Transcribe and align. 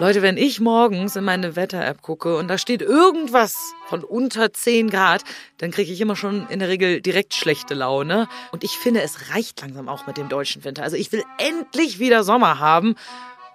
Leute, 0.00 0.22
wenn 0.22 0.38
ich 0.38 0.60
morgens 0.60 1.14
in 1.14 1.24
meine 1.24 1.56
Wetter-App 1.56 2.00
gucke 2.00 2.38
und 2.38 2.48
da 2.48 2.56
steht 2.56 2.80
irgendwas 2.80 3.74
von 3.86 4.02
unter 4.02 4.50
10 4.50 4.88
Grad, 4.88 5.24
dann 5.58 5.72
kriege 5.72 5.92
ich 5.92 6.00
immer 6.00 6.16
schon 6.16 6.48
in 6.48 6.58
der 6.58 6.70
Regel 6.70 7.02
direkt 7.02 7.34
schlechte 7.34 7.74
Laune. 7.74 8.26
Und 8.50 8.64
ich 8.64 8.78
finde, 8.78 9.02
es 9.02 9.34
reicht 9.34 9.60
langsam 9.60 9.90
auch 9.90 10.06
mit 10.06 10.16
dem 10.16 10.30
deutschen 10.30 10.64
Winter. 10.64 10.84
Also 10.84 10.96
ich 10.96 11.12
will 11.12 11.22
endlich 11.36 11.98
wieder 11.98 12.24
Sommer 12.24 12.58
haben. 12.58 12.94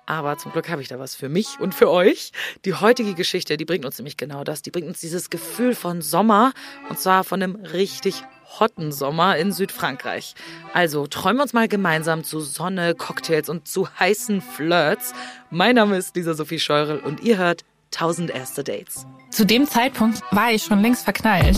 Aber 0.05 0.37
zum 0.37 0.51
Glück 0.51 0.69
habe 0.69 0.83
ich 0.83 0.87
da 0.87 0.99
was 0.99 1.15
für 1.15 1.29
mich 1.29 1.59
und 1.59 1.73
für 1.73 1.89
euch. 1.89 2.31
Die 2.63 2.75
heutige 2.75 3.15
Geschichte, 3.15 3.57
die 3.57 3.65
bringt 3.65 3.83
uns 3.83 3.97
nämlich 3.97 4.15
genau 4.15 4.43
das. 4.43 4.61
Die 4.61 4.69
bringt 4.69 4.87
uns 4.87 4.99
dieses 4.99 5.31
Gefühl 5.31 5.73
von 5.73 6.03
Sommer. 6.03 6.53
Und 6.89 6.99
zwar 6.99 7.23
von 7.23 7.41
einem 7.41 7.55
richtig 7.55 8.23
hotten 8.59 8.91
Sommer 8.91 9.37
in 9.37 9.51
Südfrankreich. 9.51 10.35
Also 10.73 11.07
träumen 11.07 11.37
wir 11.37 11.43
uns 11.43 11.53
mal 11.53 11.67
gemeinsam 11.67 12.23
zu 12.23 12.39
Sonne, 12.39 12.95
Cocktails 12.95 13.49
und 13.49 13.67
zu 13.67 13.87
heißen 13.99 14.41
Flirts. 14.41 15.13
Mein 15.49 15.75
Name 15.75 15.97
ist 15.97 16.15
Lisa 16.15 16.33
Sophie 16.33 16.59
Scheurel 16.59 16.99
und 16.99 17.21
ihr 17.21 17.37
hört 17.37 17.63
1000 17.93 18.31
erste 18.31 18.63
Dates. 18.63 19.05
Zu 19.29 19.45
dem 19.45 19.67
Zeitpunkt 19.69 20.21
war 20.31 20.51
ich 20.51 20.63
schon 20.63 20.81
längst 20.81 21.03
verknallt. 21.03 21.57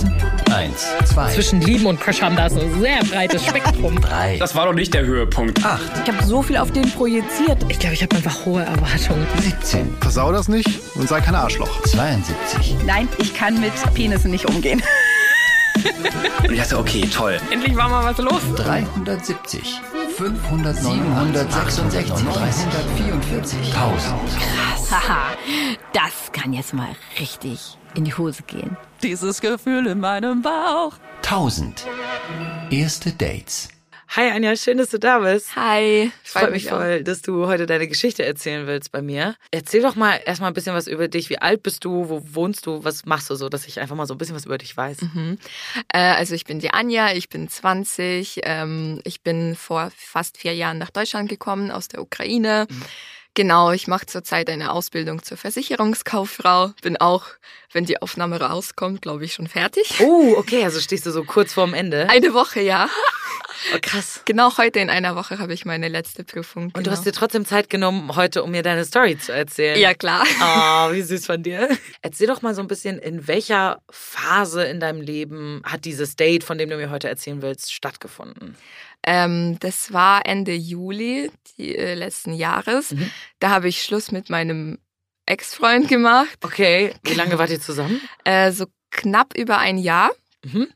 Eins, 0.51 0.87
zwei, 1.05 1.31
Zwischen 1.33 1.61
Lieben 1.61 1.85
und 1.85 1.99
Crush 1.99 2.21
haben 2.21 2.35
da 2.35 2.49
so 2.49 2.59
ein 2.59 2.79
sehr 2.81 3.03
breites 3.03 3.43
Spektrum. 3.45 3.99
drei, 4.01 4.37
Das 4.37 4.53
war 4.55 4.65
doch 4.65 4.73
nicht 4.73 4.93
der 4.93 5.05
Höhepunkt. 5.05 5.63
acht, 5.65 5.81
Ich 6.07 6.11
habe 6.13 6.23
so 6.25 6.41
viel 6.41 6.57
auf 6.57 6.71
den 6.71 6.89
projiziert. 6.91 7.63
Ich 7.69 7.79
glaube, 7.79 7.95
ich 7.95 8.03
habe 8.03 8.15
einfach 8.15 8.45
hohe 8.45 8.63
Erwartungen. 8.63 9.25
17, 9.41 9.95
Versau 10.01 10.31
das 10.31 10.47
nicht 10.47 10.69
und 10.95 11.07
sei 11.09 11.21
kein 11.21 11.35
Arschloch. 11.35 11.81
72, 11.83 12.75
Nein, 12.85 13.07
ich 13.19 13.33
kann 13.33 13.59
mit 13.59 13.73
Penissen 13.93 14.31
nicht 14.31 14.45
umgehen. 14.47 14.81
Und 16.43 16.51
ich 16.51 16.59
dachte, 16.59 16.77
okay, 16.77 17.01
toll. 17.07 17.39
Endlich 17.51 17.75
war 17.75 17.89
mal 17.89 18.03
was 18.03 18.17
los. 18.17 18.41
370, 18.55 19.79
500, 20.17 20.75
766, 20.75 22.25
344, 22.25 23.59
1000. 23.75 24.15
Haha, 24.91 25.31
das 25.93 26.31
kann 26.31 26.53
jetzt 26.53 26.73
mal 26.73 26.89
richtig 27.19 27.77
in 27.95 28.05
die 28.05 28.13
Hose 28.13 28.43
gehen. 28.43 28.77
Dieses 29.03 29.41
Gefühl 29.41 29.87
in 29.87 29.99
meinem 29.99 30.41
Bauch. 30.41 30.93
1000. 31.23 31.85
Erste 32.69 33.11
Dates. 33.11 33.69
Hi 34.09 34.31
Anja, 34.31 34.55
schön, 34.55 34.77
dass 34.77 34.89
du 34.89 34.99
da 34.99 35.19
bist. 35.19 35.55
Hi. 35.55 36.11
Ich 36.23 36.29
freue 36.29 36.49
mich 36.49 36.67
voll, 36.67 37.03
dass 37.03 37.21
du 37.21 37.45
heute 37.45 37.65
deine 37.65 37.87
Geschichte 37.87 38.25
erzählen 38.25 38.65
willst 38.65 38.91
bei 38.91 39.01
mir. 39.01 39.35
Erzähl 39.51 39.81
doch 39.81 39.95
mal 39.95 40.19
erstmal 40.25 40.49
ein 40.49 40.53
bisschen 40.53 40.73
was 40.73 40.87
über 40.87 41.07
dich. 41.07 41.29
Wie 41.29 41.39
alt 41.39 41.61
bist 41.61 41.83
du? 41.83 42.09
Wo 42.09 42.21
wohnst 42.33 42.65
du? 42.65 42.83
Was 42.83 43.05
machst 43.05 43.29
du 43.29 43.35
so, 43.35 43.49
dass 43.49 43.67
ich 43.67 43.79
einfach 43.79 43.95
mal 43.95 44.05
so 44.05 44.13
ein 44.13 44.17
bisschen 44.17 44.35
was 44.35 44.45
über 44.45 44.57
dich 44.57 44.75
weiß? 44.75 44.99
Äh, 45.93 45.99
also 45.99 46.35
ich 46.35 46.45
bin 46.45 46.59
die 46.59 46.71
Anja, 46.71 47.11
ich 47.11 47.29
bin 47.29 47.49
20. 47.49 48.41
Ähm, 48.43 49.01
ich 49.03 49.21
bin 49.21 49.55
vor 49.55 49.91
fast 49.95 50.37
vier 50.37 50.55
Jahren 50.55 50.77
nach 50.77 50.89
Deutschland 50.89 51.27
gekommen 51.29 51.69
aus 51.69 51.89
der 51.89 52.01
Ukraine. 52.01 52.65
Genau, 53.33 53.71
ich 53.71 53.87
mache 53.87 54.05
zurzeit 54.05 54.49
eine 54.49 54.71
Ausbildung 54.71 55.21
zur 55.23 55.37
Versicherungskauffrau. 55.37 56.73
Bin 56.81 56.97
auch, 56.97 57.25
wenn 57.71 57.85
die 57.85 58.01
Aufnahme 58.01 58.39
rauskommt, 58.39 59.01
glaube 59.01 59.25
ich, 59.25 59.33
schon 59.33 59.47
fertig. 59.47 59.99
Oh, 60.01 60.33
okay, 60.37 60.63
also 60.63 60.79
stehst 60.79 61.05
du 61.05 61.11
so 61.11 61.23
kurz 61.23 61.53
vorm 61.53 61.73
Ende. 61.73 62.09
Eine 62.09 62.33
Woche, 62.33 62.61
ja. 62.61 62.89
Oh, 63.73 63.79
krass. 63.81 64.21
Genau 64.25 64.57
heute 64.57 64.79
in 64.79 64.89
einer 64.89 65.15
Woche 65.15 65.39
habe 65.39 65.53
ich 65.53 65.65
meine 65.65 65.87
letzte 65.87 66.23
Prüfung. 66.23 66.65
Und 66.65 66.73
genau. 66.75 66.85
du 66.85 66.91
hast 66.91 67.05
dir 67.05 67.11
trotzdem 67.11 67.45
Zeit 67.45 67.69
genommen 67.69 68.15
heute, 68.15 68.43
um 68.43 68.51
mir 68.51 68.63
deine 68.63 68.85
Story 68.85 69.17
zu 69.17 69.33
erzählen. 69.33 69.79
Ja, 69.79 69.93
klar. 69.93 70.23
Oh, 70.39 70.91
wie 70.93 71.01
süß 71.01 71.25
von 71.25 71.43
dir. 71.43 71.67
Erzähl 72.01 72.27
doch 72.27 72.41
mal 72.41 72.53
so 72.53 72.61
ein 72.61 72.67
bisschen, 72.67 72.99
in 72.99 73.27
welcher 73.27 73.81
Phase 73.89 74.63
in 74.63 74.79
deinem 74.79 75.01
Leben 75.01 75.61
hat 75.65 75.85
dieses 75.85 76.15
Date, 76.15 76.43
von 76.43 76.57
dem 76.57 76.69
du 76.69 76.77
mir 76.77 76.89
heute 76.89 77.09
erzählen 77.09 77.41
willst, 77.41 77.73
stattgefunden? 77.73 78.55
Ähm, 79.03 79.57
das 79.59 79.93
war 79.93 80.25
Ende 80.25 80.53
Juli 80.53 81.31
die, 81.57 81.75
äh, 81.75 81.93
letzten 81.93 82.33
Jahres. 82.33 82.91
Mhm. 82.91 83.11
Da 83.39 83.49
habe 83.49 83.67
ich 83.67 83.81
Schluss 83.81 84.11
mit 84.11 84.29
meinem 84.29 84.79
Ex-Freund 85.25 85.87
gemacht. 85.87 86.37
Okay, 86.43 86.93
wie 87.03 87.13
lange 87.13 87.37
wart 87.37 87.49
ihr 87.49 87.61
zusammen? 87.61 88.01
Äh, 88.23 88.51
so 88.51 88.65
knapp 88.91 89.37
über 89.37 89.57
ein 89.59 89.77
Jahr. 89.77 90.11
Mhm. 90.43 90.67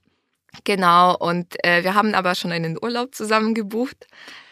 Genau, 0.63 1.18
und 1.18 1.56
äh, 1.63 1.84
wir 1.84 1.95
haben 1.95 2.13
aber 2.13 2.35
schon 2.35 2.51
einen 2.51 2.78
Urlaub 2.81 3.16
zusammen 3.16 3.53
gebucht. 3.53 4.07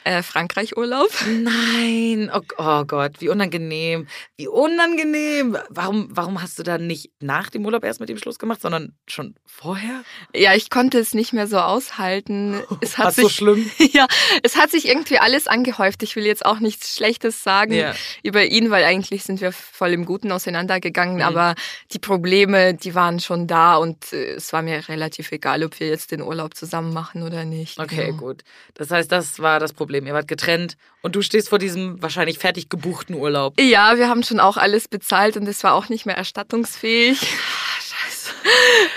Äh, 0.06 0.24
Frankreich-Urlaub. 0.24 1.10
Nein, 1.28 2.32
oh, 2.34 2.40
oh 2.58 2.86
Gott, 2.86 3.14
wie 3.20 3.30
unangenehm. 3.30 4.08
Wie 4.38 4.48
unangenehm. 4.48 5.58
Warum, 5.70 6.08
warum 6.12 6.42
hast 6.42 6.58
du 6.58 6.64
dann 6.64 6.88
nicht 6.88 7.12
nach 7.20 7.50
dem 7.50 7.66
Urlaub 7.66 7.84
erst 7.84 8.00
mit 8.00 8.10
ihm 8.10 8.18
Schluss 8.18 8.40
gemacht, 8.40 8.62
sondern 8.62 8.94
schon 9.08 9.36
vorher? 9.46 10.04
Ja, 10.34 10.56
ich 10.56 10.70
konnte 10.70 11.00
es 11.00 11.14
nicht 11.14 11.34
mehr 11.34 11.48
so 11.48 11.58
aushalten. 11.60 12.62
Es 12.82 12.98
hat 12.98 13.14
sich, 13.14 13.24
so 13.24 13.30
schlimm? 13.30 13.70
ja, 13.92 14.08
es 14.42 14.56
hat 14.56 14.72
sich 14.72 14.88
irgendwie 14.88 15.20
alles 15.20 15.48
angehäuft. 15.48 16.02
Ich 16.02 16.16
will 16.16 16.26
jetzt 16.26 16.46
auch 16.46 16.60
nichts 16.60 16.96
Schlechtes 16.96 17.44
sagen 17.44 17.74
Ja. 17.74 17.94
über 18.24 18.46
ihn, 18.46 18.70
weil 18.72 18.86
eigentlich 18.86 19.24
sind 19.24 19.42
wir 19.42 19.52
voll 19.52 19.90
im 19.92 20.06
Guten 20.06 20.32
auseinandergegangen. 20.32 21.18
Mhm. 21.18 21.22
Aber 21.24 21.56
die 21.92 22.00
Probleme, 22.00 22.74
die 22.74 22.96
waren 22.96 23.20
schon 23.20 23.48
da 23.48 23.76
und 23.76 24.14
äh, 24.14 24.34
es 24.36 24.54
war 24.54 24.62
mir 24.62 24.88
relativ 24.88 25.32
egal, 25.34 25.64
ob 25.64 25.80
wir 25.80 25.88
jetzt 25.90 26.12
den 26.12 26.22
Urlaub 26.22 26.56
zusammen 26.56 26.94
machen 26.94 27.22
oder 27.24 27.44
nicht. 27.44 27.78
Okay, 27.80 28.08
Genau. 28.08 28.18
gut. 28.18 28.44
Das 28.76 28.92
heißt, 28.92 29.12
das 29.12 29.40
war 29.40 29.60
das 29.60 29.74
Problem. 29.74 29.89
Ihr 30.06 30.14
wart 30.14 30.28
getrennt 30.28 30.78
und 31.02 31.16
du 31.16 31.22
stehst 31.22 31.50
vor 31.50 31.60
diesem 31.60 32.02
wahrscheinlich 32.02 32.38
fertig 32.40 32.70
gebuchten 32.70 33.16
Urlaub. 33.16 33.60
Ja, 33.60 33.98
wir 33.98 34.08
haben 34.10 34.24
schon 34.24 34.40
auch 34.40 34.58
alles 34.58 34.88
bezahlt 34.88 35.36
und 35.38 35.48
es 35.48 35.64
war 35.64 35.74
auch 35.74 35.90
nicht 35.90 36.06
mehr 36.06 36.16
erstattungsfähig. 36.18 37.20
Scheiße. 37.20 38.32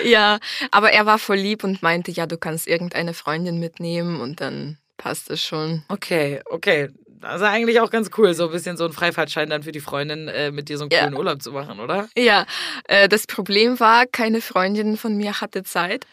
Ja, 0.05 0.39
aber 0.71 0.91
er 0.91 1.05
war 1.05 1.19
voll 1.19 1.37
lieb 1.37 1.63
und 1.63 1.81
meinte, 1.81 2.11
ja, 2.11 2.25
du 2.25 2.37
kannst 2.37 2.67
irgendeine 2.67 3.13
Freundin 3.13 3.59
mitnehmen 3.59 4.21
und 4.21 4.41
dann 4.41 4.77
passt 4.97 5.29
es 5.29 5.43
schon. 5.43 5.83
Okay, 5.89 6.41
okay. 6.49 6.89
Das 7.19 7.37
ist 7.37 7.47
eigentlich 7.47 7.79
auch 7.79 7.89
ganz 7.89 8.09
cool, 8.17 8.33
so 8.33 8.47
ein 8.47 8.51
bisschen 8.51 8.75
so 8.75 8.83
ein 8.83 8.91
Freifahrtschein 8.91 9.49
dann 9.49 9.63
für 9.63 9.71
die 9.71 9.79
Freundin, 9.79 10.27
äh, 10.27 10.51
mit 10.51 10.67
dir 10.67 10.77
so 10.77 10.83
einen 10.83 10.91
Ja. 10.91 10.99
coolen 11.03 11.15
Urlaub 11.15 11.41
zu 11.41 11.53
machen, 11.53 11.79
oder? 11.79 12.09
Ja, 12.17 12.45
äh, 12.89 13.07
das 13.07 13.27
Problem 13.27 13.79
war, 13.79 14.05
keine 14.05 14.41
Freundin 14.41 14.97
von 14.97 15.15
mir 15.15 15.39
hatte 15.39 15.63
Zeit. 15.63 16.05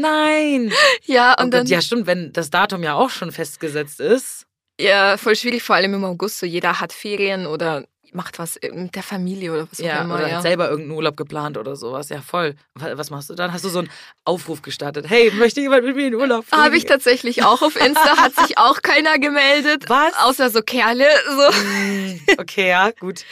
Nein. 0.00 0.72
Ja, 1.04 1.32
Und 1.38 1.44
und 1.46 1.50
dann, 1.54 1.66
ja, 1.66 1.80
stimmt, 1.80 2.06
wenn 2.06 2.32
das 2.32 2.50
Datum 2.50 2.82
ja 2.82 2.94
auch 2.94 3.10
schon 3.10 3.32
festgesetzt 3.32 4.00
ist. 4.00 4.46
ja, 4.80 5.16
voll 5.16 5.36
schwierig, 5.36 5.62
vor 5.62 5.76
allem 5.76 5.94
im 5.94 6.04
August, 6.04 6.38
so 6.40 6.46
jeder 6.46 6.80
hat 6.80 6.92
Ferien 6.92 7.46
oder 7.46 7.84
macht 8.12 8.38
was 8.38 8.58
mit 8.72 8.94
der 8.94 9.02
Familie 9.02 9.52
oder 9.52 9.68
was 9.70 9.78
Ja, 9.78 9.98
auch 10.00 10.04
immer. 10.04 10.14
oder 10.14 10.28
ja. 10.28 10.36
hat 10.36 10.42
selber 10.42 10.70
irgendeinen 10.70 10.96
Urlaub 10.96 11.16
geplant 11.16 11.58
oder 11.58 11.76
sowas. 11.76 12.08
Ja, 12.08 12.22
voll. 12.22 12.54
Wa- 12.74 12.96
Was 12.96 13.10
machst 13.10 13.28
du 13.28 13.34
dann? 13.34 13.52
Hast 13.52 13.64
du 13.64 13.68
so 13.68 13.80
einen 13.80 13.90
Aufruf 14.24 14.62
gestartet? 14.62 15.06
Hey, 15.08 15.30
möchte 15.32 15.60
jemand 15.60 15.84
mit 15.84 15.96
mir 15.96 16.06
in 16.06 16.14
Urlaub 16.14 16.46
fliegen? 16.46 16.62
Habe 16.62 16.76
ich 16.76 16.84
tatsächlich 16.86 17.42
auch 17.42 17.60
auf 17.62 17.76
Insta, 17.76 18.16
hat 18.16 18.34
sich 18.36 18.56
auch 18.58 18.80
keiner 18.80 19.18
gemeldet. 19.18 19.84
Was? 19.88 20.14
Außer 20.22 20.48
so 20.50 20.62
Kerle. 20.62 21.08
So. 21.26 21.52
Hm, 21.60 22.20
Okay, 22.38 22.68
ja, 22.68 22.90
gut. 22.92 23.24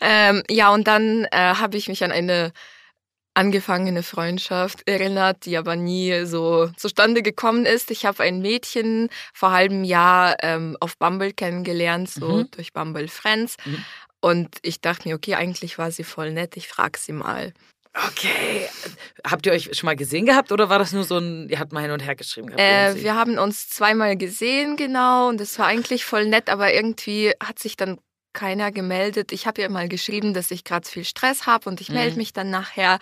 Ähm, 0.00 0.42
ja, 0.48 0.70
und 0.70 0.86
dann 0.86 1.24
äh, 1.32 1.36
habe 1.54 1.76
ich 1.76 1.88
mich 1.88 2.04
an 2.04 2.12
eine 2.12 2.52
angefangene 3.34 4.02
Freundschaft 4.02 4.86
erinnert, 4.88 5.46
die 5.46 5.56
aber 5.56 5.76
nie 5.76 6.24
so 6.24 6.68
zustande 6.76 7.22
gekommen 7.22 7.64
ist. 7.66 7.90
Ich 7.90 8.04
habe 8.04 8.22
ein 8.22 8.40
Mädchen 8.40 9.08
vor 9.32 9.52
halbem 9.52 9.84
Jahr 9.84 10.36
ähm, 10.42 10.76
auf 10.80 10.98
Bumble 10.98 11.32
kennengelernt, 11.32 12.10
so 12.10 12.28
Mhm. 12.38 12.50
durch 12.50 12.72
Bumble 12.72 13.08
Friends. 13.08 13.56
Mhm. 13.64 13.84
Und 14.20 14.56
ich 14.62 14.80
dachte 14.80 15.08
mir, 15.08 15.14
okay, 15.14 15.34
eigentlich 15.34 15.78
war 15.78 15.90
sie 15.90 16.04
voll 16.04 16.32
nett, 16.32 16.56
ich 16.56 16.68
frage 16.68 16.98
sie 16.98 17.12
mal. 17.12 17.54
Okay. 18.06 18.68
Habt 19.26 19.46
ihr 19.46 19.52
euch 19.52 19.70
schon 19.76 19.86
mal 19.86 19.96
gesehen 19.96 20.24
gehabt 20.26 20.52
oder 20.52 20.68
war 20.68 20.78
das 20.78 20.92
nur 20.92 21.02
so 21.04 21.18
ein, 21.18 21.48
ihr 21.48 21.58
habt 21.58 21.72
mal 21.72 21.80
hin 21.82 21.90
und 21.90 22.04
her 22.04 22.14
geschrieben 22.14 22.46
gehabt? 22.48 22.60
Äh, 22.60 23.02
wir 23.02 23.14
haben 23.16 23.38
uns 23.38 23.68
zweimal 23.68 24.16
gesehen, 24.16 24.76
genau, 24.76 25.28
und 25.28 25.40
es 25.40 25.58
war 25.58 25.66
eigentlich 25.66 26.04
voll 26.04 26.26
nett, 26.26 26.48
aber 26.50 26.72
irgendwie 26.72 27.32
hat 27.42 27.58
sich 27.58 27.76
dann 27.76 27.98
keiner 28.32 28.70
gemeldet. 28.72 29.32
Ich 29.32 29.46
habe 29.46 29.60
ihr 29.60 29.68
mal 29.70 29.88
geschrieben, 29.88 30.34
dass 30.34 30.50
ich 30.50 30.64
gerade 30.64 30.88
viel 30.88 31.04
Stress 31.04 31.46
habe 31.46 31.68
und 31.68 31.80
ich 31.80 31.88
melde 31.90 32.12
Mhm. 32.12 32.16
mich 32.18 32.32
dann 32.32 32.50
nachher. 32.50 32.98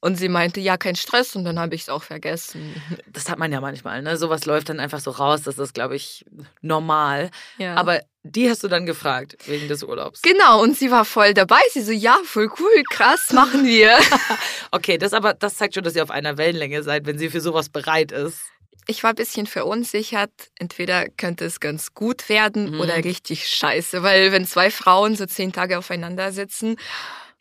Und 0.00 0.16
sie 0.16 0.28
meinte, 0.28 0.60
ja, 0.60 0.76
kein 0.76 0.96
Stress 0.96 1.36
und 1.36 1.44
dann 1.44 1.58
habe 1.58 1.74
ich 1.74 1.82
es 1.82 1.88
auch 1.88 2.02
vergessen. 2.02 2.74
das 3.12 3.28
hat 3.28 3.38
man 3.38 3.52
ja 3.52 3.60
manchmal, 3.60 4.02
ne? 4.02 4.16
Sowas 4.16 4.46
läuft 4.46 4.68
dann 4.68 4.80
einfach 4.80 5.00
so 5.00 5.10
raus, 5.10 5.42
das 5.42 5.58
ist, 5.58 5.74
glaube 5.74 5.96
ich, 5.96 6.24
normal. 6.62 7.30
Ja. 7.58 7.74
Aber 7.74 8.00
die 8.22 8.50
hast 8.50 8.62
du 8.62 8.68
dann 8.68 8.84
gefragt, 8.86 9.36
wegen 9.46 9.68
des 9.68 9.82
Urlaubs. 9.82 10.20
genau, 10.22 10.62
und 10.62 10.76
sie 10.76 10.90
war 10.90 11.04
voll 11.06 11.32
dabei. 11.34 11.60
Sie 11.72 11.80
so, 11.82 11.92
ja, 11.92 12.18
voll 12.24 12.50
cool, 12.58 12.82
krass, 12.90 13.32
machen 13.32 13.64
wir. 13.64 13.96
Okay, 14.72 14.98
das 14.98 15.12
aber, 15.14 15.34
das 15.34 15.56
zeigt 15.56 15.74
schon, 15.74 15.82
dass 15.82 15.96
ihr 15.96 16.02
auf 16.04 16.12
einer 16.12 16.36
Wellenlänge 16.38 16.84
seid, 16.84 17.04
wenn 17.04 17.18
sie 17.18 17.28
für 17.28 17.40
sowas 17.40 17.68
bereit 17.70 18.12
ist. 18.12 18.38
Ich 18.86 19.02
war 19.02 19.10
ein 19.10 19.16
bisschen 19.16 19.46
verunsichert. 19.46 20.30
Entweder 20.56 21.08
könnte 21.08 21.44
es 21.44 21.60
ganz 21.60 21.94
gut 21.94 22.28
werden 22.28 22.72
Mhm. 22.72 22.80
oder 22.80 22.96
richtig 23.04 23.46
scheiße, 23.46 24.02
weil 24.02 24.32
wenn 24.32 24.46
zwei 24.46 24.70
Frauen 24.70 25.16
so 25.16 25.26
zehn 25.26 25.52
Tage 25.52 25.78
aufeinander 25.78 26.32
sitzen, 26.32 26.76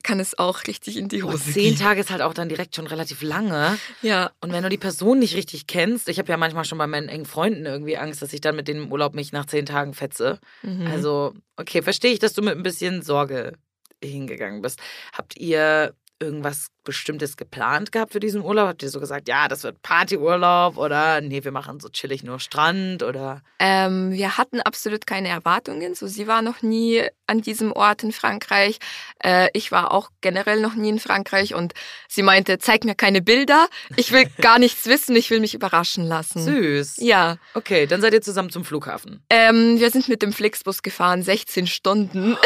kann 0.03 0.19
es 0.21 0.37
auch 0.39 0.65
richtig 0.67 0.95
in 0.95 1.09
die 1.09 1.23
Hose 1.23 1.43
zehn 1.51 1.53
gehen. 1.53 1.75
Tage 1.75 1.99
ist 1.99 2.09
halt 2.09 2.21
auch 2.21 2.33
dann 2.33 2.47
direkt 2.47 2.75
schon 2.75 2.87
relativ 2.87 3.21
lange. 3.21 3.77
Ja, 4.01 4.31
Und 4.39 4.53
wenn 4.53 4.63
du 4.63 4.69
die 4.69 4.77
Person 4.77 5.19
nicht 5.19 5.35
richtig 5.35 5.67
kennst, 5.67 6.07
ich 6.07 6.19
habe 6.19 6.29
ja 6.31 6.37
manchmal 6.37 6.63
schon 6.63 6.77
bei 6.77 6.87
meinen 6.87 7.09
engen 7.09 7.25
Freunden 7.25 7.65
irgendwie 7.65 7.97
Angst, 7.97 8.21
dass 8.21 8.31
ich 8.31 8.39
dann 8.39 8.55
mit 8.55 8.67
denen 8.69 8.83
im 8.83 8.91
Urlaub 8.91 9.13
mich 9.13 9.33
nach 9.33 9.45
zehn 9.45 9.65
Tagen 9.65 9.93
fetze. 9.93 10.39
mhm. 10.61 10.87
Also, 10.87 11.33
okay, 11.57 11.81
verstehe 11.81 12.13
ich, 12.13 12.19
dass 12.19 12.33
du 12.33 12.41
mit 12.41 12.55
ein 12.55 12.63
bisschen 12.63 13.01
Sorge 13.01 13.53
hingegangen 14.01 14.61
bist. 14.61 14.79
Habt 15.11 15.37
ihr 15.37 15.93
irgendwas 16.19 16.67
Bestimmtes 16.83 17.37
geplant 17.37 17.91
gehabt 17.91 18.13
für 18.13 18.19
diesen 18.19 18.41
Urlaub? 18.41 18.67
Habt 18.69 18.83
ihr 18.83 18.89
so 18.89 18.99
gesagt, 18.99 19.27
ja, 19.27 19.47
das 19.47 19.63
wird 19.63 19.81
Partyurlaub 19.81 20.77
oder 20.77 21.21
nee, 21.21 21.43
wir 21.43 21.51
machen 21.51 21.79
so 21.79 21.89
chillig 21.89 22.23
nur 22.23 22.39
Strand 22.39 23.03
oder? 23.03 23.41
Ähm, 23.59 24.11
wir 24.11 24.37
hatten 24.37 24.59
absolut 24.61 25.05
keine 25.07 25.29
Erwartungen. 25.29 25.95
So, 25.95 26.07
sie 26.07 26.27
war 26.27 26.41
noch 26.41 26.61
nie 26.61 27.03
an 27.27 27.41
diesem 27.41 27.71
Ort 27.71 28.03
in 28.03 28.11
Frankreich. 28.11 28.79
Äh, 29.23 29.49
ich 29.53 29.71
war 29.71 29.91
auch 29.91 30.09
generell 30.21 30.61
noch 30.61 30.75
nie 30.75 30.89
in 30.89 30.99
Frankreich 30.99 31.53
und 31.53 31.73
sie 32.07 32.23
meinte, 32.23 32.57
zeig 32.57 32.83
mir 32.85 32.95
keine 32.95 33.21
Bilder. 33.21 33.67
Ich 33.95 34.11
will 34.11 34.25
gar 34.41 34.57
nichts 34.59 34.85
wissen. 34.87 35.15
Ich 35.15 35.29
will 35.29 35.39
mich 35.39 35.53
überraschen 35.53 36.05
lassen. 36.05 36.41
Süß. 36.43 36.97
Ja, 36.97 37.37
Okay, 37.53 37.85
dann 37.87 38.01
seid 38.01 38.13
ihr 38.13 38.21
zusammen 38.21 38.49
zum 38.49 38.63
Flughafen. 38.65 39.21
ähm, 39.29 39.79
wir 39.79 39.91
sind 39.91 40.07
mit 40.09 40.21
dem 40.21 40.33
Flixbus 40.33 40.81
gefahren, 40.81 41.23
16 41.23 41.67
Stunden. 41.67 42.37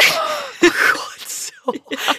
So, 0.60 0.68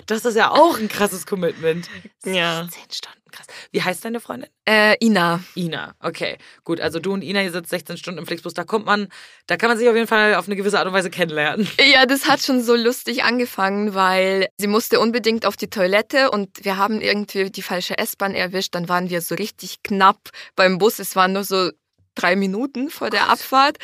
Das 0.06 0.26
ist 0.26 0.36
ja 0.36 0.52
auch 0.52 0.78
ein 0.78 0.88
krasses 0.88 1.26
Commitment. 1.26 1.90
Ja. 2.26 2.68
10 2.70 2.84
Stunden, 2.92 3.32
krass. 3.32 3.48
Wie 3.72 3.82
heißt 3.82 4.06
deine 4.06 4.20
Freundin? 4.20 4.50
Äh, 4.66 4.96
Ina. 5.04 5.44
Ina, 5.56 5.96
okay. 6.00 6.38
Gut, 6.64 6.80
also 6.80 7.00
du 7.00 7.14
und 7.14 7.24
Ina, 7.24 7.42
ihr 7.42 7.52
sitzt 7.52 7.70
16 7.70 7.98
Stunden 7.98 8.20
im 8.20 8.26
Flixbus, 8.26 8.54
da 8.54 8.64
kommt 8.64 8.86
man, 8.86 9.08
da 9.48 9.58
kann 9.58 9.70
man 9.70 9.78
sich 9.78 9.90
auf 9.90 9.96
jeden 9.96 10.08
Fall 10.08 10.36
auf 10.36 10.48
eine 10.48 10.56
gewisse 10.56 10.78
Art 10.78 10.88
und 10.88 10.94
Weise 10.94 11.10
kennenlernen. 11.10 11.68
Ja, 11.96 12.06
das 12.06 12.28
hat 12.28 12.42
schon 12.42 12.62
so 12.62 12.76
lustig 12.76 13.24
angefangen, 13.24 13.94
weil 13.94 14.48
sie 14.58 14.68
musste 14.68 15.00
unbedingt 15.00 15.46
auf 15.46 15.56
die 15.56 15.70
Toilette 15.70 16.30
und 16.32 16.66
wir 16.66 16.78
haben 16.78 17.00
irgendwie 17.00 17.50
die 17.50 17.62
falsche 17.62 17.98
S-Bahn 17.98 18.36
erwischt. 18.36 18.76
Dann 18.76 18.90
waren 18.90 19.10
wir 19.10 19.22
so 19.22 19.36
richtig 19.36 19.82
knapp 19.84 20.30
beim 20.56 20.78
Bus. 20.78 21.00
Es 21.00 21.16
waren 21.16 21.34
nur 21.34 21.44
so 21.44 21.72
drei 22.16 22.36
Minuten 22.36 22.90
vor 22.90 23.10
der 23.10 23.30
Abfahrt. 23.30 23.78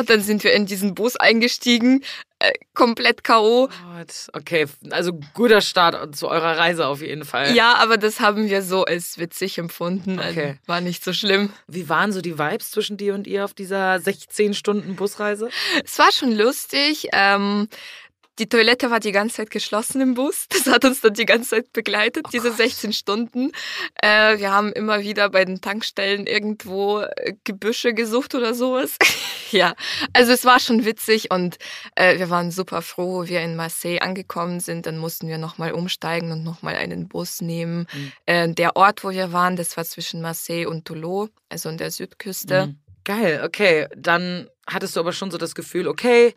Und 0.00 0.10
dann 0.10 0.22
sind 0.22 0.44
wir 0.44 0.52
in 0.52 0.66
diesen 0.66 0.94
Bus 0.94 1.16
eingestiegen, 1.16 2.04
äh, 2.40 2.52
komplett 2.74 3.24
K.O. 3.24 3.68
Gott, 3.68 4.28
okay, 4.32 4.66
also 4.90 5.12
guter 5.34 5.60
Start 5.60 6.14
zu 6.14 6.28
eurer 6.28 6.56
Reise 6.56 6.86
auf 6.86 7.00
jeden 7.02 7.24
Fall. 7.24 7.54
Ja, 7.54 7.74
aber 7.74 7.96
das 7.96 8.20
haben 8.20 8.48
wir 8.48 8.62
so 8.62 8.84
als 8.84 9.18
witzig 9.18 9.58
empfunden. 9.58 10.18
Also 10.20 10.30
Okay. 10.40 10.58
war 10.66 10.80
nicht 10.80 11.02
so 11.02 11.12
schlimm. 11.12 11.52
Wie 11.66 11.88
waren 11.88 12.12
so 12.12 12.20
die 12.20 12.38
Vibes 12.38 12.70
zwischen 12.70 12.96
dir 12.96 13.14
und 13.14 13.26
ihr 13.26 13.44
auf 13.44 13.54
dieser 13.54 13.98
16 14.00 14.54
Stunden 14.54 14.94
Busreise? 14.96 15.48
Es 15.84 15.98
war 15.98 16.12
schon 16.12 16.32
lustig. 16.32 17.08
Ähm, 17.12 17.68
die 18.38 18.48
Toilette 18.48 18.90
war 18.90 19.00
die 19.00 19.12
ganze 19.12 19.36
Zeit 19.36 19.50
geschlossen 19.50 20.00
im 20.00 20.14
Bus. 20.14 20.46
Das 20.48 20.66
hat 20.66 20.84
uns 20.84 21.00
dann 21.00 21.14
die 21.14 21.26
ganze 21.26 21.50
Zeit 21.50 21.72
begleitet, 21.72 22.26
diese 22.32 22.52
16 22.52 22.92
Stunden. 22.92 23.52
Äh, 24.02 24.38
wir 24.38 24.52
haben 24.52 24.72
immer 24.72 25.00
wieder 25.00 25.28
bei 25.30 25.44
den 25.44 25.60
Tankstellen 25.60 26.26
irgendwo 26.26 27.00
äh, 27.00 27.34
Gebüsche 27.44 27.94
gesucht 27.94 28.34
oder 28.34 28.54
sowas. 28.54 28.96
ja, 29.50 29.74
also 30.12 30.32
es 30.32 30.44
war 30.44 30.60
schon 30.60 30.84
witzig 30.84 31.30
und 31.30 31.56
äh, 31.94 32.18
wir 32.18 32.30
waren 32.30 32.50
super 32.50 32.82
froh, 32.82 33.08
wo 33.08 33.28
wir 33.28 33.40
in 33.40 33.56
Marseille 33.56 34.00
angekommen 34.00 34.60
sind. 34.60 34.86
Dann 34.86 34.98
mussten 34.98 35.28
wir 35.28 35.38
nochmal 35.38 35.72
umsteigen 35.72 36.32
und 36.32 36.44
nochmal 36.44 36.76
einen 36.76 37.08
Bus 37.08 37.40
nehmen. 37.40 37.86
Mhm. 37.92 38.12
Äh, 38.26 38.48
der 38.54 38.76
Ort, 38.76 39.04
wo 39.04 39.10
wir 39.10 39.32
waren, 39.32 39.56
das 39.56 39.76
war 39.76 39.84
zwischen 39.84 40.20
Marseille 40.20 40.66
und 40.66 40.84
Toulon, 40.84 41.30
also 41.48 41.68
an 41.68 41.78
der 41.78 41.90
Südküste. 41.90 42.66
Mhm. 42.66 42.78
Geil, 43.04 43.42
okay. 43.44 43.88
Dann 43.96 44.48
hattest 44.66 44.94
du 44.94 45.00
aber 45.00 45.12
schon 45.12 45.30
so 45.30 45.38
das 45.38 45.54
Gefühl, 45.54 45.88
okay, 45.88 46.34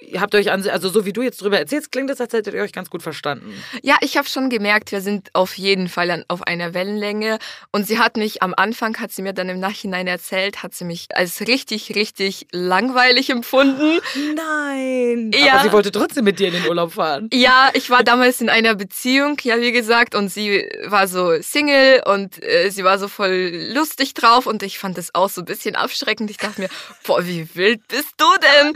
ihr 0.00 0.20
habt 0.20 0.34
euch 0.34 0.50
an, 0.50 0.66
also 0.68 0.88
so 0.88 1.04
wie 1.04 1.12
du 1.12 1.22
jetzt 1.22 1.40
drüber 1.40 1.58
erzählst, 1.58 1.92
klingt 1.92 2.10
es, 2.10 2.20
als 2.20 2.32
hättet 2.32 2.54
ihr 2.54 2.62
euch 2.62 2.72
ganz 2.72 2.90
gut 2.90 3.02
verstanden. 3.02 3.52
Ja, 3.82 3.96
ich 4.00 4.16
habe 4.16 4.28
schon 4.28 4.50
gemerkt, 4.50 4.92
wir 4.92 5.00
sind 5.00 5.30
auf 5.32 5.54
jeden 5.54 5.88
Fall 5.88 6.10
an, 6.10 6.24
auf 6.28 6.42
einer 6.42 6.74
Wellenlänge. 6.74 7.38
Und 7.72 7.86
sie 7.86 7.98
hat 7.98 8.16
mich 8.16 8.42
am 8.42 8.54
Anfang, 8.56 8.98
hat 8.98 9.12
sie 9.12 9.22
mir 9.22 9.32
dann 9.32 9.48
im 9.48 9.60
Nachhinein 9.60 10.06
erzählt, 10.06 10.62
hat 10.62 10.74
sie 10.74 10.84
mich 10.84 11.08
als 11.14 11.40
richtig, 11.42 11.94
richtig 11.94 12.46
langweilig 12.52 13.30
empfunden. 13.30 14.00
Nein. 14.34 15.30
Ja. 15.34 15.54
Aber 15.54 15.62
sie 15.62 15.72
wollte 15.72 15.92
trotzdem 15.92 16.24
mit 16.24 16.38
dir 16.38 16.48
in 16.48 16.54
den 16.54 16.66
Urlaub 16.66 16.92
fahren. 16.92 17.28
Ja, 17.32 17.70
ich 17.74 17.90
war 17.90 18.04
damals 18.04 18.40
in 18.40 18.48
einer 18.48 18.74
Beziehung, 18.74 19.36
ja, 19.42 19.60
wie 19.60 19.72
gesagt, 19.72 20.14
und 20.14 20.28
sie 20.28 20.68
war 20.86 21.08
so 21.08 21.40
Single 21.40 22.02
und 22.06 22.42
äh, 22.42 22.70
sie 22.70 22.84
war 22.84 22.98
so 22.98 23.08
voll 23.08 23.70
lustig 23.72 24.14
drauf 24.14 24.46
und 24.46 24.62
ich 24.62 24.78
fand 24.78 24.98
das 24.98 25.14
auch 25.14 25.28
so 25.28 25.42
ein 25.42 25.44
bisschen 25.44 25.76
abschreckend. 25.76 26.30
Ich 26.30 26.38
dachte 26.38 26.60
mir, 26.60 26.68
boah, 27.06 27.24
wie 27.26 27.48
wild 27.54 27.86
bist 27.88 28.14
du 28.16 28.26
denn? 28.40 28.74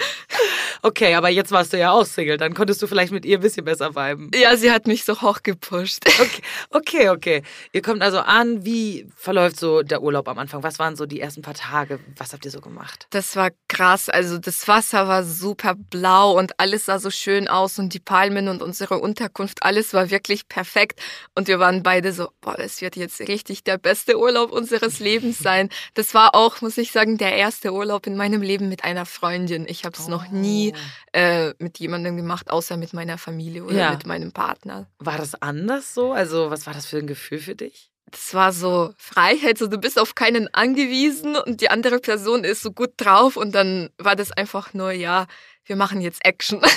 Okay, 0.83 1.08
aber 1.15 1.29
jetzt 1.29 1.51
warst 1.51 1.73
du 1.73 1.79
ja 1.79 1.93
auch 1.93 2.05
Single, 2.05 2.37
dann 2.37 2.55
konntest 2.55 2.83
du 2.83 2.87
vielleicht 2.87 3.13
mit 3.13 3.25
ihr 3.25 3.39
ein 3.39 3.41
bisschen 3.41 3.65
besser 3.65 3.95
viben. 3.95 4.31
Ja, 4.35 4.57
sie 4.57 4.71
hat 4.71 4.87
mich 4.87 5.05
so 5.05 5.21
hochgepusht. 5.21 6.05
Okay, 6.19 6.43
okay, 6.71 7.09
okay. 7.11 7.43
Ihr 7.73 7.83
kommt 7.83 8.03
also 8.03 8.19
an, 8.19 8.65
wie 8.65 9.07
verläuft 9.17 9.59
so 9.59 9.83
der 9.83 10.03
Urlaub 10.03 10.29
am 10.29 10.39
Anfang? 10.39 10.63
Was 10.63 10.79
waren 10.79 10.97
so 10.97 11.07
die 11.07 11.21
ersten 11.21 11.43
paar 11.43 11.55
Tage? 11.55 12.01
Was 12.17 12.33
habt 12.33 12.45
ihr 12.45 12.51
so 12.51 12.61
gemacht? 12.61 13.07
Das 13.11 13.37
war 13.37 13.51
krass. 13.69 14.09
Also 14.09 14.39
das 14.39 14.67
Wasser 14.67 15.07
war 15.07 15.25
super 15.25 15.75
blau 15.75 16.37
und 16.37 16.59
alles 16.59 16.87
sah 16.87 16.99
so 16.99 17.11
schön 17.11 17.49
aus 17.49 17.79
und 17.79 17.95
die 17.95 18.01
Palmen 18.01 18.49
und 18.49 18.63
unsere 18.63 18.99
Unterkunft, 18.99 19.63
alles 19.63 19.95
war 19.95 20.11
wirklich 20.11 20.49
perfekt. 20.49 21.01
Und 21.35 21.49
wir 21.49 21.59
waren 21.59 21.83
beide 21.83 22.13
so, 22.13 22.31
boah, 22.41 22.57
das 22.57 22.81
wird 22.81 22.97
jetzt 22.97 23.21
richtig 23.21 23.65
der 23.65 23.79
beste 23.79 24.19
Urlaub 24.19 24.51
unseres 24.51 24.99
Lebens 24.99 25.39
sein. 25.39 25.69
Das 25.95 26.15
war 26.15 26.35
auch, 26.35 26.61
muss 26.61 26.79
ich 26.79 26.93
sagen, 26.93 27.19
der 27.19 27.37
erste 27.37 27.73
Urlaub 27.73 28.07
in 28.07 28.17
meinem 28.17 28.43
Leben 28.43 28.69
mit 28.69 28.85
einer 28.85 29.07
Freundin. 29.07 29.67
Ich 29.69 29.85
habe 29.85 29.97
es 29.97 30.09
noch 30.09 30.29
nie 30.31 30.75
äh, 31.13 31.53
mit 31.59 31.79
jemandem 31.79 32.17
gemacht, 32.17 32.51
außer 32.51 32.77
mit 32.77 32.93
meiner 32.93 33.19
Familie 33.19 33.65
oder 33.65 33.75
Ja. 33.79 33.91
mit 33.91 34.07
meinem 34.07 34.33
Partner. 34.33 34.87
War 34.99 35.17
das 35.19 35.41
anders 35.41 35.95
so? 35.95 36.13
Also, 36.13 36.51
was 36.51 36.67
war 36.67 36.75
das 36.75 36.87
für 36.87 36.99
ein 36.99 37.07
Gefühl 37.07 37.39
für 37.39 37.55
dich? 37.55 37.91
das 38.11 38.33
war 38.33 38.53
so 38.55 38.95
Freiheit, 38.97 39.59
so 39.59 39.67
du 39.67 39.77
bist 39.77 39.99
auf 39.99 40.15
keinen 40.15 40.49
angewiesen 40.55 41.37
und 41.37 41.61
die 41.61 41.69
andere 41.69 41.99
Person 41.99 42.43
ist 42.43 42.63
so 42.63 42.73
gut 42.73 42.93
drauf 42.97 43.37
und 43.37 43.55
dann 43.55 43.91
war 43.99 44.17
das 44.17 44.33
einfach 44.33 44.73
nur, 44.73 44.93
ja, 44.93 45.27
wir 45.69 45.77
machen 45.77 46.01
jetzt 46.01 46.25
Action. 46.25 46.61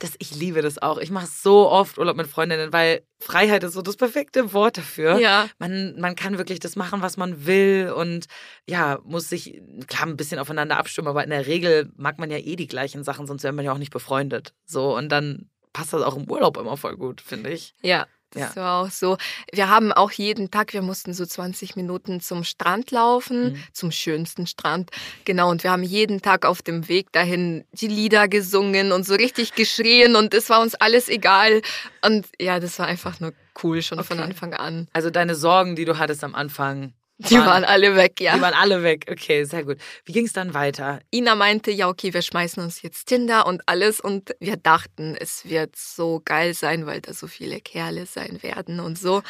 Das, 0.00 0.12
ich 0.18 0.32
liebe 0.32 0.62
das 0.62 0.80
auch. 0.80 0.98
Ich 0.98 1.10
mache 1.10 1.26
so 1.26 1.68
oft 1.68 1.98
Urlaub 1.98 2.16
mit 2.16 2.28
Freundinnen, 2.28 2.72
weil 2.72 3.02
Freiheit 3.20 3.64
ist 3.64 3.72
so 3.72 3.82
das 3.82 3.96
perfekte 3.96 4.52
Wort 4.52 4.76
dafür. 4.76 5.18
Ja. 5.18 5.48
Man, 5.58 5.98
man 5.98 6.14
kann 6.14 6.38
wirklich 6.38 6.60
das 6.60 6.76
machen, 6.76 7.02
was 7.02 7.16
man 7.16 7.46
will 7.46 7.92
und 7.96 8.26
ja, 8.68 9.00
muss 9.02 9.28
sich 9.28 9.60
klar 9.88 10.06
ein 10.06 10.16
bisschen 10.16 10.38
aufeinander 10.38 10.76
abstimmen, 10.76 11.08
aber 11.08 11.24
in 11.24 11.30
der 11.30 11.46
Regel 11.46 11.90
mag 11.96 12.18
man 12.20 12.30
ja 12.30 12.36
eh 12.36 12.54
die 12.54 12.68
gleichen 12.68 13.02
Sachen, 13.02 13.26
sonst 13.26 13.42
wäre 13.42 13.54
man 13.54 13.64
ja 13.64 13.72
auch 13.72 13.78
nicht 13.78 13.92
befreundet. 13.92 14.52
So 14.66 14.96
und 14.96 15.08
dann 15.08 15.50
passt 15.72 15.92
das 15.92 16.02
auch 16.02 16.16
im 16.16 16.30
Urlaub 16.30 16.58
immer 16.58 16.76
voll 16.76 16.96
gut, 16.96 17.20
finde 17.20 17.50
ich. 17.50 17.74
Ja, 17.82 18.06
das 18.30 18.54
Ja. 18.54 18.62
war 18.62 18.82
auch 18.82 18.90
so. 18.90 19.16
Wir 19.52 19.68
haben 19.68 19.92
auch 19.92 20.10
jeden 20.10 20.50
Tag, 20.50 20.72
wir 20.72 20.82
mussten 20.82 21.14
so 21.14 21.24
20 21.24 21.76
Minuten 21.76 22.20
zum 22.20 22.44
Strand 22.44 22.90
laufen, 22.90 23.52
Mhm. 23.52 23.56
zum 23.72 23.90
schönsten 23.90 24.46
Strand. 24.46 24.90
Genau, 25.24 25.50
und 25.50 25.62
wir 25.64 25.70
haben 25.70 25.82
jeden 25.82 26.20
Tag 26.22 26.44
auf 26.44 26.62
dem 26.62 26.88
Weg 26.88 27.12
dahin 27.12 27.64
die 27.72 27.88
Lieder 27.88 28.28
gesungen 28.28 28.92
und 28.92 29.06
so 29.06 29.14
richtig 29.14 29.54
geschrien 29.54 30.16
und 30.16 30.34
es 30.34 30.50
war 30.50 30.60
uns 30.60 30.74
alles 30.74 31.08
egal. 31.08 31.62
Und 32.04 32.26
ja, 32.40 32.60
das 32.60 32.78
war 32.78 32.86
einfach 32.86 33.20
nur 33.20 33.32
cool 33.62 33.82
schon 33.82 34.02
von 34.04 34.18
Okay. 34.18 34.28
Anfang 34.28 34.54
an. 34.54 34.88
Also 34.92 35.10
deine 35.10 35.34
Sorgen, 35.34 35.74
die 35.76 35.84
du 35.84 35.98
hattest 35.98 36.22
am 36.22 36.34
Anfang, 36.34 36.92
Die 37.20 37.34
waren 37.36 37.64
alle 37.64 37.96
weg, 37.96 38.20
ja. 38.20 38.36
die 38.36 38.40
waren 38.40 38.54
alle 38.54 38.84
weg. 38.84 39.06
Okay, 39.10 39.42
sehr 39.42 39.64
gut. 39.64 39.78
Wie 40.04 40.12
ging 40.12 40.26
es 40.26 40.32
dann 40.32 40.54
weiter? 40.54 41.00
Ina 41.12 41.34
meinte, 41.34 41.72
ja, 41.72 41.88
okay, 41.88 42.14
wir 42.14 42.22
schmeißen 42.22 42.62
uns 42.62 42.80
jetzt 42.82 43.06
Tinder 43.06 43.46
und 43.46 43.62
alles. 43.66 43.98
Und 44.00 44.36
wir 44.38 44.56
dachten, 44.56 45.16
es 45.18 45.44
wird 45.48 45.74
so 45.74 46.22
geil 46.24 46.54
sein, 46.54 46.86
weil 46.86 47.00
da 47.00 47.12
so 47.12 47.26
viele 47.26 47.60
Kerle 47.60 48.06
sein 48.06 48.40
werden 48.42 48.78
und 48.78 48.98
so. 48.98 49.16
Und 49.16 49.24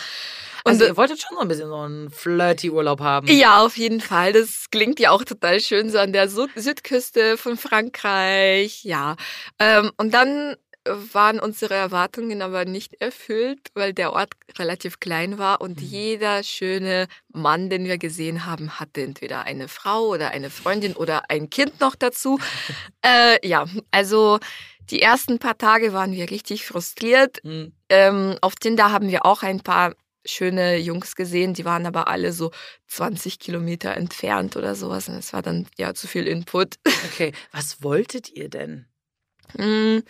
Also 0.64 0.85
ihr 0.85 0.97
wolltet 0.99 1.21
schon 1.23 1.37
so 1.37 1.40
ein 1.40 1.49
bisschen 1.49 1.68
so 1.68 1.76
einen 1.76 2.11
flirty 2.11 2.71
Urlaub 2.71 3.00
haben. 3.00 3.26
ja, 3.28 3.64
auf 3.64 3.78
jeden 3.78 4.02
Fall. 4.02 4.35
Das 4.35 4.66
klingt 4.71 5.00
ja 5.00 5.11
auch 5.11 5.25
total 5.25 5.59
schön, 5.61 5.90
so 5.90 5.99
an 5.99 6.12
der 6.12 6.28
Süd 6.28 6.50
Südküste 6.57 7.38
von 7.38 7.57
Frankreich. 7.57 8.85
Ja. 8.85 9.16
Ähm, 9.59 9.92
und 9.97 10.12
dann 10.12 10.57
waren 11.12 11.40
unsere 11.40 11.75
Erwartungen 11.75 12.42
aber 12.42 12.64
nicht 12.64 13.00
erfüllt, 13.00 13.61
weil 13.75 13.92
der 13.92 14.12
Ort 14.12 14.30
relativ 14.59 15.00
klein 15.00 15.38
war 15.38 15.61
und 15.61 15.80
jeder 15.80 16.42
schöne 16.42 17.07
Mann, 17.33 17.71
den 17.71 17.85
wir 17.85 17.99
gesehen 17.99 18.47
haben, 18.47 18.80
hatte 18.80 19.02
entweder 19.02 19.42
eine 19.42 19.68
Frau 19.68 20.07
oder 20.09 20.30
eine 20.30 20.50
Freundin 20.50 20.95
oder 20.95 21.30
ein 21.30 21.50
Kind 21.50 21.80
noch 21.80 21.95
dazu. 21.95 22.38
äh, 23.04 23.47
ja, 23.47 23.66
also 23.90 24.38
die 24.90 25.02
ersten 25.02 25.38
paar 25.38 25.59
Tage 25.59 25.92
waren 25.92 26.12
wir 26.12 26.30
richtig 26.30 26.64
frustriert. 26.64 27.38
Hm. 27.42 27.73
Ähm, 27.88 28.38
auf 28.40 28.54
Tinder 28.57 28.90
haben 28.90 29.11
wir 29.11 29.26
auch 29.26 29.42
ein 29.42 29.61
paar 29.61 29.95
schöne 30.25 30.76
Jungs 30.78 31.16
gesehen, 31.16 31.54
die 31.54 31.64
waren 31.64 31.87
aber 31.87 32.09
alle 32.09 32.33
so 32.33 32.50
20 32.88 33.38
Kilometer 33.38 33.97
entfernt 33.97 34.57
oder 34.57 34.75
sowas. 34.75 35.09
Und 35.09 35.16
es 35.16 35.33
war 35.33 35.42
dann 35.42 35.66
ja 35.76 35.95
zu 35.95 36.07
viel 36.07 36.26
Input. 36.26 36.76
Okay, 37.12 37.33
was 37.52 37.83
wolltet 37.83 38.30
ihr 38.30 38.49
denn? 38.49 38.87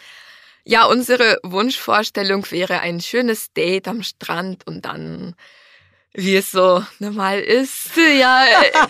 Ja, 0.70 0.84
unsere 0.84 1.38
Wunschvorstellung 1.44 2.44
wäre 2.50 2.80
ein 2.80 3.00
schönes 3.00 3.54
Date 3.54 3.88
am 3.88 4.02
Strand 4.02 4.66
und 4.66 4.84
dann, 4.84 5.34
wie 6.12 6.36
es 6.36 6.50
so 6.50 6.84
normal 6.98 7.40
ist, 7.40 7.96
ja, 8.20 8.44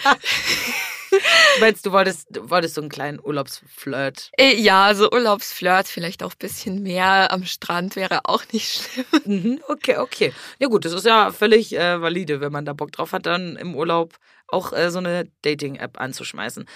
Du 1.11 1.61
meinst, 1.61 1.87
du 1.87 1.93
wolltest, 1.93 2.27
du 2.31 2.51
wolltest 2.51 2.75
so 2.75 2.81
einen 2.81 2.91
kleinen 2.91 3.21
Urlaubsflirt. 3.23 4.33
äh, 4.39 4.57
ja, 4.57 4.93
so 4.95 5.09
Urlaubsflirt, 5.11 5.87
vielleicht 5.87 6.25
auch 6.25 6.33
ein 6.33 6.39
bisschen 6.41 6.83
mehr 6.83 7.33
am 7.33 7.45
Strand 7.45 7.95
wäre 7.95 8.23
auch 8.25 8.43
nicht 8.53 8.83
schlimm. 8.83 9.07
Mhm, 9.25 9.61
okay, 9.69 9.99
okay. 9.99 10.33
Ja 10.59 10.67
gut, 10.67 10.85
das 10.85 10.93
ist 10.93 11.07
ja 11.07 11.31
völlig 11.31 11.77
äh, 11.77 12.03
valide, 12.03 12.41
wenn 12.41 12.51
man 12.51 12.65
da 12.65 12.73
Bock 12.73 12.91
drauf 12.91 13.13
hat, 13.13 13.27
dann 13.27 13.55
im 13.55 13.77
Urlaub 13.77 14.17
auch 14.49 14.73
äh, 14.73 14.91
so 14.91 14.99
eine 14.99 15.31
Dating-App 15.43 16.01
anzuschmeißen. 16.01 16.67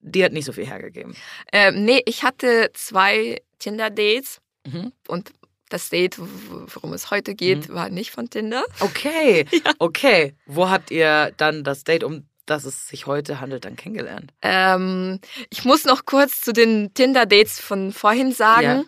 Die 0.00 0.24
hat 0.24 0.32
nicht 0.32 0.44
so 0.44 0.52
viel 0.52 0.66
hergegeben. 0.66 1.14
Ähm, 1.52 1.84
nee, 1.84 2.02
ich 2.06 2.22
hatte 2.22 2.70
zwei 2.74 3.40
Tinder-Dates 3.58 4.40
Mhm. 4.66 4.92
und 5.06 5.32
das 5.70 5.88
Date, 5.90 6.16
worum 6.18 6.92
es 6.94 7.10
heute 7.10 7.34
geht, 7.34 7.68
war 7.68 7.88
nicht 7.90 8.10
von 8.10 8.28
Tinder. 8.30 8.64
Okay, 8.80 9.44
okay. 9.78 10.34
Wo 10.46 10.68
habt 10.70 10.90
ihr 10.90 11.32
dann 11.36 11.62
das 11.64 11.84
Date, 11.84 12.04
um 12.04 12.26
das 12.46 12.64
es 12.64 12.88
sich 12.88 13.06
heute 13.06 13.40
handelt, 13.40 13.64
dann 13.66 13.76
kennengelernt? 13.76 14.32
Ähm, 14.42 15.20
ich 15.50 15.64
muss 15.64 15.84
noch 15.84 16.06
kurz 16.06 16.40
zu 16.40 16.52
den 16.52 16.92
Tinder-Dates 16.94 17.60
von 17.60 17.92
vorhin 17.92 18.32
sagen. 18.32 18.86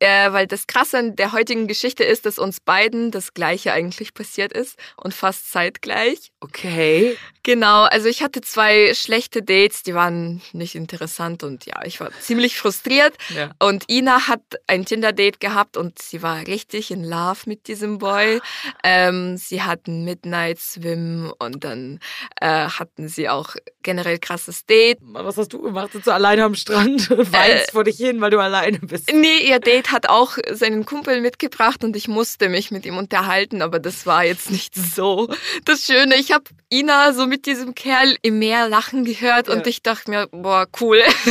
Äh, 0.00 0.32
weil 0.32 0.46
das 0.46 0.66
Krasse 0.66 0.98
an 0.98 1.16
der 1.16 1.32
heutigen 1.32 1.66
Geschichte 1.66 2.04
ist, 2.04 2.26
dass 2.26 2.38
uns 2.38 2.60
beiden 2.60 3.10
das 3.10 3.34
Gleiche 3.34 3.72
eigentlich 3.72 4.14
passiert 4.14 4.52
ist 4.52 4.76
und 4.96 5.14
fast 5.14 5.52
zeitgleich. 5.52 6.32
Okay. 6.40 7.16
Genau, 7.42 7.84
also 7.84 8.08
ich 8.08 8.22
hatte 8.22 8.42
zwei 8.42 8.92
schlechte 8.94 9.42
Dates, 9.42 9.82
die 9.82 9.94
waren 9.94 10.42
nicht 10.52 10.74
interessant 10.74 11.42
und 11.42 11.64
ja, 11.64 11.82
ich 11.84 11.98
war 12.00 12.10
ziemlich 12.20 12.56
frustriert. 12.56 13.14
Ja. 13.34 13.50
Und 13.58 13.90
Ina 13.90 14.28
hat 14.28 14.42
ein 14.66 14.84
Tinder-Date 14.84 15.40
gehabt 15.40 15.76
und 15.78 16.00
sie 16.00 16.22
war 16.22 16.46
richtig 16.46 16.90
in 16.90 17.02
Love 17.02 17.40
mit 17.46 17.66
diesem 17.66 17.98
Boy. 17.98 18.40
Ähm, 18.84 19.38
sie 19.38 19.62
hatten 19.62 20.04
Midnight 20.04 20.58
Swim 20.60 21.32
und 21.38 21.64
dann 21.64 22.00
äh, 22.40 22.46
hatten 22.46 23.08
sie 23.08 23.28
auch 23.28 23.56
generell 23.82 24.18
krasses 24.18 24.66
Date. 24.66 24.98
Was 25.00 25.38
hast 25.38 25.52
du 25.52 25.62
gemacht? 25.62 25.92
Sitzt 25.92 26.06
du 26.06 26.12
alleine 26.12 26.44
am 26.44 26.54
Strand 26.54 27.10
und 27.10 27.32
weinst 27.32 27.70
vor 27.72 27.84
dich 27.84 27.96
hin, 27.96 28.20
weil 28.20 28.30
du 28.30 28.38
alleine 28.38 28.78
bist? 28.80 29.10
Nee, 29.12 29.48
ihr 29.48 29.60
Date 29.60 29.89
hat 29.92 30.08
auch 30.08 30.36
seinen 30.52 30.84
Kumpel 30.86 31.20
mitgebracht 31.20 31.84
und 31.84 31.96
ich 31.96 32.08
musste 32.08 32.48
mich 32.48 32.70
mit 32.70 32.86
ihm 32.86 32.96
unterhalten, 32.96 33.62
aber 33.62 33.78
das 33.78 34.06
war 34.06 34.24
jetzt 34.24 34.50
nicht 34.50 34.74
so 34.74 35.28
das 35.64 35.84
Schöne. 35.86 36.16
Ich 36.16 36.32
habe 36.32 36.44
Ina 36.72 37.12
so 37.12 37.26
mit 37.26 37.46
diesem 37.46 37.74
Kerl 37.74 38.16
im 38.22 38.38
Meer 38.38 38.68
lachen 38.68 39.04
gehört 39.04 39.48
und 39.48 39.58
Ja. 39.60 39.66
ich 39.66 39.82
dachte 39.82 40.10
mir, 40.10 40.28
boah, 40.30 40.66
cool. 40.80 41.02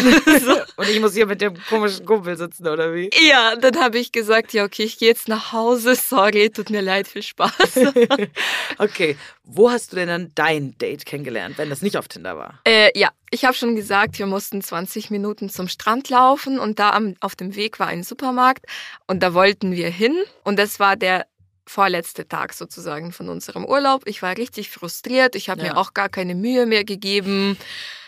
so. 0.43 0.55
Und 0.75 0.89
ich 0.89 0.99
muss 0.99 1.13
hier 1.13 1.25
mit 1.27 1.39
dem 1.41 1.53
komischen 1.69 2.05
Kumpel 2.05 2.35
sitzen, 2.35 2.67
oder 2.67 2.93
wie? 2.93 3.09
Ja, 3.27 3.55
dann 3.55 3.79
habe 3.79 3.99
ich 3.99 4.11
gesagt, 4.11 4.51
ja, 4.53 4.65
okay, 4.65 4.83
ich 4.83 4.97
gehe 4.99 5.07
jetzt 5.09 5.27
nach 5.29 5.53
Hause. 5.53 5.95
Sorry, 5.95 6.49
tut 6.49 6.69
mir 6.69 6.81
leid, 6.81 7.07
viel 7.07 7.23
Spaß. 7.23 7.53
Okay. 8.77 9.17
Wo 9.43 9.71
hast 9.71 9.91
du 9.91 9.95
denn 9.95 10.07
dann 10.07 10.31
dein 10.35 10.77
Date 10.77 11.05
kennengelernt, 11.05 11.57
wenn 11.57 11.69
das 11.69 11.81
nicht 11.81 11.97
auf 11.97 12.07
Tinder 12.07 12.37
war? 12.37 12.59
äh, 12.65 12.91
ja, 12.97 13.09
ich 13.31 13.45
habe 13.45 13.53
schon 13.53 13.75
gesagt, 13.75 14.19
wir 14.19 14.25
mussten 14.25 14.61
20 14.61 15.09
Minuten 15.11 15.49
zum 15.49 15.67
Strand 15.67 16.09
laufen 16.09 16.59
und 16.59 16.79
da 16.79 16.91
am, 16.91 17.15
auf 17.19 17.35
dem 17.35 17.55
Weg 17.55 17.79
war 17.79 17.87
ein 17.87 18.03
Supermarkt 18.03 18.65
und 19.07 19.21
da 19.21 19.33
wollten 19.33 19.71
wir 19.73 19.89
hin 19.89 20.15
und 20.43 20.57
das 20.59 20.79
war 20.79 20.95
der 20.95 21.25
vorletzte 21.67 22.27
Tag 22.27 22.53
sozusagen 22.53 23.11
von 23.11 23.29
unserem 23.29 23.63
Urlaub. 23.63 24.03
Ich 24.07 24.21
war 24.23 24.35
richtig 24.37 24.71
frustriert, 24.71 25.35
ich 25.35 25.49
habe 25.49 25.61
Ja. 25.61 25.73
mir 25.73 25.77
auch 25.77 25.93
gar 25.93 26.09
keine 26.09 26.33
Mühe 26.33 26.65
mehr 26.65 26.83
gegeben. 26.83 27.57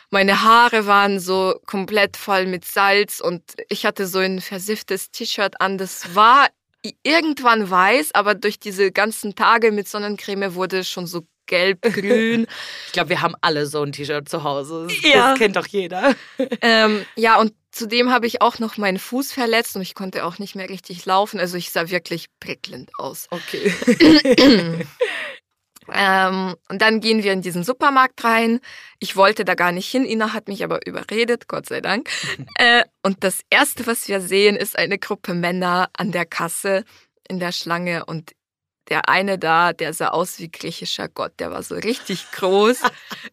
Meine 0.10 0.42
Haare 0.42 0.88
waren 0.88 1.20
so 1.20 1.60
komplett 1.68 2.18
voll 2.18 2.48
mit 2.48 2.66
Salz 2.66 3.20
und 3.20 3.44
ich 3.70 3.86
hatte 3.86 4.08
so 4.08 4.20
ein 4.20 4.42
versifftes 4.42 5.12
T-Shirt 5.12 5.62
an. 5.62 5.78
Das 5.78 6.16
war 6.16 6.48
irgendwann 7.04 7.70
weiß, 7.70 8.16
aber 8.16 8.34
durch 8.34 8.60
diese 8.60 8.92
ganzen 8.92 9.36
Tage 9.36 9.72
mit 9.72 9.88
Sonnencreme 9.88 10.56
wurde 10.56 10.80
es 10.80 10.90
schon 10.90 11.06
so 11.06 11.22
gelb-grün. 11.51 12.48
Ich 12.88 12.93
glaube, 12.93 13.10
wir 13.10 13.22
haben 13.22 13.36
alle 13.41 13.67
so 13.67 13.81
ein 13.84 13.91
T-Shirt 13.91 14.27
zu 14.27 14.43
Hause. 14.43 14.88
Das, 14.89 15.12
Ja. 15.12 15.29
das 15.31 15.39
kennt 15.39 15.55
doch 15.55 15.67
jeder. 15.67 16.15
ähm, 16.62 17.05
ja, 17.15 17.39
und 17.39 17.53
zudem 17.72 18.12
habe 18.12 18.27
ich 18.27 18.41
auch 18.41 18.60
noch 18.60 18.77
meinen 18.77 19.00
Fuß 19.00 19.31
verletzt 19.31 19.75
und 19.75 19.81
ich 19.81 19.93
konnte 19.96 20.25
auch 20.25 20.39
nicht 20.39 20.55
mehr 20.55 20.67
richtig 20.70 21.05
laufen. 21.05 21.39
Also 21.39 21.58
ich 21.58 21.72
sah 21.72 21.89
wirklich 21.89 22.25
prickelnd 22.39 22.89
aus. 22.98 23.27
Okay. 23.29 23.74
Ähm, 25.93 26.55
und 26.70 26.81
dann 26.81 27.01
gehen 27.01 27.24
wir 27.24 27.34
in 27.34 27.41
diesen 27.41 27.63
Supermarkt 27.63 28.24
rein. 28.24 28.60
Ich 29.00 29.15
wollte 29.17 29.43
da 29.43 29.55
gar 29.55 29.72
nicht 29.72 29.89
hin. 29.89 30.05
Ina 30.05 30.31
hat 30.31 30.48
mich 30.48 30.63
aber 30.63 30.86
überredet, 30.86 31.48
Gott 31.48 31.65
sei 31.67 31.81
Dank. 31.81 32.08
äh, 32.55 32.84
und 33.03 33.24
das 33.24 33.39
Erste, 33.50 33.88
was 33.88 34.08
wir 34.08 34.22
sehen, 34.22 34.55
ist 34.55 34.77
eine 34.77 35.00
Gruppe 35.00 35.34
Männer 35.34 35.89
an 35.98 36.12
der 36.12 36.25
Kasse 36.25 36.86
in 37.27 37.39
der 37.39 37.51
Schlange. 37.51 38.05
Und 38.05 38.31
der 38.92 39.08
eine 39.08 39.40
da, 39.40 39.72
der 39.72 39.94
sah 39.94 40.10
aus 40.10 40.38
wie 40.40 40.52
griechischer 40.52 41.08
Gott. 41.08 41.32
Der 41.40 41.50
war 41.50 41.64
so 41.64 41.76
richtig 41.76 42.30
groß. 42.34 42.82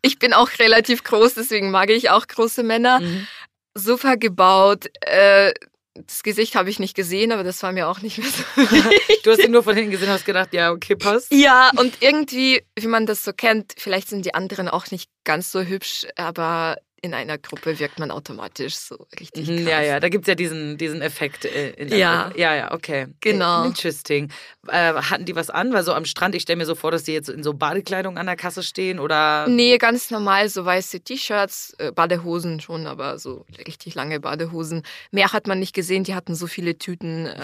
Ich 0.03 0.21
bin 0.21 0.33
auch 0.33 0.49
relativ 0.61 1.03
groß, 1.03 1.35
deswegen 1.35 1.73
mag 1.73 1.91
ich 1.91 2.11
auch 2.11 2.29
große 2.29 2.63
Männer. 2.63 3.01
Mhm. 3.01 3.27
Super 3.75 4.17
gebaut. 4.17 4.87
Äh, 5.01 5.53
das 5.95 6.23
Gesicht 6.23 6.55
habe 6.55 6.71
ich 6.71 6.79
nicht 6.79 6.95
gesehen, 6.95 7.33
aber 7.33 7.43
das 7.43 7.61
war 7.65 7.73
mir 7.73 7.89
auch 7.89 8.03
nicht 8.03 8.19
mehr 8.19 8.29
so 8.29 8.63
Du 9.25 9.33
hast 9.33 9.41
ihn 9.41 9.51
nur 9.51 9.65
von 9.65 9.75
hinten 9.75 9.91
gesehen 9.91 10.07
und 10.07 10.15
hast 10.15 10.25
gedacht, 10.25 10.53
ja, 10.53 10.71
okay, 10.71 10.95
passt. 10.95 11.33
Ja, 11.33 11.73
und 11.77 11.97
irgendwie, 12.01 12.63
wie 12.79 12.87
man 12.87 13.07
das 13.07 13.25
so 13.25 13.33
kennt, 13.33 13.75
vielleicht 13.77 14.09
sind 14.09 14.25
die 14.25 14.35
anderen 14.35 14.69
auch 14.69 14.93
nicht 14.93 15.11
ganz 15.25 15.51
so 15.51 15.63
hübsch, 15.63 16.07
aber 16.15 16.77
in 17.01 17.15
einer 17.15 17.39
Gruppe 17.39 17.79
wirkt 17.79 17.99
man 17.99 18.11
automatisch 18.11 18.75
so 18.77 19.07
richtig 19.21 19.47
krass. 19.47 19.57
Mhm, 19.61 19.69
Ja, 19.69 19.81
ja, 19.83 20.01
da 20.01 20.09
gibt 20.09 20.25
es 20.25 20.29
ja 20.29 20.35
diesen, 20.35 20.77
diesen 20.79 21.01
Effekt. 21.01 21.45
äh, 21.45 21.71
In 21.71 21.89
der 21.89 21.99
Ja. 21.99 22.23
Gruppe. 22.25 22.41
ja, 22.41 22.55
ja, 22.55 22.73
okay. 22.73 23.07
Genau. 23.21 23.65
Interesting. 23.65 24.31
Äh, 24.69 24.95
hatten 24.95 25.25
die 25.25 25.37
was 25.37 25.49
an? 25.51 25.73
Weil 25.73 25.83
so 25.85 25.93
am 25.93 26.05
Strand, 26.05 26.35
ich 26.35 26.43
stelle 26.43 26.57
mir 26.59 26.67
so 26.67 26.75
vor, 26.75 26.91
dass 26.91 27.05
die 27.05 27.13
jetzt 27.13 27.29
in 27.29 27.43
so 27.43 27.55
Badekleidung 27.55 28.19
an 28.19 28.27
der 28.27 28.37
Kasse 28.37 28.63
stehen 28.63 28.99
oder. 28.99 29.47
Nee, 29.49 29.79
ganz 29.79 30.11
normal, 30.11 30.49
so 30.49 30.65
weiße 30.65 31.01
T-Shirts, 31.01 31.75
äh, 31.79 31.93
Badehosen 31.93 32.61
schon, 32.61 32.87
aber 32.87 33.19
so 33.19 33.47
richtig 33.67 33.95
lange 33.95 34.21
Badehosen. 34.21 34.83
Mehr 35.11 35.33
hat 35.33 35.47
man 35.47 35.59
nicht 35.59 35.75
gesehen, 35.75 36.05
die 36.05 36.15
hatten 36.15 36.35
so 36.35 36.47
viele 36.47 36.79
Tüten 36.79 37.27
äh, 37.27 37.37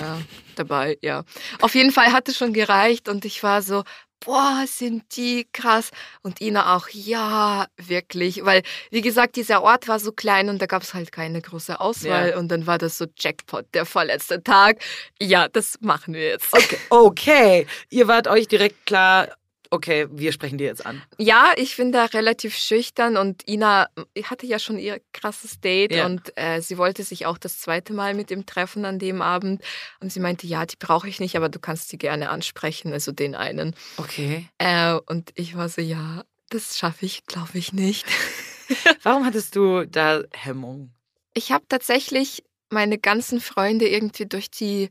dabei, 0.57 0.99
ja. 1.01 1.25
Auf 1.61 1.75
jeden 1.75 1.93
Fall 1.93 2.13
hat 2.13 2.29
es 2.29 2.37
schon 2.37 2.53
gereicht 2.53 3.09
und 3.09 3.25
ich 3.25 3.43
war 3.43 3.63
so, 3.63 3.85
boah, 4.21 4.65
sind 4.67 5.17
die 5.17 5.47
krass. 5.53 5.91
Und 6.23 6.41
Ina 6.41 6.77
auch, 6.77 6.89
ja, 6.91 7.67
wirklich. 7.77 8.45
Weil, 8.45 8.63
wie 8.91 9.01
gesagt, 9.01 9.37
dieser 9.37 9.63
Ort 9.63 9.89
war 9.89 9.99
so 10.01 10.13
klein 10.13 10.49
und 10.49 10.61
da 10.61 10.67
gab 10.67 10.83
es 10.83 10.95
halt 10.95 11.13
keine 11.13 11.41
große 11.41 11.81
Auswahl. 11.81 12.31
Ja. 12.31 12.39
Und 12.39 12.49
dann 12.49 12.67
war 12.67 12.79
das 12.79 12.99
so 12.99 13.07
Jackpot, 13.17 13.67
der 13.75 13.87
vorletzte 13.87 14.43
Tag. 14.43 14.79
Ja, 15.21 15.49
das 15.49 15.79
machen 15.81 16.15
wir 16.15 16.29
jetzt. 16.29 16.53
Okay, 16.53 16.79
okay. 16.91 17.67
Ihr 17.91 18.09
wart 18.09 18.29
euch 18.29 18.49
direkt 18.49 18.87
klar, 18.87 19.29
okay, 19.75 20.07
wir 20.11 20.33
sprechen 20.33 20.57
die 20.59 20.65
jetzt 20.65 20.87
an. 20.87 21.03
Ja, 21.19 21.53
ich 21.57 21.77
bin 21.77 21.93
da 21.93 22.05
relativ 22.07 22.57
schüchtern 22.57 23.17
und 23.17 23.47
Ina 23.49 23.89
hatte 24.25 24.47
ja 24.47 24.59
schon 24.59 24.79
ihr 24.79 25.01
krasses 25.13 25.61
Date 25.61 25.93
Ja. 25.93 26.07
und 26.07 26.33
äh, 26.37 26.61
sie 26.61 26.79
wollte 26.79 27.03
sich 27.03 27.27
auch 27.27 27.37
das 27.39 27.59
zweite 27.61 27.93
Mal 27.93 28.15
mit 28.15 28.31
ihm 28.31 28.47
treffen 28.47 28.85
an 28.85 28.99
dem 28.99 29.21
Abend 29.21 29.63
und 30.01 30.13
sie 30.13 30.21
meinte, 30.21 30.47
ja, 30.47 30.65
die 30.65 30.77
brauche 30.79 31.09
ich 31.09 31.21
nicht, 31.21 31.37
aber 31.37 31.49
du 31.49 31.59
kannst 31.59 31.89
sie 31.91 31.99
gerne 31.99 32.31
ansprechen, 32.31 32.93
also 32.93 33.13
den 33.13 33.35
einen. 33.35 33.75
Okay. 33.99 34.49
Äh, 34.59 34.95
und 35.07 35.31
ich 35.35 35.57
war 35.57 35.69
so, 35.69 35.81
ja, 35.81 36.25
das 36.51 36.79
schaffe 36.79 37.05
ich, 37.07 37.27
glaube 37.27 37.59
ich 37.59 37.73
nicht. 37.73 38.07
Warum 39.03 39.27
hattest 39.27 39.57
du 39.57 39.85
da 39.87 40.23
Hemmung? 40.33 40.93
Ich 41.35 41.53
habe 41.53 41.65
tatsächlich 41.69 42.45
meine 42.71 42.99
ganzen 42.99 43.41
Freunde 43.41 43.89
irgendwie 43.89 44.27
durch 44.27 44.51
die 44.51 44.89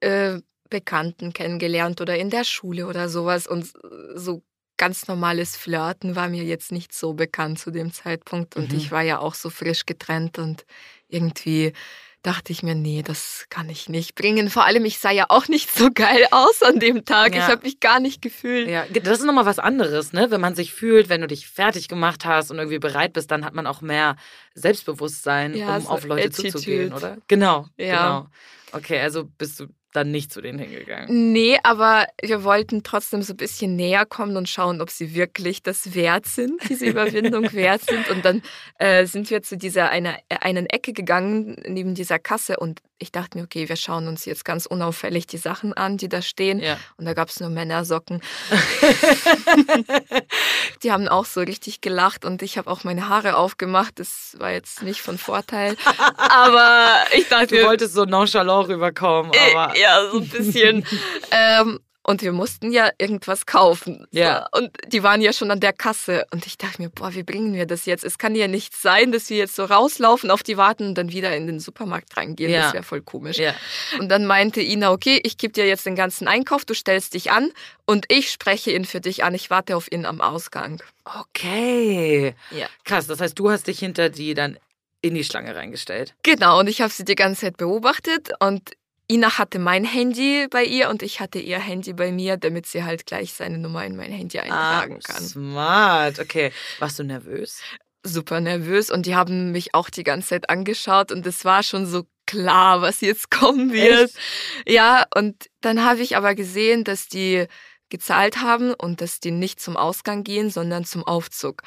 äh, 0.00 0.38
Bekannten 0.70 1.32
kennengelernt 1.32 2.00
oder 2.00 2.16
in 2.16 2.30
der 2.30 2.44
Schule 2.44 2.86
oder 2.86 3.08
sowas 3.08 3.46
und 3.46 3.70
so 4.14 4.42
ganz 4.76 5.08
normales 5.08 5.56
Flirten 5.56 6.16
war 6.16 6.28
mir 6.30 6.44
jetzt 6.44 6.72
nicht 6.72 6.94
so 6.94 7.12
bekannt 7.12 7.58
zu 7.58 7.70
dem 7.70 7.92
Zeitpunkt 7.92 8.56
und 8.56 8.72
Mhm. 8.72 8.78
ich 8.78 8.90
war 8.90 9.02
ja 9.02 9.18
auch 9.18 9.34
so 9.34 9.50
frisch 9.50 9.84
getrennt 9.84 10.38
und 10.38 10.64
irgendwie 11.08 11.74
dachte 12.22 12.52
ich 12.52 12.62
mir, 12.62 12.74
nee, 12.74 13.02
das 13.02 13.46
kann 13.48 13.68
ich 13.70 13.88
nicht 13.88 14.14
bringen. 14.14 14.50
Vor 14.50 14.64
allem, 14.66 14.84
ich 14.84 14.98
sah 14.98 15.10
ja 15.10 15.24
auch 15.30 15.48
nicht 15.48 15.70
so 15.74 15.90
geil 15.92 16.26
aus 16.30 16.62
an 16.62 16.78
dem 16.78 17.04
Tag. 17.06 17.34
Ja. 17.34 17.40
Ich 17.44 17.48
habe 17.50 17.62
mich 17.62 17.80
gar 17.80 17.98
nicht 17.98 18.20
gefühlt. 18.20 18.68
Ja, 18.68 18.84
das 18.86 19.20
ist 19.20 19.24
nochmal 19.24 19.46
was 19.46 19.58
anderes, 19.58 20.12
ne? 20.12 20.30
Wenn 20.30 20.40
man 20.40 20.54
sich 20.54 20.72
fühlt, 20.74 21.08
wenn 21.08 21.22
du 21.22 21.26
dich 21.26 21.46
fertig 21.46 21.88
gemacht 21.88 22.24
hast 22.26 22.50
und 22.50 22.58
irgendwie 22.58 22.78
bereit 22.78 23.14
bist, 23.14 23.30
dann 23.30 23.42
hat 23.44 23.54
man 23.54 23.66
auch 23.66 23.80
mehr 23.80 24.16
Selbstbewusstsein, 24.54 25.54
Ja, 25.56 25.76
um 25.76 25.82
so 25.82 25.88
auf 25.88 26.04
Leute 26.04 26.26
Attitude. 26.28 26.52
zuzugehen, 26.52 26.92
oder? 26.92 27.16
Genau. 27.28 27.66
Ja. 27.76 28.20
Genau. 28.20 28.28
Okay, 28.72 29.00
also 29.00 29.24
bist 29.24 29.60
du 29.60 29.66
dann 29.92 30.10
nicht 30.10 30.32
zu 30.32 30.40
denen 30.40 30.58
hingegangen. 30.58 31.32
Nee, 31.32 31.58
aber 31.62 32.06
wir 32.22 32.44
wollten 32.44 32.82
trotzdem 32.82 33.22
so 33.22 33.32
ein 33.32 33.36
bisschen 33.36 33.76
näher 33.76 34.06
kommen 34.06 34.36
und 34.36 34.48
schauen, 34.48 34.80
ob 34.80 34.90
sie 34.90 35.14
wirklich 35.14 35.62
das 35.62 35.94
wert 35.94 36.26
sind, 36.26 36.60
diese 36.68 36.86
Überwindung 36.90 37.52
wert 37.52 37.82
sind. 37.82 38.08
Und 38.10 38.24
dann 38.24 38.42
äh, 38.78 39.06
sind 39.06 39.30
wir 39.30 39.42
zu 39.42 39.56
dieser 39.56 39.90
einer, 39.90 40.16
äh, 40.28 40.36
einen 40.40 40.66
Ecke 40.66 40.92
gegangen, 40.92 41.56
neben 41.66 41.94
dieser 41.94 42.18
Kasse. 42.18 42.58
Und 42.58 42.80
ich 43.00 43.12
dachte 43.12 43.38
mir, 43.38 43.44
okay, 43.44 43.68
wir 43.68 43.76
schauen 43.76 44.06
uns 44.06 44.26
jetzt 44.26 44.44
ganz 44.44 44.66
unauffällig 44.66 45.26
die 45.26 45.38
Sachen 45.38 45.72
an, 45.72 45.96
die 45.96 46.08
da 46.08 46.20
stehen. 46.20 46.60
Ja. 46.60 46.76
Und 46.98 47.06
da 47.06 47.14
gab 47.14 47.30
es 47.30 47.40
nur 47.40 47.48
Männersocken. 47.48 48.20
die 50.82 50.92
haben 50.92 51.08
auch 51.08 51.24
so 51.24 51.40
richtig 51.40 51.80
gelacht 51.80 52.26
und 52.26 52.42
ich 52.42 52.58
habe 52.58 52.70
auch 52.70 52.84
meine 52.84 53.08
Haare 53.08 53.36
aufgemacht. 53.36 53.98
Das 53.98 54.36
war 54.38 54.52
jetzt 54.52 54.82
nicht 54.82 55.00
von 55.00 55.16
Vorteil. 55.16 55.76
Aber 56.16 57.04
ich 57.16 57.26
dachte, 57.28 57.56
Du 57.56 57.64
wolltest 57.64 57.94
so 57.94 58.04
nonchalant 58.04 58.68
rüberkommen, 58.68 59.32
aber. 59.50 59.74
Äh, 59.74 59.80
ja, 59.80 60.10
so 60.10 60.18
ein 60.18 60.28
bisschen. 60.28 60.86
ähm, 61.30 61.80
und 62.02 62.22
wir 62.22 62.32
mussten 62.32 62.72
ja 62.72 62.90
irgendwas 62.98 63.44
kaufen. 63.44 64.06
Ja. 64.10 64.48
So. 64.52 64.60
Und 64.60 64.70
die 64.88 65.02
waren 65.02 65.20
ja 65.20 65.32
schon 65.32 65.50
an 65.50 65.60
der 65.60 65.72
Kasse. 65.72 66.26
Und 66.32 66.46
ich 66.46 66.56
dachte 66.56 66.80
mir, 66.80 66.88
boah, 66.88 67.14
wie 67.14 67.22
bringen 67.22 67.52
wir 67.54 67.66
das 67.66 67.84
jetzt? 67.84 68.04
Es 68.04 68.16
kann 68.16 68.34
ja 68.34 68.48
nicht 68.48 68.74
sein, 68.74 69.12
dass 69.12 69.28
wir 69.28 69.36
jetzt 69.36 69.54
so 69.54 69.64
rauslaufen, 69.64 70.30
auf 70.30 70.42
die 70.42 70.56
warten 70.56 70.88
und 70.88 70.94
dann 70.96 71.12
wieder 71.12 71.36
in 71.36 71.46
den 71.46 71.60
Supermarkt 71.60 72.16
reingehen. 72.16 72.50
Ja. 72.50 72.62
Das 72.62 72.72
wäre 72.72 72.84
voll 72.84 73.02
komisch. 73.02 73.36
Ja. 73.36 73.54
Und 73.98 74.08
dann 74.08 74.26
meinte 74.26 74.62
Ina, 74.62 74.92
okay, 74.92 75.20
ich 75.22 75.36
gebe 75.36 75.52
dir 75.52 75.66
jetzt 75.66 75.84
den 75.84 75.94
ganzen 75.94 76.26
Einkauf, 76.26 76.64
du 76.64 76.74
stellst 76.74 77.14
dich 77.14 77.30
an 77.30 77.52
und 77.84 78.06
ich 78.08 78.30
spreche 78.30 78.72
ihn 78.72 78.86
für 78.86 79.00
dich 79.00 79.22
an. 79.22 79.34
Ich 79.34 79.50
warte 79.50 79.76
auf 79.76 79.92
ihn 79.92 80.06
am 80.06 80.20
Ausgang. 80.20 80.82
Okay. 81.04 82.34
Ja. 82.50 82.66
Krass, 82.84 83.06
das 83.08 83.20
heißt, 83.20 83.38
du 83.38 83.50
hast 83.50 83.66
dich 83.66 83.78
hinter 83.78 84.08
die 84.08 84.32
dann 84.34 84.58
in 85.02 85.14
die 85.14 85.24
Schlange 85.24 85.54
reingestellt. 85.54 86.14
Genau, 86.22 86.60
und 86.60 86.68
ich 86.68 86.80
habe 86.80 86.92
sie 86.92 87.04
die 87.04 87.14
ganze 87.14 87.42
Zeit 87.42 87.56
beobachtet 87.56 88.30
und 88.40 88.70
Ina 89.10 89.38
hatte 89.38 89.58
mein 89.58 89.84
Handy 89.84 90.46
bei 90.48 90.64
ihr 90.64 90.88
und 90.88 91.02
ich 91.02 91.18
hatte 91.18 91.40
ihr 91.40 91.58
Handy 91.58 91.92
bei 91.92 92.12
mir, 92.12 92.36
damit 92.36 92.66
sie 92.66 92.84
halt 92.84 93.06
gleich 93.06 93.32
seine 93.32 93.58
Nummer 93.58 93.84
in 93.84 93.96
mein 93.96 94.12
Handy 94.12 94.38
eintragen 94.38 95.00
ah, 95.02 95.12
kann. 95.12 95.24
Smart. 95.24 96.20
Okay. 96.20 96.52
Warst 96.78 97.00
du 97.00 97.02
nervös? 97.02 97.60
Super 98.04 98.40
nervös 98.40 98.88
und 98.88 99.06
die 99.06 99.16
haben 99.16 99.50
mich 99.50 99.74
auch 99.74 99.90
die 99.90 100.04
ganze 100.04 100.28
Zeit 100.28 100.48
angeschaut 100.48 101.10
und 101.10 101.26
es 101.26 101.44
war 101.44 101.64
schon 101.64 101.86
so 101.86 102.04
klar, 102.24 102.82
was 102.82 103.00
jetzt 103.00 103.30
kommen 103.32 103.72
wird. 103.72 104.10
Echt? 104.10 104.18
Ja, 104.66 105.04
und 105.14 105.50
dann 105.60 105.84
habe 105.84 106.02
ich 106.02 106.16
aber 106.16 106.36
gesehen, 106.36 106.84
dass 106.84 107.08
die 107.08 107.46
gezahlt 107.88 108.40
haben 108.40 108.72
und 108.74 109.00
dass 109.00 109.18
die 109.18 109.32
nicht 109.32 109.60
zum 109.60 109.76
Ausgang 109.76 110.22
gehen, 110.22 110.50
sondern 110.50 110.84
zum 110.84 111.04
Aufzug. 111.04 111.62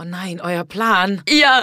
Oh 0.00 0.04
nein, 0.04 0.40
euer 0.40 0.64
Plan. 0.64 1.22
Ja. 1.28 1.62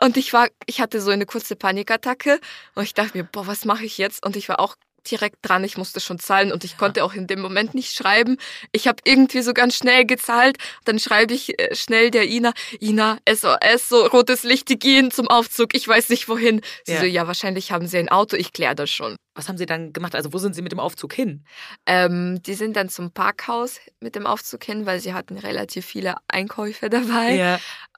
Und 0.00 0.16
ich 0.16 0.32
war, 0.32 0.48
ich 0.66 0.80
hatte 0.80 1.00
so 1.00 1.10
eine 1.10 1.26
kurze 1.26 1.56
Panikattacke 1.56 2.40
und 2.74 2.84
ich 2.84 2.94
dachte 2.94 3.18
mir, 3.18 3.24
boah, 3.24 3.46
was 3.46 3.66
mache 3.66 3.84
ich 3.84 3.98
jetzt? 3.98 4.24
Und 4.24 4.34
ich 4.34 4.48
war 4.48 4.58
auch 4.58 4.76
direkt 5.04 5.36
dran, 5.42 5.64
ich 5.64 5.76
musste 5.76 6.00
schon 6.00 6.18
zahlen 6.18 6.52
und 6.52 6.64
ich 6.64 6.76
konnte 6.76 7.04
auch 7.04 7.14
in 7.14 7.26
dem 7.26 7.40
Moment 7.40 7.74
nicht 7.74 7.94
schreiben. 7.94 8.36
Ich 8.72 8.88
habe 8.88 9.02
irgendwie 9.04 9.42
so 9.42 9.52
ganz 9.54 9.76
schnell 9.76 10.04
gezahlt. 10.04 10.56
Dann 10.84 10.98
schreibe 10.98 11.34
ich 11.34 11.58
äh, 11.58 11.74
schnell 11.74 12.10
der 12.10 12.28
Ina, 12.28 12.52
Ina, 12.80 13.18
SOS, 13.28 13.88
so 13.88 14.06
rotes 14.06 14.42
Licht, 14.42 14.68
die 14.68 14.78
gehen 14.78 15.10
zum 15.10 15.28
Aufzug, 15.28 15.74
ich 15.74 15.86
weiß 15.86 16.08
nicht 16.08 16.28
wohin. 16.28 16.60
Sie 16.84 16.92
Ja. 16.94 17.00
so, 17.00 17.06
ja, 17.06 17.26
wahrscheinlich 17.26 17.72
haben 17.72 17.86
sie 17.86 17.98
ein 17.98 18.08
Auto, 18.08 18.36
ich 18.36 18.52
kläre 18.52 18.74
das 18.74 18.90
schon. 18.90 19.16
Was 19.34 19.48
haben 19.48 19.58
sie 19.58 19.66
dann 19.66 19.92
gemacht? 19.92 20.14
Also 20.16 20.32
wo 20.32 20.38
sind 20.38 20.54
sie 20.54 20.62
mit 20.62 20.72
dem 20.72 20.80
Aufzug 20.80 21.12
hin? 21.14 21.44
Ähm, 21.86 22.42
die 22.42 22.54
sind 22.54 22.76
dann 22.76 22.88
zum 22.88 23.12
Parkhaus 23.12 23.78
mit 24.00 24.16
dem 24.16 24.26
Aufzug 24.26 24.64
hin, 24.64 24.86
weil 24.86 25.00
sie 25.00 25.14
hatten 25.14 25.38
relativ 25.38 25.86
viele 25.86 26.16
Einkäufe 26.28 26.90
dabei. 26.90 27.34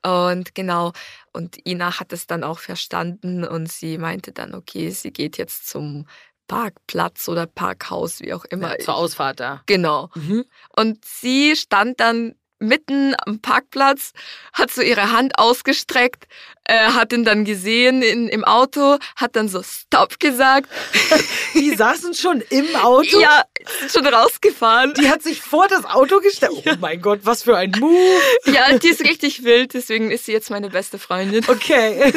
Und 0.05 0.55
genau, 0.55 0.93
und 1.33 1.57
Ina 1.67 1.99
hat 2.01 2.13
es 2.13 2.27
dann 2.27 2.45
auch 2.45 2.59
verstanden 2.59 3.45
und 3.45 3.71
sie 3.71 3.99
meinte 3.99 4.33
dann, 4.33 4.55
okay, 4.55 4.91
sie 4.91 5.13
geht 5.13 5.39
jetzt 5.39 5.69
zum 5.69 6.07
Parkplatz 6.49 7.29
oder 7.29 7.47
Parkhaus, 7.47 8.21
wie 8.21 8.35
auch 8.35 8.45
immer. 8.45 8.73
ja 8.73 8.79
zur 8.79 8.95
Ausfahrt 8.95 9.41
da. 9.41 9.63
Genau. 9.67 10.11
Mhm. 10.15 10.45
Und 10.77 11.05
sie 11.05 11.57
stand 11.57 12.01
dann 12.01 12.35
mitten 12.63 13.15
am 13.27 13.41
Parkplatz, 13.41 14.13
hat 14.53 14.71
so 14.71 14.81
ihre 14.81 15.13
Hand 15.13 15.39
ausgestreckt, 15.39 16.27
äh, 16.65 16.79
hat 16.91 17.13
ihn 17.13 17.25
dann 17.25 17.45
gesehen 17.45 18.03
in, 18.03 18.29
im 18.29 18.45
Auto, 18.45 18.99
hat 19.17 19.37
dann 19.37 19.49
so 19.49 19.63
Stopp 19.63 20.21
gesagt. 20.21 20.71
Die 21.55 21.75
saßen 21.75 22.15
schon 22.15 22.41
im 22.51 22.75
Auto. 22.77 23.21
Ja, 23.21 23.43
sind 23.81 23.93
schon 23.93 24.07
rausgefahren. 24.07 24.95
Die 24.95 25.11
hat 25.11 25.23
sich 25.23 25.43
vor 25.43 25.69
das 25.69 25.85
Auto 25.85 26.21
gestellt. 26.21 26.63
Oh 26.67 26.75
mein 26.81 27.01
Gott, 27.01 27.21
was 27.25 27.43
für 27.43 27.57
ein 27.57 27.73
Move. 27.79 28.21
Ja, 28.47 28.77
die 28.79 28.89
ist 28.89 29.01
richtig 29.01 29.45
wild, 29.45 29.75
deswegen 29.75 30.11
ist 30.11 30.27
sie 30.27 30.33
jetzt 30.33 30.51
meine 30.51 30.71
beste 30.71 30.99
Freundin. 30.99 31.45
Okay. 31.49 32.13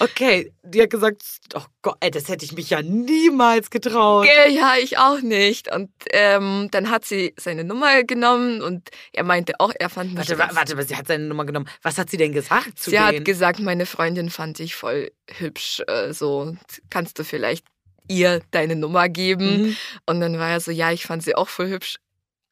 Okay, 0.00 0.52
die 0.62 0.82
hat 0.82 0.90
gesagt, 0.90 1.22
oh 1.54 1.62
Gott, 1.88 1.96
ey, 2.00 2.10
das 2.10 2.28
hätte 2.28 2.44
ich 2.44 2.52
mich 2.52 2.70
ja 2.70 2.82
niemals 2.82 3.70
getraut. 3.70 4.26
Äh, 4.26 4.50
Ja, 4.50 4.74
ich 4.80 4.98
auch 4.98 5.20
nicht. 5.20 5.72
Und 5.74 5.90
ähm, 6.12 6.68
dann 6.70 6.90
hat 6.90 7.04
sie 7.04 7.34
seine 7.38 7.64
Nummer 7.64 8.02
genommen 8.04 8.60
und 8.62 8.90
er 9.12 9.24
meinte 9.24 9.54
auch, 9.58 9.72
er 9.78 9.88
fand 9.88 10.14
mich. 10.14 10.28
Warte, 10.28 10.54
warte, 10.56 10.72
aber 10.72 10.82
sie 10.82 10.96
hat 10.96 11.06
seine 11.06 11.24
Nummer 11.24 11.44
genommen. 11.44 11.68
Was 11.82 11.98
hat 11.98 12.10
sie 12.10 12.16
denn 12.16 12.32
gesagt 12.32 12.78
zu 12.78 12.90
Sie 12.90 12.96
denen? 12.96 13.06
hat 13.06 13.24
gesagt, 13.24 13.60
meine 13.60 13.86
Freundin 13.86 14.30
fand 14.30 14.60
ich 14.60 14.74
voll 14.74 15.10
hübsch. 15.38 15.82
Äh, 15.86 16.12
so, 16.12 16.56
kannst 16.90 17.18
du 17.18 17.24
vielleicht 17.24 17.64
ihr 18.08 18.40
deine 18.50 18.76
Nummer 18.76 19.08
geben? 19.08 19.62
Mhm. 19.62 19.76
Und 20.06 20.20
dann 20.20 20.38
war 20.38 20.50
er 20.50 20.60
so, 20.60 20.70
ja, 20.70 20.92
ich 20.92 21.04
fand 21.04 21.22
sie 21.22 21.34
auch 21.34 21.48
voll 21.48 21.68
hübsch. 21.70 21.96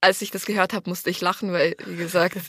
Als 0.06 0.22
ich 0.22 0.30
das 0.30 0.46
gehört 0.46 0.72
habe, 0.72 0.88
musste 0.88 1.10
ich 1.10 1.20
lachen, 1.20 1.52
weil, 1.52 1.74
wie 1.84 1.96
gesagt, 1.96 2.36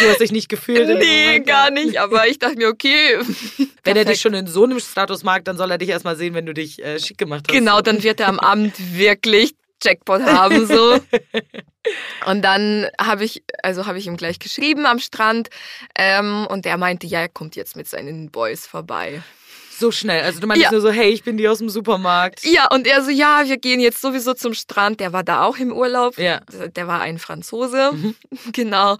Du 0.00 0.08
hast 0.10 0.20
dich 0.20 0.32
nicht 0.32 0.48
gefühlt. 0.48 0.98
nee, 0.98 1.38
gar 1.40 1.70
nicht. 1.70 1.98
Aber 2.00 2.26
ich 2.26 2.38
dachte 2.40 2.56
mir, 2.56 2.68
okay. 2.68 3.18
Wenn 3.84 3.96
er 3.96 4.04
dich 4.04 4.20
schon 4.20 4.34
in 4.34 4.48
so 4.48 4.64
einem 4.64 4.80
Status 4.80 5.22
mag, 5.22 5.44
dann 5.44 5.56
soll 5.56 5.70
er 5.70 5.78
dich 5.78 5.88
erstmal 5.88 6.16
sehen, 6.16 6.34
wenn 6.34 6.44
du 6.44 6.52
dich 6.52 6.84
äh, 6.84 6.98
schick 6.98 7.18
gemacht 7.18 7.44
hast. 7.46 7.54
Genau, 7.54 7.80
dann 7.80 8.02
wird 8.02 8.18
er 8.18 8.26
am 8.26 8.40
Abend 8.40 8.74
wirklich 8.98 9.54
Jackpot 9.80 10.22
haben 10.22 10.66
so. 10.66 10.98
Und 12.26 12.42
dann 12.42 12.88
habe 13.00 13.24
ich, 13.24 13.44
also 13.62 13.86
habe 13.86 13.98
ich 13.98 14.08
ihm 14.08 14.16
gleich 14.16 14.40
geschrieben 14.40 14.86
am 14.86 14.98
Strand 14.98 15.50
ähm, 15.96 16.48
und 16.50 16.66
er 16.66 16.78
meinte, 16.78 17.06
ja, 17.06 17.20
er 17.20 17.28
kommt 17.28 17.54
jetzt 17.54 17.76
mit 17.76 17.86
seinen 17.86 18.32
Boys 18.32 18.66
vorbei. 18.66 19.22
So 19.78 19.90
schnell. 19.90 20.22
Also 20.22 20.40
du 20.40 20.46
meinst 20.46 20.62
Ja. 20.62 20.70
nur 20.70 20.80
so, 20.80 20.90
hey, 20.90 21.10
ich 21.10 21.22
bin 21.22 21.36
die 21.36 21.48
aus 21.48 21.58
dem 21.58 21.68
Supermarkt. 21.68 22.44
Ja, 22.44 22.68
und 22.72 22.86
er 22.86 23.02
so, 23.02 23.10
ja, 23.10 23.42
wir 23.44 23.58
gehen 23.58 23.78
jetzt 23.80 24.00
sowieso 24.00 24.32
zum 24.34 24.54
Strand. 24.54 25.00
Der 25.00 25.12
war 25.12 25.22
da 25.22 25.42
auch 25.44 25.58
im 25.58 25.72
Urlaub. 25.72 26.16
Ja. 26.18 26.40
Der 26.74 26.86
war 26.88 27.00
ein 27.00 27.18
Franzose. 27.18 27.92
Mhm. 27.92 28.14
Genau. 28.52 28.96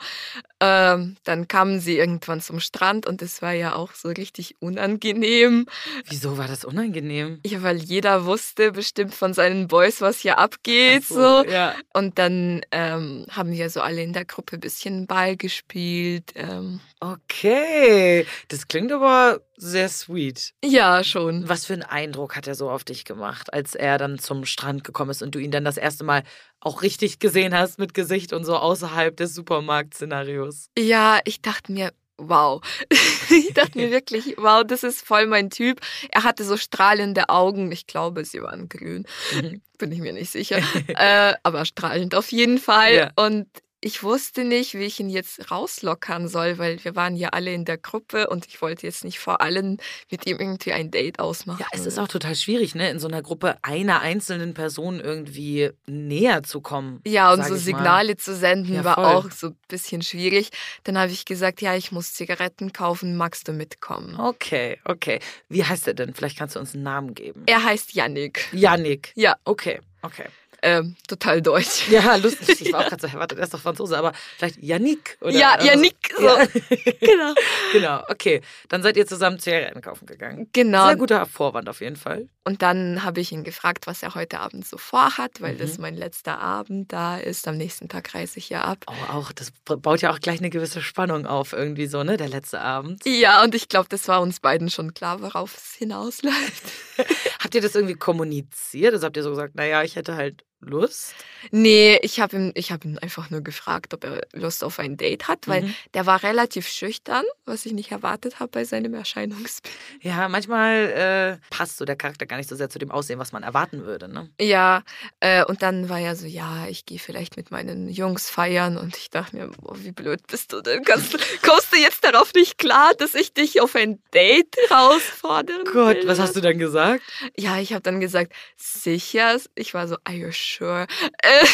Ähm, 0.58 1.16
dann 1.24 1.48
kamen 1.48 1.80
sie 1.80 1.98
irgendwann 1.98 2.40
zum 2.40 2.60
Strand 2.60 3.06
und 3.06 3.20
es 3.20 3.42
war 3.42 3.52
ja 3.52 3.74
auch 3.74 3.92
so 3.92 4.08
richtig 4.08 4.54
unangenehm. 4.60 5.66
Wieso 6.08 6.38
war 6.38 6.48
das 6.48 6.64
unangenehm? 6.64 7.40
Ja, 7.44 7.62
weil 7.62 7.76
jeder 7.76 8.24
wusste 8.24 8.72
bestimmt 8.72 9.14
von 9.14 9.34
seinen 9.34 9.68
Boys, 9.68 10.00
was 10.00 10.20
hier 10.20 10.38
abgeht. 10.38 11.02
Ach 11.10 11.14
so. 11.14 11.44
Ja. 11.50 11.74
Und 11.92 12.18
dann 12.18 12.62
ähm, 12.72 13.26
haben 13.30 13.52
wir 13.52 13.68
so 13.68 13.82
alle 13.82 14.02
in 14.02 14.14
der 14.14 14.24
Gruppe 14.24 14.56
ein 14.56 14.60
bisschen 14.60 15.06
Ball 15.06 15.36
gespielt. 15.36 16.32
Ähm, 16.34 16.80
Okay. 17.00 18.26
Das 18.48 18.68
klingt 18.68 18.90
aber 18.90 19.40
sehr 19.56 19.88
sweet. 19.88 20.52
ja, 20.64 21.02
schon. 21.04 21.48
Was 21.48 21.66
für 21.66 21.74
einen 21.74 21.82
Eindruck 21.82 22.36
hat 22.36 22.46
er 22.46 22.54
so 22.54 22.70
auf 22.70 22.84
dich 22.84 23.04
gemacht, 23.04 23.52
als 23.52 23.74
er 23.74 23.98
dann 23.98 24.18
zum 24.18 24.44
Strand 24.44 24.84
gekommen 24.84 25.10
ist 25.10 25.22
und 25.22 25.34
du 25.34 25.38
ihn 25.38 25.50
dann 25.50 25.64
das 25.64 25.76
erste 25.76 26.04
Mal 26.04 26.22
auch 26.60 26.82
richtig 26.82 27.18
gesehen 27.18 27.54
hast 27.54 27.78
mit 27.78 27.94
Gesicht 27.94 28.32
und 28.32 28.44
so 28.44 28.56
außerhalb 28.56 29.16
des 29.16 29.34
Supermarktszenarios? 29.34 30.68
Ja, 30.78 31.20
ich 31.24 31.40
dachte 31.40 31.72
mir, 31.72 31.92
wow. 32.18 32.60
ich 33.30 33.52
dachte 33.54 33.78
mir 33.78 33.90
wirklich, 33.90 34.34
wow, 34.36 34.62
das 34.66 34.82
ist 34.82 35.06
voll 35.06 35.26
mein 35.26 35.50
Typ. 35.50 35.80
Er 36.10 36.24
hatte 36.24 36.44
so 36.44 36.56
strahlende 36.56 37.28
Augen. 37.28 37.70
Ich 37.72 37.86
glaube, 37.86 38.24
sie 38.24 38.42
waren 38.42 38.68
grün. 38.68 39.06
Mhm. 39.34 39.62
Bin 39.78 39.92
ich 39.92 40.00
mir 40.00 40.12
nicht 40.12 40.30
sicher. 40.30 40.58
äh, 40.88 41.34
aber 41.42 41.64
strahlend 41.64 42.14
auf 42.14 42.32
jeden 42.32 42.58
Fall. 42.58 42.94
Ja. 42.94 43.10
Und 43.16 43.46
ich 43.86 44.02
wusste 44.02 44.42
nicht, 44.42 44.74
wie 44.74 44.82
ich 44.82 44.98
ihn 44.98 45.08
jetzt 45.08 45.48
rauslockern 45.52 46.26
soll, 46.26 46.58
weil 46.58 46.82
wir 46.84 46.96
waren 46.96 47.14
ja 47.14 47.28
alle 47.28 47.54
in 47.54 47.64
der 47.64 47.78
Gruppe 47.78 48.28
und 48.28 48.44
ich 48.48 48.60
wollte 48.60 48.84
jetzt 48.84 49.04
nicht 49.04 49.20
vor 49.20 49.40
allen 49.40 49.78
mit 50.10 50.26
ihm 50.26 50.40
irgendwie 50.40 50.72
ein 50.72 50.90
Date 50.90 51.20
ausmachen. 51.20 51.60
Ja, 51.60 51.68
es 51.70 51.86
ist 51.86 51.96
auch 52.00 52.08
total 52.08 52.34
schwierig, 52.34 52.74
ne, 52.74 52.90
in 52.90 52.98
so 52.98 53.06
einer 53.06 53.22
Gruppe 53.22 53.58
einer 53.62 54.00
einzelnen 54.00 54.54
Person 54.54 54.98
irgendwie 54.98 55.70
näher 55.86 56.42
zu 56.42 56.60
kommen. 56.60 57.00
Ja, 57.06 57.32
und 57.32 57.44
so 57.44 57.44
ich 57.44 57.50
mal. 57.50 57.58
Signale 57.58 58.16
zu 58.16 58.34
senden 58.34 58.74
Ja, 58.74 58.84
war 58.84 58.98
auch 58.98 59.30
so 59.30 59.48
ein 59.50 59.56
bisschen 59.68 60.02
schwierig. 60.02 60.50
Dann 60.82 60.98
habe 60.98 61.12
ich 61.12 61.24
gesagt, 61.24 61.62
ja, 61.62 61.76
ich 61.76 61.92
muss 61.92 62.12
Zigaretten 62.12 62.72
kaufen, 62.72 63.16
magst 63.16 63.46
du 63.46 63.52
mitkommen? 63.52 64.18
Okay, 64.18 64.80
okay. 64.84 65.20
Wie 65.48 65.62
heißt 65.62 65.86
er 65.86 65.94
denn? 65.94 66.12
Vielleicht 66.12 66.36
kannst 66.36 66.56
du 66.56 66.58
uns 66.58 66.74
einen 66.74 66.82
Namen 66.82 67.14
geben. 67.14 67.44
Er 67.46 67.62
heißt 67.62 67.94
Yannick. 67.94 68.48
Yannick. 68.52 69.12
Ja, 69.14 69.36
Okay, 69.44 69.78
okay. 70.02 70.26
Ähm, 70.66 70.96
total 71.08 71.40
deutsch. 71.40 71.88
Ja, 71.88 72.16
lustig. 72.16 72.60
Ich 72.60 72.72
war 72.72 72.80
auch 72.84 72.88
gerade 72.88 73.06
so, 73.08 73.12
warte, 73.14 73.34
der 73.36 73.44
ist 73.44 73.54
doch 73.54 73.60
Franzose, 73.60 73.96
aber 73.96 74.12
vielleicht 74.36 74.62
Yannick 74.62 75.16
oder 75.20 75.30
ja, 75.30 75.62
Yannick. 75.62 76.12
So. 76.16 76.22
So. 76.22 76.26
Ja. 76.28 76.46
Genau. 77.00 77.34
genau, 77.72 78.02
okay. 78.08 78.40
Dann 78.68 78.82
seid 78.82 78.96
ihr 78.96 79.06
zusammen 79.06 79.38
Zigaretten 79.38 79.80
kaufen 79.80 80.06
gegangen. 80.06 80.48
Genau. 80.52 80.86
Sehr 80.86 80.96
guter 80.96 81.24
Vorwand 81.26 81.68
auf 81.68 81.80
jeden 81.80 81.96
Fall. 81.96 82.28
Und 82.44 82.62
dann 82.62 83.02
habe 83.04 83.20
ich 83.20 83.32
ihn 83.32 83.44
gefragt, 83.44 83.86
was 83.86 84.02
er 84.02 84.14
heute 84.14 84.40
Abend 84.40 84.66
so 84.66 84.76
vorhat, 84.78 85.40
weil 85.40 85.54
Mhm. 85.54 85.58
das 85.58 85.78
mein 85.78 85.94
letzter 85.96 86.38
Abend 86.38 86.92
da 86.92 87.16
ist. 87.18 87.46
Am 87.48 87.56
nächsten 87.56 87.88
Tag 87.88 88.14
reise 88.14 88.38
ich 88.38 88.48
ja 88.48 88.62
ab. 88.62 88.78
Oh, 88.88 89.12
auch, 89.12 89.32
das 89.32 89.52
baut 89.64 90.00
ja 90.02 90.12
auch 90.12 90.20
gleich 90.20 90.38
eine 90.40 90.50
gewisse 90.50 90.80
Spannung 90.82 91.26
auf, 91.26 91.52
irgendwie 91.52 91.86
so, 91.86 92.02
ne? 92.02 92.16
Der 92.16 92.28
letzte 92.28 92.60
Abend. 92.60 93.02
Ja, 93.06 93.42
und 93.42 93.54
ich 93.54 93.68
glaube, 93.68 93.88
das 93.88 94.06
war 94.08 94.20
uns 94.20 94.40
beiden 94.40 94.70
schon 94.70 94.94
klar, 94.94 95.22
worauf 95.22 95.56
es 95.56 95.74
hinausläuft. 95.74 96.64
Habt 97.40 97.54
ihr 97.54 97.60
das 97.60 97.74
irgendwie 97.74 97.94
kommuniziert? 97.94 98.94
Also 98.94 99.06
habt 99.06 99.16
ihr 99.16 99.22
so 99.22 99.30
gesagt, 99.30 99.54
naja, 99.54 99.82
ich 99.82 99.96
hätte 99.96 100.14
halt 100.16 100.44
Lust? 100.66 101.14
Nee, 101.50 101.98
ich 102.02 102.20
habe 102.20 102.36
ihn, 102.36 102.52
ich 102.54 102.72
hab 102.72 102.84
ihn 102.84 102.98
einfach 102.98 103.30
nur 103.30 103.40
gefragt, 103.40 103.94
ob 103.94 104.04
er 104.04 104.20
Lust 104.32 104.62
auf 104.64 104.78
ein 104.78 104.96
Date 104.96 105.28
hat, 105.28 105.46
weil 105.48 105.62
Mhm. 105.62 105.74
der 105.94 106.06
war 106.06 106.22
relativ 106.22 106.68
schüchtern, 106.68 107.24
was 107.44 107.64
ich 107.66 107.72
nicht 107.72 107.92
erwartet 107.92 108.40
habe 108.40 108.50
bei 108.50 108.64
seinem 108.64 108.92
Erscheinungsbild. 108.94 109.74
Ja, 110.02 110.28
manchmal 110.28 111.38
äh, 111.40 111.54
passt 111.54 111.76
so 111.78 111.84
der 111.84 111.96
Charakter 111.96 112.26
gar 112.26 112.36
nicht 112.36 112.48
so 112.48 112.56
sehr 112.56 112.68
zu 112.68 112.78
dem 112.78 112.90
Aussehen, 112.90 113.18
was 113.18 113.32
man 113.32 113.42
erwarten 113.44 113.84
würde, 113.84 114.08
ne? 114.08 114.28
Ja, 114.40 114.82
äh, 115.20 115.44
und 115.44 115.62
dann 115.62 115.88
war 115.88 116.00
er 116.00 116.16
so, 116.16 116.26
ja, 116.26 116.66
ich 116.68 116.84
gehe 116.84 116.98
vielleicht 116.98 117.36
mit 117.36 117.50
meinen 117.50 117.88
Jungs 117.88 118.28
feiern 118.28 118.76
und 118.76 118.96
ich 118.96 119.08
dachte 119.10 119.36
mir, 119.36 119.48
boah, 119.48 119.76
wie 119.82 119.92
blöd 119.92 120.26
bist 120.26 120.52
du 120.52 120.60
denn? 120.62 120.82
Kannst, 120.84 121.16
kommst 121.42 121.72
du 121.72 121.76
jetzt 121.78 122.04
darauf 122.04 122.34
nicht 122.34 122.58
klar, 122.58 122.92
dass 122.98 123.14
ich 123.14 123.32
dich 123.32 123.60
auf 123.60 123.76
ein 123.76 124.02
Date 124.12 124.56
herausfordern 124.68 125.64
Gott, 125.64 125.96
will? 125.96 126.08
was 126.08 126.18
hast 126.18 126.34
du 126.36 126.40
dann 126.40 126.58
gesagt? 126.58 127.02
Ja, 127.38 127.58
ich 127.58 127.72
habe 127.72 127.82
dann 127.82 128.00
gesagt, 128.00 128.32
sicher? 128.56 129.38
Ich 129.54 129.74
war 129.74 129.86
so, 129.88 129.96
are 130.04 130.16
you 130.16 130.30
sure? 130.32 130.55
Äh, 130.60 131.44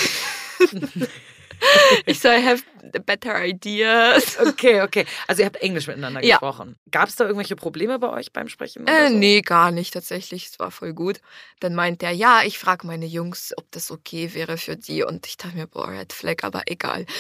Ich 2.07 2.19
so, 2.19 2.29
I 2.29 2.45
have 2.45 2.65
better 3.07 3.45
ideas. 3.47 4.37
Okay, 4.37 4.83
okay. 4.83 5.07
Also 5.29 5.43
ihr 5.43 5.47
habt 5.47 5.59
Englisch 5.59 5.87
miteinander 5.87 6.21
Ja. 6.25 6.35
gesprochen. 6.39 6.77
Gab 6.91 7.09
es 7.09 7.15
da 7.15 7.23
irgendwelche 7.25 7.55
Probleme 7.55 8.01
bei 8.01 8.11
euch 8.11 8.33
beim 8.33 8.49
Sprechen? 8.49 8.85
Äh, 8.89 9.11
so? 9.11 9.15
nee, 9.15 9.43
gar 9.43 9.71
nicht 9.71 9.95
tatsächlich. 9.95 10.47
Es 10.49 10.59
war 10.59 10.73
voll 10.73 10.93
gut. 10.93 11.21
Dann 11.61 11.77
meint 11.77 12.03
er, 12.03 12.11
ja, 12.11 12.43
ich 12.45 12.59
frage 12.59 12.85
meine 12.87 13.07
Jungs, 13.07 13.53
ob 13.57 13.71
das 13.71 13.93
okay 13.93 14.35
wäre 14.35 14.59
für 14.59 14.77
die. 14.77 15.05
Und 15.05 15.25
ich 15.29 15.37
dachte 15.37 15.55
mir, 15.57 15.69
boah, 15.69 15.89
Red 15.89 16.13
Flag, 16.13 16.39
aber 16.43 16.63
egal. 16.67 17.07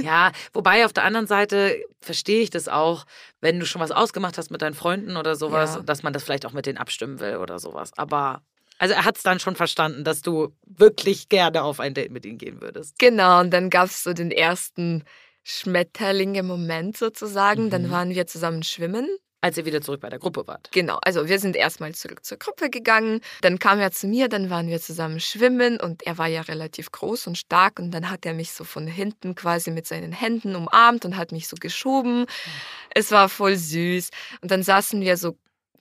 Ja, 0.00 0.30
wobei 0.52 0.84
auf 0.84 0.92
der 0.92 1.02
anderen 1.02 1.26
Seite 1.26 1.76
verstehe 2.00 2.40
ich 2.40 2.50
das 2.50 2.68
auch, 2.68 3.04
wenn 3.40 3.58
du 3.58 3.66
schon 3.66 3.82
was 3.82 3.90
ausgemacht 3.90 4.38
hast 4.38 4.48
mit 4.52 4.62
deinen 4.62 4.74
Freunden 4.74 5.16
oder 5.16 5.34
sowas, 5.34 5.74
Ja. 5.74 5.80
dass 5.80 6.04
man 6.04 6.12
das 6.12 6.22
vielleicht 6.22 6.46
auch 6.46 6.52
mit 6.52 6.66
denen 6.66 6.78
abstimmen 6.78 7.18
will 7.18 7.38
oder 7.38 7.58
sowas. 7.58 7.90
Aber 7.96 8.42
also 8.78 8.94
er 8.94 9.04
hat 9.04 9.16
es 9.16 9.22
dann 9.22 9.40
schon 9.40 9.56
verstanden, 9.56 10.04
dass 10.04 10.22
du 10.22 10.54
wirklich 10.66 11.28
gerne 11.28 11.62
auf 11.62 11.80
ein 11.80 11.94
Date 11.94 12.10
mit 12.12 12.24
ihm 12.26 12.38
gehen 12.38 12.60
würdest. 12.62 12.98
Genau, 12.98 13.40
und 13.40 13.50
dann 13.50 13.70
gab 13.70 13.86
es 13.86 14.02
so 14.02 14.12
den 14.12 14.30
ersten 14.30 15.04
Schmetterlinge-Moment 15.44 16.96
sozusagen. 16.96 17.70
Dann 17.70 17.84
Mhm. 17.86 17.90
waren 17.90 18.10
wir 18.10 18.26
zusammen 18.26 18.62
schwimmen. 18.62 19.08
Als 19.40 19.56
ihr 19.56 19.64
wieder 19.64 19.80
zurück 19.80 20.00
bei 20.00 20.08
der 20.10 20.18
Gruppe 20.18 20.44
wart. 20.48 20.68
Genau, 20.72 20.98
also 21.02 21.28
wir 21.28 21.38
sind 21.38 21.54
erstmal 21.54 21.94
zurück 21.94 22.24
zur 22.24 22.38
Gruppe 22.38 22.70
gegangen. 22.70 23.20
Dann 23.40 23.60
kam 23.60 23.78
er 23.78 23.92
zu 23.92 24.08
mir, 24.08 24.28
dann 24.28 24.50
waren 24.50 24.66
wir 24.66 24.80
zusammen 24.80 25.20
schwimmen 25.20 25.78
und 25.78 26.02
er 26.04 26.18
war 26.18 26.26
ja 26.26 26.40
relativ 26.40 26.90
groß 26.90 27.28
und 27.28 27.38
stark 27.38 27.78
und 27.78 27.92
dann 27.92 28.10
hat 28.10 28.26
er 28.26 28.34
mich 28.34 28.50
so 28.50 28.64
von 28.64 28.88
hinten 28.88 29.36
quasi 29.36 29.70
mit 29.70 29.86
seinen 29.86 30.10
Händen 30.10 30.56
umarmt 30.56 31.04
und 31.04 31.16
hat 31.16 31.30
mich 31.30 31.46
so 31.46 31.54
geschoben. 31.60 32.26
Es 32.92 33.12
war 33.12 33.28
voll 33.28 33.54
süß. 33.54 34.10
Und 34.40 34.50
dann 34.50 34.64
saßen 34.64 35.00
wir 35.02 35.16
so 35.16 35.36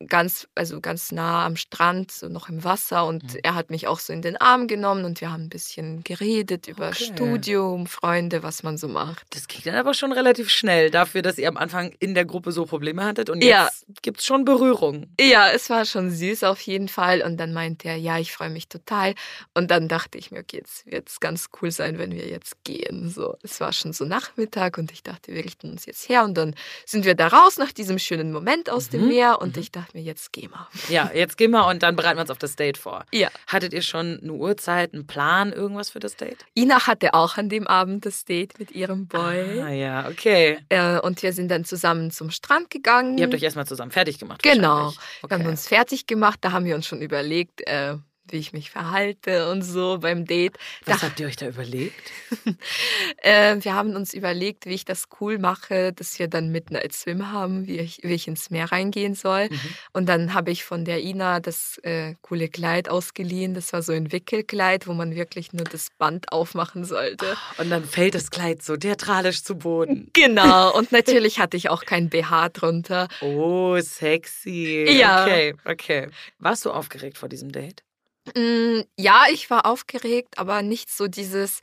ganz, 0.06 0.48
also 0.56 0.80
ganz 0.80 1.12
nah 1.12 1.46
am 1.46 1.56
Strand, 1.56 2.12
so 2.12 2.30
noch 2.30 2.50
im 2.50 2.64
Wasser 2.64 3.06
und 3.06 3.24
Mhm. 3.34 3.40
er 3.44 3.56
hat 3.56 3.70
mich 3.72 3.88
auch 3.88 4.00
so 4.00 4.14
in 4.14 4.22
den 4.22 4.38
Arm 4.38 4.68
genommen 4.68 5.06
und 5.06 5.22
wir 5.22 5.32
haben 5.32 5.46
ein 5.46 5.50
bisschen 5.50 6.04
geredet 6.04 6.68
über 6.68 6.90
Okay. 6.90 7.06
Studium, 7.06 7.88
Freunde, 7.88 8.44
was 8.44 8.62
man 8.62 8.78
so 8.78 8.88
macht. 8.88 9.26
Das 9.32 9.48
ging 9.48 9.62
dann 9.64 9.76
aber 9.76 9.94
schon 9.96 10.12
relativ 10.12 10.50
schnell 10.50 10.92
dafür, 10.92 11.22
dass 11.24 11.38
ihr 11.40 11.48
am 11.48 11.58
Anfang 11.58 11.94
in 12.00 12.14
der 12.14 12.26
Gruppe 12.26 12.52
so 12.52 12.66
Probleme 12.66 13.04
hattet 13.06 13.30
und 13.32 13.44
Ja. 13.44 13.66
jetzt 13.66 13.86
gibt's 14.04 14.26
schon 14.26 14.46
Berührung. 14.46 15.08
Ja, 15.20 15.50
es 15.50 15.70
war 15.72 15.86
schon 15.86 16.12
süß 16.12 16.44
auf 16.44 16.62
jeden 16.62 16.88
Fall. 16.90 17.22
Und 17.24 17.38
dann 17.38 17.54
meinte 17.54 17.88
er, 17.88 17.96
ja, 17.96 18.20
ich 18.20 18.32
freue 18.34 18.50
mich 18.52 18.68
total. 18.70 19.16
Und 19.56 19.72
dann 19.72 19.88
dachte 19.88 20.18
ich 20.20 20.30
mir, 20.32 20.40
okay, 20.42 20.58
jetzt 20.58 20.86
wird 20.86 21.10
es 21.10 21.20
ganz 21.20 21.48
cool 21.62 21.72
sein, 21.72 21.98
wenn 21.98 22.12
wir 22.12 22.28
jetzt 22.28 22.64
gehen. 22.64 23.10
So, 23.10 23.36
es 23.42 23.60
war 23.60 23.74
schon 23.74 23.94
so 23.94 24.06
Nachmittag 24.06 24.78
und 24.78 24.92
ich 24.92 25.02
dachte, 25.02 25.34
wir 25.34 25.44
richten 25.44 25.72
uns 25.72 25.86
jetzt 25.88 26.08
her. 26.08 26.24
Und 26.24 26.36
dann 26.38 26.54
sind 26.86 27.04
wir 27.06 27.16
da 27.16 27.28
raus 27.28 27.58
nach 27.58 27.72
diesem 27.72 27.98
schönen 27.98 28.32
Moment 28.32 28.70
aus 28.70 28.90
dem 28.90 29.02
Mhm, 29.02 29.08
Meer. 29.08 29.42
Und 29.42 29.58
ich 29.58 29.72
dachte 29.72 29.87
mir, 29.94 30.02
jetzt 30.02 30.32
gehen 30.34 30.52
wir. 30.52 30.68
Ja, 30.90 31.12
jetzt 31.14 31.38
gehen 31.38 31.52
wir 31.52 31.66
und 31.68 31.84
dann 31.84 31.96
bereiten 31.96 32.18
wir 32.18 32.22
uns 32.22 32.30
auf 32.32 32.38
das 32.38 32.56
Date 32.56 32.78
vor. 32.78 33.06
Ja. 33.14 33.30
Hattet 33.48 33.74
ihr 33.74 33.82
schon 33.82 34.20
eine 34.22 34.32
Uhrzeit, 34.34 34.94
einen 34.94 35.08
Plan, 35.08 35.52
irgendwas 35.54 35.90
für 35.90 36.00
das 36.00 36.16
Date? 36.16 36.46
Ina 36.58 36.88
hatte 36.88 37.14
auch 37.14 37.38
an 37.38 37.50
dem 37.50 37.68
Abend 37.68 38.06
das 38.06 38.26
Date 38.26 38.60
mit 38.60 38.72
ihrem 38.72 39.08
Boy. 39.08 39.62
Ah 39.62 39.70
ja, 39.72 40.08
okay. 40.10 40.60
Äh, 40.70 41.00
und 41.00 41.22
wir 41.24 41.34
sind 41.34 41.50
dann 41.50 41.66
zusammen 41.66 42.12
zum 42.12 42.32
Strand 42.32 42.70
gegangen. 42.70 43.18
Ihr 43.18 43.26
habt 43.26 43.34
euch 43.34 43.44
erstmal 43.44 43.68
zusammen 43.68 43.92
fertig 43.92 44.20
gemacht. 44.20 44.44
Genau. 44.44 44.68
wahrscheinlich. 44.86 44.98
Wir 45.22 45.30
haben 45.32 45.42
Okay. 45.42 45.50
uns 45.50 45.68
fertig 45.68 46.08
gemacht. 46.08 46.40
Da 46.42 46.52
haben 46.52 46.66
wir 46.66 46.76
uns 46.76 46.86
schon 46.88 47.02
überlegt, 47.02 47.66
äh, 47.68 47.96
wie 48.30 48.38
ich 48.40 48.52
mich 48.52 48.70
verhalte 48.72 49.50
und 49.50 49.62
so 49.62 50.00
beim 50.00 50.26
Date. 50.26 50.58
Was 50.86 51.00
Da- 51.00 51.08
habt 51.08 51.20
ihr 51.22 51.28
euch 51.28 51.38
da 51.38 51.48
überlegt? 51.48 52.12
Äh, 53.28 53.58
wir 53.62 53.74
haben 53.74 53.98
uns 53.98 54.14
überlegt, 54.14 54.66
wie 54.68 54.74
ich 54.74 54.86
das 54.86 55.10
cool 55.20 55.38
mache, 55.38 55.92
dass 55.92 56.18
wir 56.18 56.30
dann 56.30 56.50
Midnight 56.50 56.94
Swim 56.94 57.30
haben, 57.30 57.68
wie 57.68 57.80
ich, 57.80 58.00
wie 58.04 58.14
ich 58.14 58.30
ins 58.30 58.50
Meer 58.52 58.72
reingehen 58.72 59.16
soll. 59.16 59.50
Mhm. 59.50 59.60
Und 59.92 60.06
dann 60.08 60.34
habe 60.34 60.52
ich 60.52 60.64
von 60.64 60.86
der 60.86 61.04
Ina 61.04 61.42
das 61.42 61.78
äh, 61.84 62.16
coole 62.22 62.48
Kleid 62.48 62.88
ausgeliehen. 62.88 63.54
Das 63.54 63.74
war 63.74 63.82
so 63.82 63.92
ein 63.92 64.14
Wickelkleid, 64.14 64.88
wo 64.88 64.94
man 64.94 65.14
wirklich 65.14 65.52
nur 65.52 65.66
das 65.66 65.90
Band 65.98 66.32
aufmachen 66.32 66.86
sollte. 66.86 67.36
Und 67.58 67.70
dann 67.70 67.84
fällt 67.84 68.16
das 68.16 68.32
Kleid 68.32 68.64
so 68.64 68.78
theatralisch 68.78 69.44
zu 69.44 69.58
Boden. 69.58 70.10
Genau. 70.14 70.74
Und 70.78 70.94
natürlich 70.94 71.40
hatte 71.40 71.58
ich 71.58 71.70
auch 71.70 71.84
kein 71.84 72.10
BH 72.10 72.50
drunter. 72.50 73.10
Oh, 73.20 73.78
sexy. 73.78 74.86
Ja. 74.90 75.24
Okay, 75.24 75.54
okay. 75.66 76.08
Warst 76.40 76.64
du 76.66 76.72
aufgeregt 76.72 77.18
vor 77.18 77.28
diesem 77.28 77.52
Date? 77.52 77.84
Mm, 78.36 78.84
ja, 78.98 79.26
ich 79.32 79.50
war 79.50 79.66
aufgeregt, 79.66 80.38
aber 80.38 80.62
nicht 80.62 80.90
so 80.90 81.08
dieses. 81.08 81.60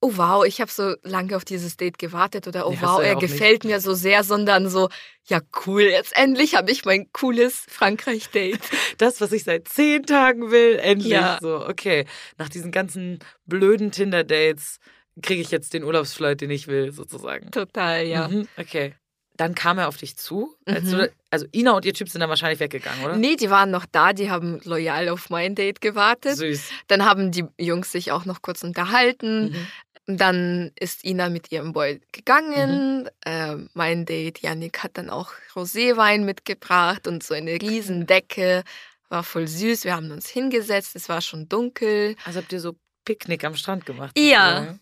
Oh 0.00 0.12
wow, 0.14 0.44
ich 0.44 0.60
habe 0.60 0.70
so 0.70 0.94
lange 1.02 1.34
auf 1.36 1.44
dieses 1.44 1.76
Date 1.76 1.98
gewartet 1.98 2.46
oder 2.46 2.66
oh 2.68 2.70
Nee, 2.70 2.78
wow, 2.80 3.00
er 3.02 3.16
auch 3.16 3.20
nicht. 3.20 3.32
gefällt 3.32 3.64
mir 3.64 3.80
so 3.80 3.94
sehr, 3.94 4.22
sondern 4.22 4.68
so, 4.68 4.88
ja 5.24 5.40
cool, 5.66 5.82
jetzt 5.82 6.16
endlich 6.16 6.54
habe 6.54 6.70
ich 6.70 6.84
mein 6.84 7.10
cooles 7.12 7.64
Frankreich-Date. 7.68 8.60
Das, 8.98 9.20
was 9.20 9.30
ich 9.32 9.44
seit 9.44 9.68
zehn 9.68 10.04
Tagen 10.04 10.50
will, 10.50 10.76
endlich. 10.80 11.12
Ja. 11.12 11.38
So, 11.40 11.64
okay. 11.66 12.04
Nach 12.36 12.48
diesen 12.48 12.70
ganzen 12.72 13.18
blöden 13.46 13.90
Tinder-Dates 13.92 14.78
kriege 15.22 15.40
ich 15.40 15.50
jetzt 15.50 15.72
den 15.74 15.84
Urlaubsflight, 15.84 16.40
den 16.40 16.50
ich 16.50 16.66
will, 16.68 16.90
sozusagen. 16.92 17.50
Total, 17.50 18.04
ja. 18.06 18.28
Mhm, 18.28 18.48
okay. 18.56 18.94
Dann 19.36 19.54
kam 19.54 19.78
er 19.78 19.86
auf 19.86 19.96
dich 19.96 20.16
zu. 20.16 20.56
Als 20.66 20.82
Mhm. 20.90 21.06
also 21.30 21.46
Ina 21.54 21.70
und 21.76 21.84
ihr 21.84 21.94
Typ 21.94 22.08
sind 22.08 22.20
dann 22.22 22.28
wahrscheinlich 22.28 22.58
weggegangen, 22.58 23.04
oder? 23.04 23.14
Nee, 23.16 23.36
die 23.36 23.50
waren 23.50 23.70
noch 23.70 23.86
da, 23.86 24.12
die 24.12 24.32
haben 24.32 24.60
loyal 24.64 25.08
auf 25.10 25.30
mein 25.30 25.54
Date 25.54 25.80
gewartet. 25.80 26.36
Süß. 26.38 26.70
Dann 26.88 27.04
haben 27.04 27.30
die 27.30 27.44
Jungs 27.56 27.92
sich 27.92 28.10
auch 28.10 28.24
noch 28.24 28.42
kurz 28.42 28.64
unterhalten. 28.64 29.50
Mhm. 29.50 29.66
Dann 30.10 30.72
ist 30.80 31.04
Ina 31.04 31.28
mit 31.28 31.52
ihrem 31.52 31.74
Boy 31.74 32.00
gegangen. 32.12 33.10
Ähm, 33.26 33.68
mein 33.74 34.06
Date, 34.06 34.40
Yannick, 34.40 34.82
hat 34.82 34.96
dann 34.96 35.10
auch 35.10 35.32
Roséwein 35.54 36.24
mitgebracht 36.24 37.06
und 37.06 37.22
so 37.22 37.34
eine 37.34 37.52
Riesendecke. 37.60 38.64
War 39.10 39.22
voll 39.22 39.46
süß. 39.46 39.84
Wir 39.84 39.94
haben 39.94 40.10
uns 40.10 40.26
hingesetzt. 40.28 40.96
Es 40.96 41.10
war 41.10 41.20
schon 41.20 41.46
dunkel. 41.50 42.16
Also 42.24 42.40
habt 42.40 42.50
ihr 42.52 42.60
so 42.60 42.74
Picknick 43.04 43.44
am 43.44 43.54
Strand 43.54 43.84
gemacht? 43.84 44.18
Ja, 44.18 44.78
sozusagen? 44.78 44.80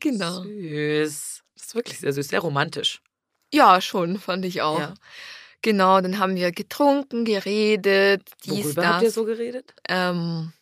Genau. 0.00 0.42
Süß. 0.44 1.42
Das 1.56 1.64
ist 1.66 1.74
wirklich 1.74 1.98
sehr 1.98 2.12
süß, 2.12 2.28
sehr 2.28 2.40
romantisch. 2.40 3.00
Ja, 3.52 3.80
schon, 3.80 4.20
fand 4.20 4.44
ich 4.44 4.62
auch. 4.62 4.78
Ja. 4.78 4.94
Genau, 5.62 6.00
dann 6.00 6.20
haben 6.20 6.36
wir 6.36 6.52
getrunken, 6.52 7.24
geredet, 7.24 8.22
dies, 8.44 8.64
Worüber 8.66 8.82
das. 8.82 8.92
habt 8.92 9.02
ihr 9.02 9.10
so 9.10 9.24
geredet? 9.24 9.74
ähm, 9.88 10.52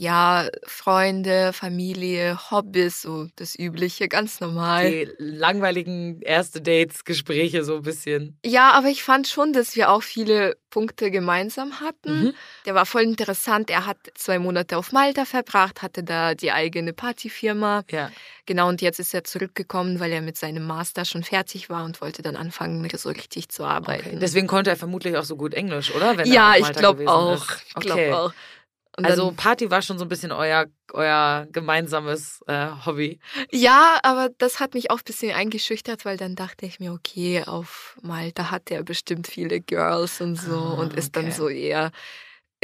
ja, 0.00 0.48
Freunde, 0.64 1.52
Familie, 1.52 2.38
Hobbys, 2.52 3.02
so 3.02 3.26
das 3.34 3.58
Übliche, 3.58 4.06
ganz 4.08 4.40
normal. 4.40 4.88
Die 4.88 5.08
langweiligen 5.18 6.22
erste 6.22 6.60
Dates, 6.60 7.04
Gespräche 7.04 7.64
so 7.64 7.76
ein 7.76 7.82
bisschen. 7.82 8.38
Ja, 8.46 8.70
aber 8.72 8.88
ich 8.88 9.02
fand 9.02 9.26
schon, 9.26 9.52
dass 9.52 9.74
wir 9.74 9.90
auch 9.90 10.04
viele 10.04 10.56
Punkte 10.70 11.10
gemeinsam 11.10 11.80
hatten. 11.80 12.26
Mhm. 12.26 12.34
Der 12.64 12.76
war 12.76 12.86
voll 12.86 13.02
interessant. 13.02 13.70
Er 13.70 13.86
hat 13.86 13.96
zwei 14.14 14.38
Monate 14.38 14.76
auf 14.76 14.92
Malta 14.92 15.24
verbracht, 15.24 15.82
hatte 15.82 16.04
da 16.04 16.36
die 16.36 16.52
eigene 16.52 16.92
Partyfirma. 16.92 17.82
Ja. 17.90 18.12
Genau, 18.46 18.68
und 18.68 18.80
jetzt 18.80 19.00
ist 19.00 19.12
er 19.14 19.24
zurückgekommen, 19.24 19.98
weil 19.98 20.12
er 20.12 20.22
mit 20.22 20.36
seinem 20.36 20.64
Master 20.64 21.04
schon 21.06 21.24
fertig 21.24 21.70
war 21.70 21.84
und 21.84 22.00
wollte 22.00 22.22
dann 22.22 22.36
anfangen, 22.36 22.88
so 22.94 23.08
richtig 23.08 23.48
zu 23.48 23.64
arbeiten. 23.64 24.06
Okay. 24.06 24.18
Deswegen 24.20 24.46
konnte 24.46 24.70
er 24.70 24.76
vermutlich 24.76 25.16
auch 25.16 25.24
so 25.24 25.34
gut 25.36 25.54
Englisch, 25.54 25.92
oder? 25.92 26.16
Wenn 26.16 26.30
ja, 26.30 26.54
ich 26.56 26.70
glaube 26.72 27.10
auch. 27.10 27.44
Ich 27.66 27.74
glaube 27.74 27.98
Okay. 27.98 28.12
auch. 28.12 28.32
Und 28.98 29.06
Also 29.06 29.26
dann, 29.26 29.36
Party 29.36 29.70
war 29.70 29.80
schon 29.80 29.96
so 29.96 30.04
ein 30.04 30.08
bisschen 30.08 30.32
euer, 30.32 30.66
euer 30.92 31.46
gemeinsames 31.52 32.42
äh, 32.48 32.66
Hobby. 32.84 33.20
ja, 33.52 34.00
aber 34.02 34.28
das 34.38 34.58
hat 34.58 34.74
mich 34.74 34.90
auch 34.90 34.98
ein 34.98 35.04
bisschen 35.04 35.32
eingeschüchtert, 35.32 36.04
weil 36.04 36.16
dann 36.16 36.34
dachte 36.34 36.66
ich 36.66 36.80
mir, 36.80 36.92
okay, 36.92 37.44
auf 37.44 37.96
Malta 38.02 38.50
hat 38.50 38.72
er 38.72 38.82
bestimmt 38.82 39.28
viele 39.28 39.60
Girls 39.60 40.20
und 40.20 40.34
so 40.34 40.50
Ah, 40.50 40.74
und 40.74 40.94
ist 40.94 41.14
dann 41.14 41.26
okay. 41.26 41.34
so 41.36 41.48
eher 41.48 41.92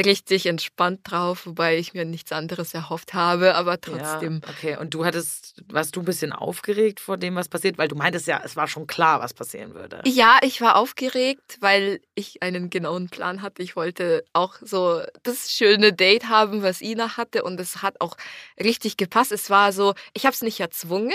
richtig 0.02 0.46
entspannt 0.46 1.00
drauf, 1.04 1.46
wobei 1.46 1.78
ich 1.78 1.94
mir 1.94 2.04
nichts 2.04 2.32
anderes 2.32 2.74
erhofft 2.74 3.14
habe, 3.14 3.54
aber 3.54 3.80
trotzdem. 3.80 4.40
Ja, 4.42 4.50
okay. 4.50 4.76
Und 4.76 4.94
du 4.94 5.04
hattest, 5.04 5.62
warst 5.68 5.94
du 5.94 6.00
ein 6.00 6.04
bisschen 6.04 6.32
aufgeregt 6.32 7.00
vor 7.00 7.16
dem, 7.16 7.36
was 7.36 7.48
passiert? 7.48 7.78
Weil 7.78 7.88
du 7.88 7.94
meintest 7.94 8.26
ja, 8.26 8.40
es 8.44 8.56
war 8.56 8.66
schon 8.66 8.86
klar, 8.86 9.20
was 9.20 9.34
passieren 9.34 9.74
würde. 9.74 10.00
Ja, 10.04 10.38
ich 10.42 10.60
war 10.60 10.76
aufgeregt, 10.76 11.58
weil 11.60 12.00
ich 12.14 12.42
einen 12.42 12.70
genauen 12.70 13.08
Plan 13.08 13.42
hatte. 13.42 13.62
Ich 13.62 13.76
wollte 13.76 14.24
auch 14.32 14.54
so 14.60 15.00
das 15.22 15.52
schöne 15.52 15.92
Date 15.92 16.28
haben, 16.28 16.62
was 16.62 16.80
Ina 16.80 17.16
hatte 17.16 17.44
und 17.44 17.60
es 17.60 17.82
hat 17.82 18.00
auch 18.00 18.16
richtig 18.62 18.96
gepasst. 18.96 19.30
Es 19.30 19.48
war 19.48 19.72
so, 19.72 19.94
ich 20.12 20.26
habe 20.26 20.34
es 20.34 20.42
nicht 20.42 20.58
erzwungen, 20.58 21.12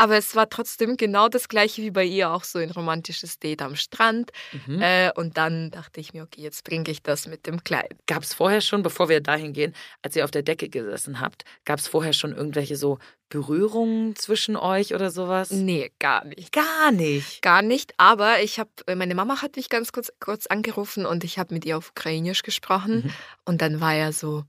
aber 0.00 0.16
es 0.16 0.34
war 0.34 0.48
trotzdem 0.48 0.96
genau 0.96 1.28
das 1.28 1.46
gleiche 1.46 1.82
wie 1.82 1.90
bei 1.90 2.04
ihr, 2.04 2.30
auch 2.30 2.44
so 2.44 2.58
ein 2.58 2.70
romantisches 2.70 3.38
Date 3.38 3.60
am 3.60 3.76
Strand. 3.76 4.30
Mhm. 4.66 4.80
Äh, 4.80 5.12
und 5.14 5.36
dann 5.36 5.70
dachte 5.70 6.00
ich 6.00 6.14
mir, 6.14 6.22
okay, 6.22 6.40
jetzt 6.40 6.64
bringe 6.64 6.90
ich 6.90 7.02
das 7.02 7.26
mit 7.26 7.46
dem 7.46 7.62
Kleid. 7.64 7.94
Gab 8.06 8.22
es 8.22 8.32
vorher 8.32 8.62
schon, 8.62 8.82
bevor 8.82 9.10
wir 9.10 9.20
dahin 9.20 9.52
gehen, 9.52 9.74
als 10.00 10.16
ihr 10.16 10.24
auf 10.24 10.30
der 10.30 10.42
Decke 10.42 10.70
gesessen 10.70 11.20
habt, 11.20 11.44
gab 11.66 11.80
es 11.80 11.86
vorher 11.86 12.14
schon 12.14 12.34
irgendwelche 12.34 12.76
so 12.76 12.98
Berührungen 13.28 14.16
zwischen 14.16 14.56
euch 14.56 14.94
oder 14.94 15.10
sowas? 15.10 15.50
Nee, 15.50 15.92
gar 15.98 16.24
nicht. 16.24 16.50
Gar 16.50 16.92
nicht. 16.92 17.42
Gar 17.42 17.60
nicht, 17.60 17.92
aber 17.98 18.40
ich 18.42 18.58
habe, 18.58 18.70
meine 18.96 19.14
Mama 19.14 19.42
hat 19.42 19.56
mich 19.56 19.68
ganz 19.68 19.92
kurz, 19.92 20.10
kurz 20.18 20.46
angerufen 20.46 21.04
und 21.04 21.24
ich 21.24 21.38
habe 21.38 21.52
mit 21.52 21.66
ihr 21.66 21.76
auf 21.76 21.90
Ukrainisch 21.90 22.42
gesprochen. 22.42 23.02
Mhm. 23.04 23.12
Und 23.44 23.60
dann 23.60 23.82
war 23.82 23.94
er 23.94 24.14
so, 24.14 24.44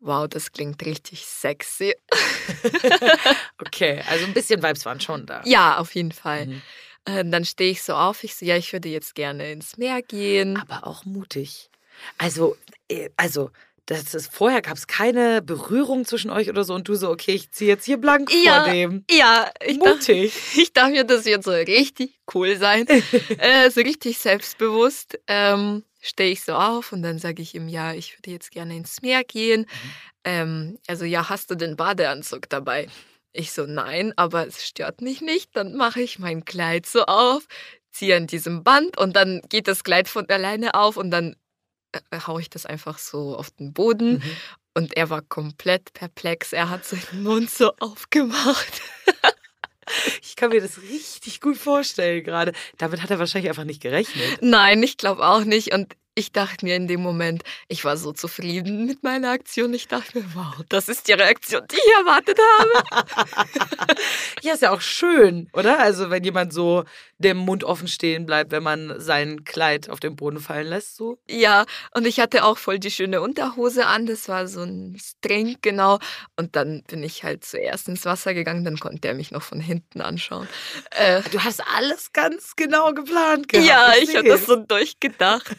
wow, 0.00 0.26
das 0.28 0.52
klingt 0.52 0.84
richtig 0.84 1.26
sexy. 1.26 1.94
Okay, 3.58 4.02
also 4.08 4.24
ein 4.24 4.32
bisschen 4.32 4.62
Vibes 4.62 4.84
waren 4.84 5.00
schon 5.00 5.26
da. 5.26 5.42
Ja, 5.44 5.78
auf 5.78 5.94
jeden 5.94 6.12
Fall. 6.12 6.46
Mhm. 6.46 6.62
Äh, 7.04 7.24
dann 7.24 7.44
stehe 7.44 7.70
ich 7.70 7.82
so 7.82 7.94
auf, 7.94 8.24
ich 8.24 8.34
so, 8.34 8.44
ja, 8.44 8.56
ich 8.56 8.72
würde 8.72 8.88
jetzt 8.88 9.14
gerne 9.14 9.52
ins 9.52 9.76
Meer 9.76 10.02
gehen. 10.02 10.56
Aber 10.56 10.86
auch 10.86 11.04
mutig. 11.04 11.70
Also, 12.18 12.56
äh, 12.88 13.10
also 13.16 13.50
das 13.86 14.14
ist, 14.14 14.32
vorher 14.32 14.62
gab 14.62 14.76
es 14.76 14.86
keine 14.86 15.42
Berührung 15.42 16.04
zwischen 16.04 16.30
euch 16.30 16.48
oder 16.48 16.64
so 16.64 16.74
und 16.74 16.86
du 16.88 16.94
so, 16.94 17.10
okay, 17.10 17.32
ich 17.32 17.50
ziehe 17.50 17.68
jetzt 17.68 17.84
hier 17.84 17.96
blank 17.96 18.30
Ja, 18.32 18.62
vor 18.62 18.72
dem. 18.72 19.04
Ja, 19.10 19.50
ich 19.64 19.78
Mutig. 19.78 20.32
ich 20.56 20.72
dachte 20.72 20.92
mir, 20.92 21.04
das 21.04 21.24
wird 21.24 21.42
so 21.42 21.50
richtig 21.50 22.20
cool 22.34 22.56
sein. 22.56 22.86
äh, 23.38 23.70
so 23.70 23.80
richtig 23.80 24.18
selbstbewusst. 24.18 25.18
Ähm, 25.26 25.84
Stehe 26.00 26.30
ich 26.30 26.42
so 26.42 26.54
auf 26.54 26.92
und 26.92 27.02
dann 27.02 27.18
sage 27.18 27.42
ich 27.42 27.54
ihm, 27.54 27.68
ja, 27.68 27.92
ich 27.92 28.18
würde 28.18 28.30
jetzt 28.30 28.50
gerne 28.50 28.76
ins 28.76 29.02
Meer 29.02 29.22
gehen. 29.24 29.66
Ähm, 30.24 30.78
also 30.86 31.04
ja, 31.04 31.28
hast 31.28 31.50
du 31.50 31.54
den 31.54 31.76
Badeanzug 31.76 32.48
dabei? 32.48 32.88
Ich 33.32 33.52
so, 33.52 33.66
nein, 33.66 34.12
aber 34.16 34.46
es 34.46 34.66
stört 34.66 35.02
mich 35.02 35.20
nicht. 35.20 35.54
Dann 35.54 35.76
mache 35.76 36.00
ich 36.00 36.18
mein 36.18 36.44
Kleid 36.44 36.86
so 36.86 37.04
auf, 37.04 37.46
ziehe 37.92 38.16
an 38.16 38.26
diesem 38.26 38.64
Band 38.64 38.98
und 38.98 39.14
dann 39.14 39.42
geht 39.48 39.68
das 39.68 39.84
Kleid 39.84 40.08
von 40.08 40.28
alleine 40.28 40.74
auf 40.74 40.96
und 40.96 41.10
dann 41.10 41.36
äh, 41.92 42.20
hau 42.26 42.38
ich 42.38 42.50
das 42.50 42.66
einfach 42.66 42.98
so 42.98 43.36
auf 43.36 43.50
den 43.50 43.72
Boden. 43.72 44.14
Mhm. 44.14 44.36
Und 44.74 44.96
er 44.96 45.10
war 45.10 45.22
komplett 45.22 45.92
perplex. 45.92 46.52
Er 46.52 46.70
hat 46.70 46.84
seinen 46.84 47.22
Mund 47.22 47.50
so 47.50 47.72
aufgemacht. 47.80 48.82
Ich 50.22 50.36
kann 50.36 50.50
mir 50.50 50.60
das 50.60 50.80
richtig 50.82 51.40
gut 51.40 51.56
vorstellen 51.56 52.24
gerade. 52.24 52.52
Damit 52.78 53.02
hat 53.02 53.10
er 53.10 53.18
wahrscheinlich 53.18 53.48
einfach 53.48 53.64
nicht 53.64 53.82
gerechnet. 53.82 54.38
Nein, 54.40 54.82
ich 54.82 54.96
glaube 54.96 55.26
auch 55.26 55.44
nicht. 55.44 55.72
Und 55.72 55.94
ich 56.14 56.32
dachte 56.32 56.64
mir 56.66 56.76
in 56.76 56.88
dem 56.88 57.00
Moment, 57.00 57.44
ich 57.68 57.84
war 57.84 57.96
so 57.96 58.12
zufrieden 58.12 58.84
mit 58.84 59.02
meiner 59.02 59.30
Aktion. 59.30 59.72
Ich 59.72 59.88
dachte 59.88 60.18
mir, 60.18 60.24
wow, 60.34 60.54
das 60.68 60.88
ist 60.88 61.08
die 61.08 61.12
Reaktion, 61.12 61.62
die 61.70 61.76
ich 61.76 61.92
erwartet 61.98 62.38
habe. 62.58 63.96
Ja, 64.42 64.54
ist 64.54 64.62
ja 64.62 64.72
auch 64.72 64.80
schön, 64.80 65.50
oder? 65.52 65.78
Also, 65.80 66.08
wenn 66.08 66.24
jemand 66.24 66.52
so 66.54 66.84
dem 67.20 67.36
Mund 67.36 67.64
offen 67.64 67.86
stehen 67.86 68.24
bleibt, 68.26 68.50
wenn 68.50 68.62
man 68.62 68.98
sein 68.98 69.44
Kleid 69.44 69.88
auf 69.90 70.00
den 70.00 70.16
Boden 70.16 70.40
fallen 70.40 70.66
lässt, 70.66 70.96
so. 70.96 71.18
ja, 71.28 71.66
und 71.94 72.06
ich 72.06 72.18
hatte 72.18 72.44
auch 72.44 72.56
voll 72.58 72.78
die 72.78 72.90
schöne 72.90 73.20
Unterhose 73.20 73.86
an. 73.86 74.06
Das 74.06 74.28
war 74.28 74.48
so 74.48 74.62
ein 74.62 74.98
String, 74.98 75.56
genau. 75.62 75.98
Und 76.36 76.56
dann 76.56 76.82
bin 76.88 77.02
ich 77.02 77.22
halt 77.22 77.44
zuerst 77.44 77.88
ins 77.88 78.04
Wasser 78.06 78.32
gegangen. 78.34 78.64
Dann 78.64 78.78
konnte 78.78 79.06
er 79.08 79.14
mich 79.14 79.30
noch 79.30 79.42
von 79.42 79.60
hinten 79.60 80.00
anschauen. 80.00 80.48
Äh, 80.92 81.22
Du 81.30 81.44
hast 81.44 81.62
alles 81.76 82.12
ganz 82.12 82.56
genau 82.56 82.92
geplant 82.92 83.48
gehabt. 83.48 83.68
Ja, 83.68 83.92
ich 84.02 84.16
habe 84.16 84.26
das 84.28 84.46
so 84.46 84.56
durchgedacht. 84.56 85.56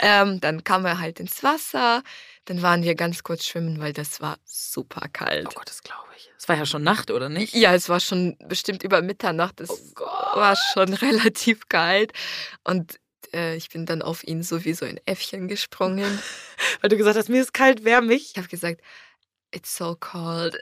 ähm, 0.00 0.40
dann 0.40 0.62
kam 0.64 0.84
er 0.86 1.00
halt 1.00 1.18
ins 1.20 1.42
Wasser. 1.42 2.02
Dann 2.46 2.62
waren 2.62 2.82
wir 2.82 2.94
ganz 2.94 3.22
kurz 3.22 3.46
schwimmen, 3.46 3.80
weil 3.80 3.92
das 3.92 4.20
war 4.20 4.36
super 4.44 5.06
kalt. 5.12 5.46
Oh 5.50 5.54
Gott, 5.54 5.68
das 5.68 5.82
glaube 5.82 6.08
ich. 6.16 6.30
Es 6.38 6.48
war 6.48 6.56
ja 6.56 6.66
schon 6.66 6.82
Nacht, 6.82 7.10
oder 7.10 7.28
nicht? 7.28 7.54
Ja, 7.54 7.74
es 7.74 7.88
war 7.88 8.00
schon 8.00 8.36
bestimmt 8.46 8.82
über 8.82 9.00
Mitternacht. 9.00 9.60
Es 9.60 9.70
Oh 9.70 10.36
war 10.36 10.56
schon 10.72 10.92
relativ 10.94 11.68
kalt. 11.68 12.12
Und 12.64 13.00
äh, 13.32 13.56
ich 13.56 13.70
bin 13.70 13.86
dann 13.86 14.02
auf 14.02 14.24
ihn 14.24 14.42
so 14.42 14.64
wie 14.64 14.74
so 14.74 14.84
ein 14.84 15.00
Äffchen 15.06 15.48
gesprungen. 15.48 16.18
Weil 16.80 16.90
du 16.90 16.96
gesagt 16.96 17.16
hast, 17.16 17.28
mir 17.28 17.40
ist 17.40 17.54
kalt, 17.54 17.84
wärm 17.84 18.06
mich. 18.06 18.32
Ich 18.32 18.36
habe 18.36 18.48
gesagt, 18.48 18.82
it's 19.54 19.76
so 19.76 19.96
cold. 19.98 20.58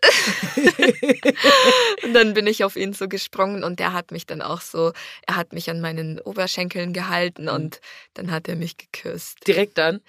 und 2.04 2.14
dann 2.14 2.34
bin 2.34 2.46
ich 2.46 2.62
auf 2.64 2.76
ihn 2.76 2.92
so 2.92 3.08
gesprungen 3.08 3.64
und 3.64 3.80
der 3.80 3.92
hat 3.92 4.10
mich 4.10 4.26
dann 4.26 4.42
auch 4.42 4.60
so, 4.60 4.92
er 5.26 5.36
hat 5.36 5.52
mich 5.52 5.70
an 5.70 5.80
meinen 5.80 6.20
Oberschenkeln 6.20 6.92
gehalten 6.92 7.48
und 7.48 7.80
dann 8.14 8.30
hat 8.30 8.48
er 8.48 8.56
mich 8.56 8.76
geküsst. 8.76 9.46
Direkt 9.46 9.78
dann. 9.78 10.00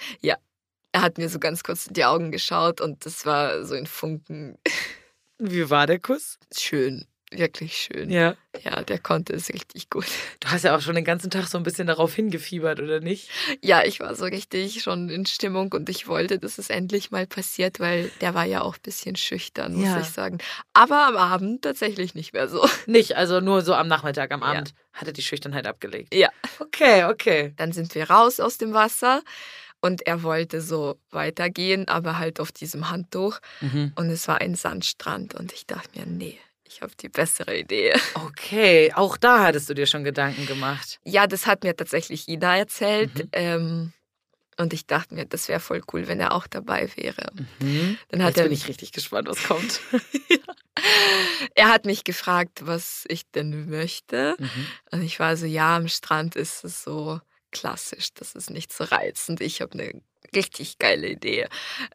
Er 0.94 1.02
hat 1.02 1.18
mir 1.18 1.28
so 1.28 1.40
ganz 1.40 1.64
kurz 1.64 1.88
in 1.88 1.94
die 1.96 2.06
Augen 2.06 2.32
geschaut 2.32 2.80
und 2.80 3.06
das 3.06 3.26
war 3.26 3.66
so 3.66 3.74
ein 3.74 3.88
Funken. 3.88 4.58
Wie 5.40 5.70
war 5.72 5.88
der 5.88 5.98
Kuss? 6.00 6.38
Schön, 6.56 7.08
wirklich 7.32 7.76
schön. 7.76 8.12
Ja. 8.12 8.36
Ja, 8.64 8.84
der 8.84 9.00
konnte 9.00 9.34
es 9.34 9.50
richtig 9.50 9.90
gut. 9.90 10.06
Du 10.40 10.50
hast 10.50 10.64
ja 10.64 10.76
auch 10.78 10.82
schon 10.82 10.94
den 10.94 11.04
ganzen 11.04 11.32
Tag 11.32 11.48
so 11.48 11.58
ein 11.58 11.64
bisschen 11.64 11.88
darauf 11.88 12.14
hingefiebert, 12.14 12.80
oder 12.80 13.00
nicht? 13.00 13.28
Ja, 13.64 13.84
ich 13.84 14.00
war 14.00 14.14
so 14.14 14.26
richtig 14.26 14.84
schon 14.84 15.10
in 15.10 15.26
Stimmung 15.26 15.72
und 15.74 15.90
ich 15.90 16.08
wollte, 16.08 16.38
dass 16.38 16.60
es 16.60 16.70
endlich 16.70 17.10
mal 17.10 17.26
passiert, 17.26 17.80
weil 17.80 18.12
der 18.22 18.36
war 18.36 18.46
ja 18.46 18.62
auch 18.62 18.76
ein 18.76 18.82
bisschen 18.84 19.16
schüchtern, 19.16 19.74
muss 19.74 19.86
Ja. 19.88 20.00
ich 20.00 20.10
sagen. 20.10 20.38
Aber 20.74 21.08
am 21.08 21.18
Abend 21.18 21.64
tatsächlich 21.64 22.14
nicht 22.14 22.34
mehr 22.34 22.48
so. 22.48 22.64
Nicht, 22.86 23.18
also 23.18 23.40
nur 23.42 23.64
so 23.64 23.74
am 23.74 23.88
Nachmittag, 23.88 24.32
am 24.32 24.42
Ja. 24.42 24.48
Abend 24.50 24.76
hat 24.94 25.08
er 25.08 25.14
die 25.14 25.24
Schüchternheit 25.24 25.66
abgelegt. 25.66 26.14
Ja. 26.14 26.30
Okay, 26.60 27.06
okay. 27.06 27.54
Dann 27.58 27.72
sind 27.72 27.96
wir 27.96 28.12
raus 28.12 28.40
aus 28.40 28.60
dem 28.60 28.74
Wasser 28.74 29.24
und 29.84 30.08
er 30.08 30.24
wollte 30.24 30.62
so 30.62 30.98
weitergehen, 31.12 31.90
aber 31.90 32.18
halt 32.18 32.40
auf 32.40 32.54
diesem 32.54 32.90
Handtuch. 32.90 33.40
Mhm. 33.60 33.92
Und 33.96 34.10
es 34.10 34.30
war 34.30 34.40
ein 34.40 34.56
Sandstrand 34.56 35.36
und 35.36 35.52
ich 35.52 35.68
dachte 35.68 36.00
mir, 36.00 36.06
nee, 36.06 36.40
ich 36.64 36.82
habe 36.82 36.94
die 37.00 37.10
bessere 37.10 37.58
Idee. 37.60 37.94
Okay, 38.16 38.94
auch 38.96 39.18
da 39.18 39.44
hattest 39.44 39.70
du 39.70 39.74
dir 39.74 39.86
schon 39.86 40.04
Gedanken 40.04 40.46
gemacht. 40.46 41.00
Ja, 41.04 41.28
das 41.28 41.46
hat 41.48 41.64
mir 41.64 41.76
tatsächlich 41.76 42.30
Ida 42.30 42.56
erzählt. 42.56 43.16
Mhm. 43.16 43.30
Ähm, 43.34 43.94
und 44.58 44.72
ich 44.72 44.86
dachte 44.86 45.16
mir, 45.16 45.26
das 45.26 45.50
wäre 45.50 45.60
voll 45.60 45.82
cool, 45.92 46.08
wenn 46.08 46.20
er 46.20 46.32
auch 46.34 46.48
dabei 46.48 46.90
wäre. 46.96 47.32
Mhm. 47.60 47.98
Dann 48.10 48.24
hat 48.24 48.30
Jetzt 48.30 48.38
er, 48.38 48.44
bin 48.44 48.54
ich 48.54 48.68
richtig 48.68 48.94
gespannt, 48.94 49.28
was 49.28 49.44
kommt. 49.44 49.82
er 51.56 51.70
hat 51.70 51.86
mich 51.86 52.06
gefragt, 52.06 52.62
was 52.66 53.04
ich 53.10 53.30
denn 53.32 53.70
möchte. 53.70 54.36
Mhm. 54.40 54.68
Und 54.92 55.02
ich 55.02 55.20
war 55.20 55.36
so, 55.36 55.46
ja, 55.46 55.76
am 55.76 55.90
Strand 55.90 56.36
ist 56.38 56.64
es 56.64 56.84
so 56.84 57.20
klassisch, 57.54 58.14
das 58.14 58.36
ist 58.36 58.50
nicht 58.50 58.74
so 58.74 58.84
reizend. 58.84 59.42
Ich 59.42 59.62
habe 59.62 59.74
eine 59.74 60.02
richtig 60.36 60.80
geile 60.80 61.08
Idee. 61.10 61.48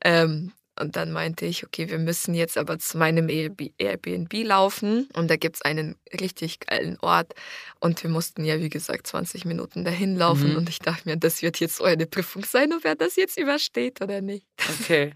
Ähm, 0.03 0.53
und 0.81 0.97
dann 0.97 1.13
meinte 1.13 1.45
ich, 1.47 1.65
okay, 1.65 1.89
wir 1.91 1.99
müssen 1.99 2.35
jetzt 2.35 2.57
aber 2.59 2.79
zu 2.79 2.99
meinem 2.99 3.29
Airbnb 3.29 4.33
laufen. 4.45 5.09
Und 5.15 5.31
da 5.31 5.37
gibt 5.37 5.57
es 5.57 5.63
einen 5.63 5.97
richtig 6.21 6.61
geilen 6.61 6.99
Ort. 7.01 7.35
Und 7.81 8.03
wir 8.03 8.11
mussten 8.11 8.45
ja, 8.45 8.61
wie 8.61 8.69
gesagt, 8.69 9.07
20 9.07 9.45
Minuten 9.45 9.85
dahin 9.85 10.17
laufen. 10.17 10.51
Mhm. 10.51 10.57
Und 10.57 10.69
ich 10.69 10.79
dachte 10.81 11.09
mir, 11.09 11.17
das 11.17 11.43
wird 11.43 11.61
jetzt 11.61 11.77
so 11.77 11.85
eine 11.85 12.07
Prüfung 12.07 12.45
sein, 12.45 12.73
ob 12.73 12.85
er 12.85 12.95
das 12.97 13.17
jetzt 13.17 13.39
übersteht 13.39 14.01
oder 14.01 14.21
nicht. 14.21 14.45
Okay, 14.81 15.13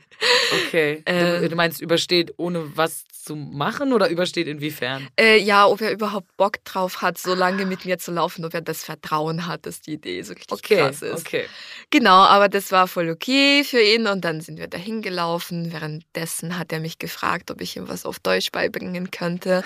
okay. 0.67 1.03
du, 1.07 1.13
Äh. 1.13 1.49
du 1.49 1.57
meinst, 1.57 1.81
übersteht 1.81 2.35
ohne 2.37 2.77
was 2.77 3.05
zu 3.11 3.37
machen 3.37 3.93
oder 3.93 4.09
übersteht 4.09 4.49
inwiefern? 4.49 5.07
Äh, 5.19 5.39
ja, 5.39 5.67
ob 5.67 5.81
er 5.81 5.93
überhaupt 5.93 6.37
Bock 6.37 6.65
drauf 6.65 7.03
hat, 7.03 7.19
so 7.19 7.35
lange 7.35 7.67
mit 7.67 7.85
mir 7.85 7.99
zu 7.99 8.11
laufen, 8.11 8.45
ob 8.45 8.53
er 8.53 8.63
das 8.63 8.83
Vertrauen 8.83 9.47
hat, 9.47 9.65
dass 9.67 9.81
die 9.81 9.93
Idee 9.93 10.23
so 10.23 10.33
richtig 10.33 10.51
Okay, 10.53 10.77
krass 10.79 11.03
ist. 11.03 11.21
okay. 11.27 11.45
Genau, 11.91 12.17
aber 12.17 12.49
das 12.49 12.73
war 12.73 12.89
voll 12.89 13.09
okay 13.11 13.63
für 13.65 13.81
ihn 13.81 14.09
und 14.09 14.25
dann 14.25 14.41
sind 14.41 14.59
wir 14.59 14.67
dahin 14.67 15.03
gelaufen. 15.03 15.52
Währenddessen 15.53 16.59
hat 16.59 16.73
er 16.73 16.81
mich 16.81 16.99
gefragt, 16.99 17.51
ob 17.51 17.61
ich 17.61 17.77
ihm 17.77 17.89
was 17.89 18.07
auf 18.07 18.19
Deutsch 18.19 18.51
beibringen 18.53 19.11
könnte. 19.11 19.63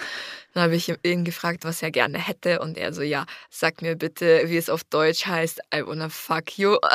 Dann 0.53 0.64
habe 0.64 0.77
ich 0.77 0.92
ihn 1.03 1.25
gefragt, 1.25 1.64
was 1.64 1.83
er 1.83 1.90
gerne 1.90 2.18
hätte 2.18 2.61
und 2.61 2.77
er 2.77 2.92
so, 2.92 3.03
ja, 3.03 3.27
sag 3.51 3.83
mir 3.83 3.96
bitte, 3.96 4.42
wie 4.46 4.57
es 4.57 4.68
auf 4.68 4.85
Deutsch 4.85 5.27
heißt, 5.27 5.61
I 5.75 5.87
wanna 5.87 6.09
fuck 6.09 6.59
you. 6.59 6.77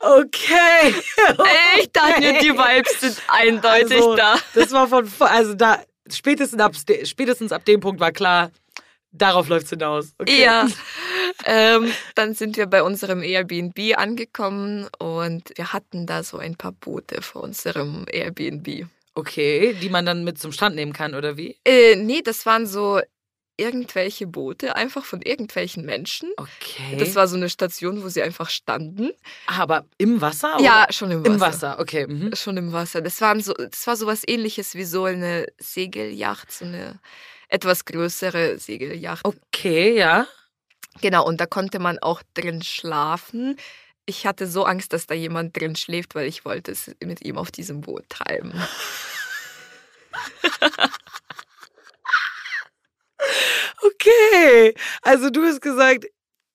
Okay. 0.00 0.94
Ich 1.80 1.90
dachte 1.92 2.20
mir, 2.20 2.38
die 2.40 2.52
Vibes 2.52 3.00
sind 3.00 3.20
eindeutig 3.26 3.96
Also, 3.96 4.14
da. 4.14 4.38
Das 4.54 4.70
war 4.70 4.86
von, 4.86 5.10
also 5.18 5.54
da, 5.54 5.82
spätestens 6.08 6.60
ab, 6.60 6.74
spätestens 7.04 7.52
ab 7.52 7.64
dem 7.64 7.80
Punkt 7.80 8.00
war 8.00 8.12
klar, 8.12 8.50
darauf 9.12 9.48
läuft's 9.48 9.70
hinaus. 9.70 10.14
Okay. 10.18 10.42
Ja. 10.42 10.66
ähm, 11.44 11.92
dann 12.14 12.34
sind 12.34 12.56
wir 12.56 12.66
bei 12.66 12.82
unserem 12.82 13.22
Airbnb 13.22 13.96
angekommen 13.96 14.88
und 14.98 15.52
wir 15.56 15.72
hatten 15.72 16.06
da 16.06 16.22
so 16.22 16.38
ein 16.38 16.56
paar 16.56 16.72
Boote 16.72 17.22
vor 17.22 17.42
unserem 17.42 18.06
Airbnb. 18.10 18.86
Okay, 19.14 19.74
die 19.74 19.88
man 19.88 20.06
dann 20.06 20.22
mit 20.22 20.38
zum 20.38 20.52
Strand 20.52 20.76
nehmen 20.76 20.92
kann, 20.92 21.14
oder 21.14 21.36
wie? 21.36 21.56
Äh, 21.64 21.96
nee, 21.96 22.22
das 22.22 22.46
waren 22.46 22.66
so 22.66 23.00
irgendwelche 23.58 24.26
Boote, 24.26 24.76
einfach 24.76 25.04
von 25.04 25.20
irgendwelchen 25.20 25.84
Menschen. 25.84 26.30
Okay. 26.36 26.96
Das 26.98 27.16
war 27.16 27.26
so 27.26 27.36
eine 27.36 27.48
Station, 27.48 28.02
wo 28.02 28.08
sie 28.08 28.22
einfach 28.22 28.48
standen. 28.48 29.10
aber 29.46 29.84
im 29.98 30.20
Wasser? 30.20 30.58
Ja, 30.60 30.84
oder? 30.84 30.92
schon 30.92 31.10
im 31.10 31.24
Wasser. 31.24 31.34
Im 31.34 31.40
Wasser, 31.40 31.80
okay. 31.80 32.06
Mhm. 32.06 32.36
Schon 32.36 32.56
im 32.56 32.72
Wasser. 32.72 33.00
Das, 33.02 33.20
waren 33.20 33.40
so, 33.40 33.52
das 33.54 33.86
war 33.86 33.96
so 33.96 34.06
was 34.06 34.22
ähnliches 34.26 34.76
wie 34.76 34.84
so 34.84 35.04
eine 35.04 35.46
Segelyacht, 35.58 36.52
so 36.52 36.64
eine 36.64 37.00
etwas 37.48 37.84
größere 37.84 38.58
Segelyacht. 38.58 39.24
Okay, 39.24 39.96
ja. 39.96 40.26
Genau, 41.00 41.24
und 41.26 41.40
da 41.40 41.46
konnte 41.46 41.78
man 41.78 41.98
auch 41.98 42.22
drin 42.34 42.62
schlafen. 42.62 43.56
Ich 44.06 44.26
hatte 44.26 44.46
so 44.46 44.64
Angst, 44.64 44.92
dass 44.92 45.06
da 45.06 45.14
jemand 45.14 45.56
drin 45.56 45.76
schläft, 45.76 46.14
weil 46.14 46.26
ich 46.26 46.44
wollte 46.44 46.72
es 46.72 46.90
mit 47.02 47.22
ihm 47.24 47.38
auf 47.38 47.50
diesem 47.50 47.80
Boot 47.82 48.08
treiben. 48.08 48.52
Okay. 53.80 54.74
Also 55.02 55.30
du 55.30 55.44
hast 55.44 55.60
gesagt, 55.60 56.06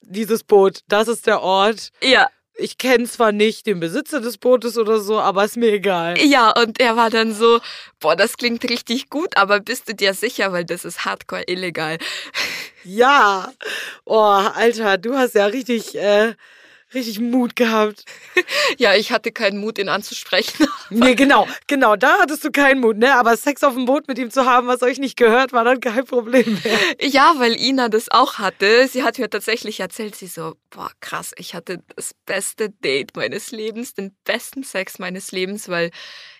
dieses 0.01 0.43
Boot, 0.43 0.79
das 0.87 1.07
ist 1.07 1.27
der 1.27 1.41
Ort. 1.41 1.89
Ja, 2.01 2.29
Ich 2.55 2.77
kenne 2.77 3.05
zwar 3.05 3.31
nicht 3.31 3.65
den 3.65 3.79
Besitzer 3.79 4.21
des 4.21 4.37
Bootes 4.37 4.77
oder 4.77 4.99
so, 4.99 5.19
aber 5.19 5.43
ist 5.43 5.57
mir 5.57 5.71
egal. 5.73 6.17
ja, 6.19 6.51
und 6.51 6.79
er 6.79 6.95
war 6.95 7.09
dann 7.09 7.33
so, 7.33 7.59
boah, 7.99 8.15
das 8.15 8.37
klingt 8.37 8.63
richtig 8.69 9.09
gut, 9.09 9.35
aber 9.37 9.59
bist 9.59 9.89
du 9.89 9.95
dir 9.95 10.13
sicher, 10.13 10.51
weil 10.51 10.63
das 10.63 10.85
ist 10.85 11.03
hardcore 11.05 11.43
illegal. 11.47 11.97
Ja. 12.83 13.51
Oh, 14.05 14.19
Alter, 14.19 14.97
du 14.97 15.15
hast 15.15 15.35
ja 15.35 15.45
richtig, 15.47 15.95
äh, 15.97 16.35
richtig 16.93 17.19
Mut 17.19 17.55
gehabt. 17.55 18.05
Ja, 18.77 18.95
ich 18.95 19.11
hatte 19.11 19.31
keinen 19.31 19.59
Mut, 19.59 19.77
ihn 19.77 19.89
anzusprechen. 19.89 20.67
Nee, 20.89 21.15
genau, 21.15 21.47
genau, 21.67 21.95
da 21.95 22.19
hattest 22.19 22.43
du 22.43 22.51
keinen 22.51 22.79
Mut, 22.81 22.97
ne? 22.97 23.15
Aber 23.15 23.35
Sex 23.37 23.63
auf 23.63 23.73
dem 23.73 23.85
Boot 23.85 24.07
mit 24.07 24.19
ihm 24.19 24.29
zu 24.31 24.45
haben, 24.45 24.67
was 24.67 24.81
euch 24.83 24.99
nicht 24.99 25.15
gehört, 25.17 25.51
war 25.53 25.63
dann 25.63 25.79
kein 25.79 26.05
Problem 26.05 26.59
mehr. 26.63 26.79
Ja, 27.01 27.33
weil 27.37 27.59
Ina 27.59 27.89
das 27.89 28.09
auch 28.11 28.37
hatte. 28.37 28.87
Sie 28.87 29.03
hat 29.03 29.17
mir 29.17 29.29
tatsächlich 29.29 29.79
erzählt, 29.79 30.15
sie 30.15 30.27
so, 30.27 30.55
boah, 30.69 30.91
krass, 30.99 31.31
ich 31.37 31.55
hatte 31.55 31.81
das 31.95 32.13
beste 32.25 32.69
Date 32.69 33.15
meines 33.15 33.51
Lebens, 33.51 33.93
den 33.93 34.15
besten 34.23 34.63
Sex 34.63 34.99
meines 34.99 35.31
Lebens, 35.31 35.67
weil 35.69 35.89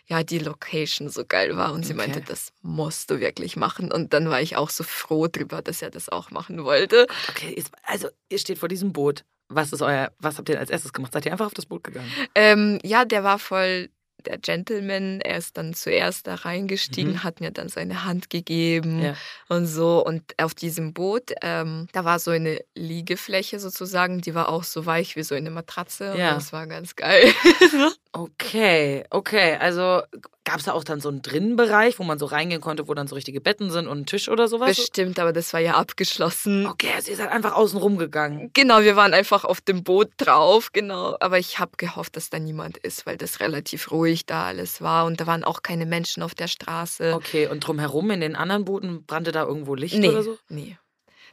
ja, 0.06 0.22
die 0.24 0.40
Location 0.40 1.10
so 1.10 1.24
geil 1.26 1.56
war 1.56 1.72
und 1.74 1.86
sie 1.86 1.94
Okay. 1.94 2.08
meinte, 2.08 2.22
das 2.22 2.50
musst 2.62 3.10
du 3.10 3.20
wirklich 3.22 3.56
machen. 3.56 3.92
Und 3.92 4.14
dann 4.14 4.30
war 4.30 4.42
ich 4.42 4.56
auch 4.58 4.70
so 4.70 4.84
froh 4.84 5.28
drüber, 5.28 5.62
dass 5.62 5.82
er 5.82 5.90
das 5.92 6.10
auch 6.10 6.30
machen 6.30 6.64
wollte. 6.66 7.08
Okay, 7.30 7.64
also 7.84 8.10
ihr 8.30 8.38
steht 8.38 8.58
vor 8.60 8.68
diesem 8.70 8.92
Boot. 8.94 9.24
Was 9.50 9.72
ist 9.74 9.82
euer, 9.82 10.12
was 10.20 10.38
habt 10.38 10.50
ihr 10.50 10.60
als 10.60 10.70
erstes 10.70 10.94
gemacht? 10.94 11.14
Seid 11.14 11.26
ihr 11.26 11.32
einfach 11.32 11.46
auf 11.48 11.54
das 11.54 11.66
Boot 11.66 11.84
gegangen? 11.84 12.12
Ähm, 12.36 12.80
ja, 12.84 13.06
der 13.06 13.24
war 13.24 13.40
voll 13.40 13.90
der 14.26 14.38
Gentleman. 14.38 15.20
Er 15.22 15.38
ist 15.38 15.58
dann 15.58 15.74
zuerst 15.74 16.28
da 16.28 16.36
reingestiegen, 16.36 17.24
hat 17.24 17.42
mir 17.42 17.52
dann 17.52 17.68
seine 17.68 18.06
Hand 18.06 18.30
gegeben 18.30 19.02
Ja. 19.02 19.16
und 19.50 19.66
so. 19.68 20.04
Und 20.04 20.24
auf 20.42 20.54
diesem 20.56 20.94
Boot, 20.94 21.32
ähm, 21.42 21.88
da 21.92 22.06
war 22.06 22.20
so 22.20 22.32
eine 22.32 22.60
Liegefläche 22.74 23.60
sozusagen, 23.60 24.22
die 24.22 24.34
war 24.34 24.48
auch 24.50 24.64
so 24.64 24.86
weich 24.86 25.16
wie 25.18 25.24
so 25.24 25.36
eine 25.36 25.52
Matratze. 25.52 26.16
Ja. 26.18 26.30
Und 26.30 26.36
das 26.38 26.54
war 26.54 26.68
ganz 26.68 26.96
geil. 26.96 27.34
Okay, 28.16 29.04
okay. 29.10 29.58
Also 29.60 30.04
gab 30.44 30.60
es 30.60 30.66
da 30.66 30.74
auch 30.74 30.84
dann 30.84 31.02
so 31.02 31.10
einen 31.10 31.24
Drinnenbereich, 31.24 31.98
wo 31.98 32.04
man 32.04 32.20
so 32.20 32.28
reingehen 32.28 32.62
konnte, 32.62 32.88
wo 32.88 32.94
dann 32.94 33.08
so 33.08 33.16
richtige 33.16 33.42
Betten 33.42 33.72
sind 33.72 33.88
und 33.88 34.02
ein 34.02 34.06
Tisch 34.06 34.30
oder 34.30 34.48
sowas? 34.48 34.78
Bestimmt, 34.78 35.18
aber 35.18 35.34
das 35.34 35.52
war 35.52 35.60
ja 35.60 35.74
abgeschlossen. 35.74 36.68
Okay, 36.68 36.92
also 36.96 37.10
ihr 37.10 37.18
seid 37.18 37.32
einfach 37.32 37.54
außen 37.54 37.80
rum 37.80 37.98
gegangen. 37.98 38.52
Genau, 38.54 38.82
wir 38.82 38.96
waren 38.96 39.16
einfach 39.16 39.46
auf 39.46 39.62
dem 39.62 39.84
Boot 39.84 40.12
drauf, 40.18 40.72
genau. 40.72 41.18
Aber 41.22 41.40
ich 41.40 41.58
habe 41.58 41.72
gehofft, 41.78 42.16
dass 42.16 42.30
da 42.30 42.38
niemand 42.38 42.78
ist, 42.78 43.08
weil 43.08 43.18
das 43.18 43.40
relativ 43.40 43.90
ruhig 43.90 44.28
da 44.28 44.46
alles 44.46 44.82
war. 44.82 45.06
Und 45.06 45.20
da 45.20 45.26
waren 45.26 45.44
auch 45.44 45.64
keine 45.64 45.88
Menschen 45.88 46.22
auf 46.22 46.36
der 46.36 46.48
Straße. 46.48 47.14
Okay, 47.16 47.48
und 47.48 47.62
drumherum 47.62 48.12
in 48.12 48.22
den 48.22 48.36
anderen 48.36 48.64
Booten 48.64 49.06
brannte 49.06 49.32
da 49.32 49.44
irgendwo 49.44 49.74
Licht 49.74 49.98
nee, 49.98 50.10
oder 50.10 50.22
so? 50.22 50.38
nee. 50.50 50.78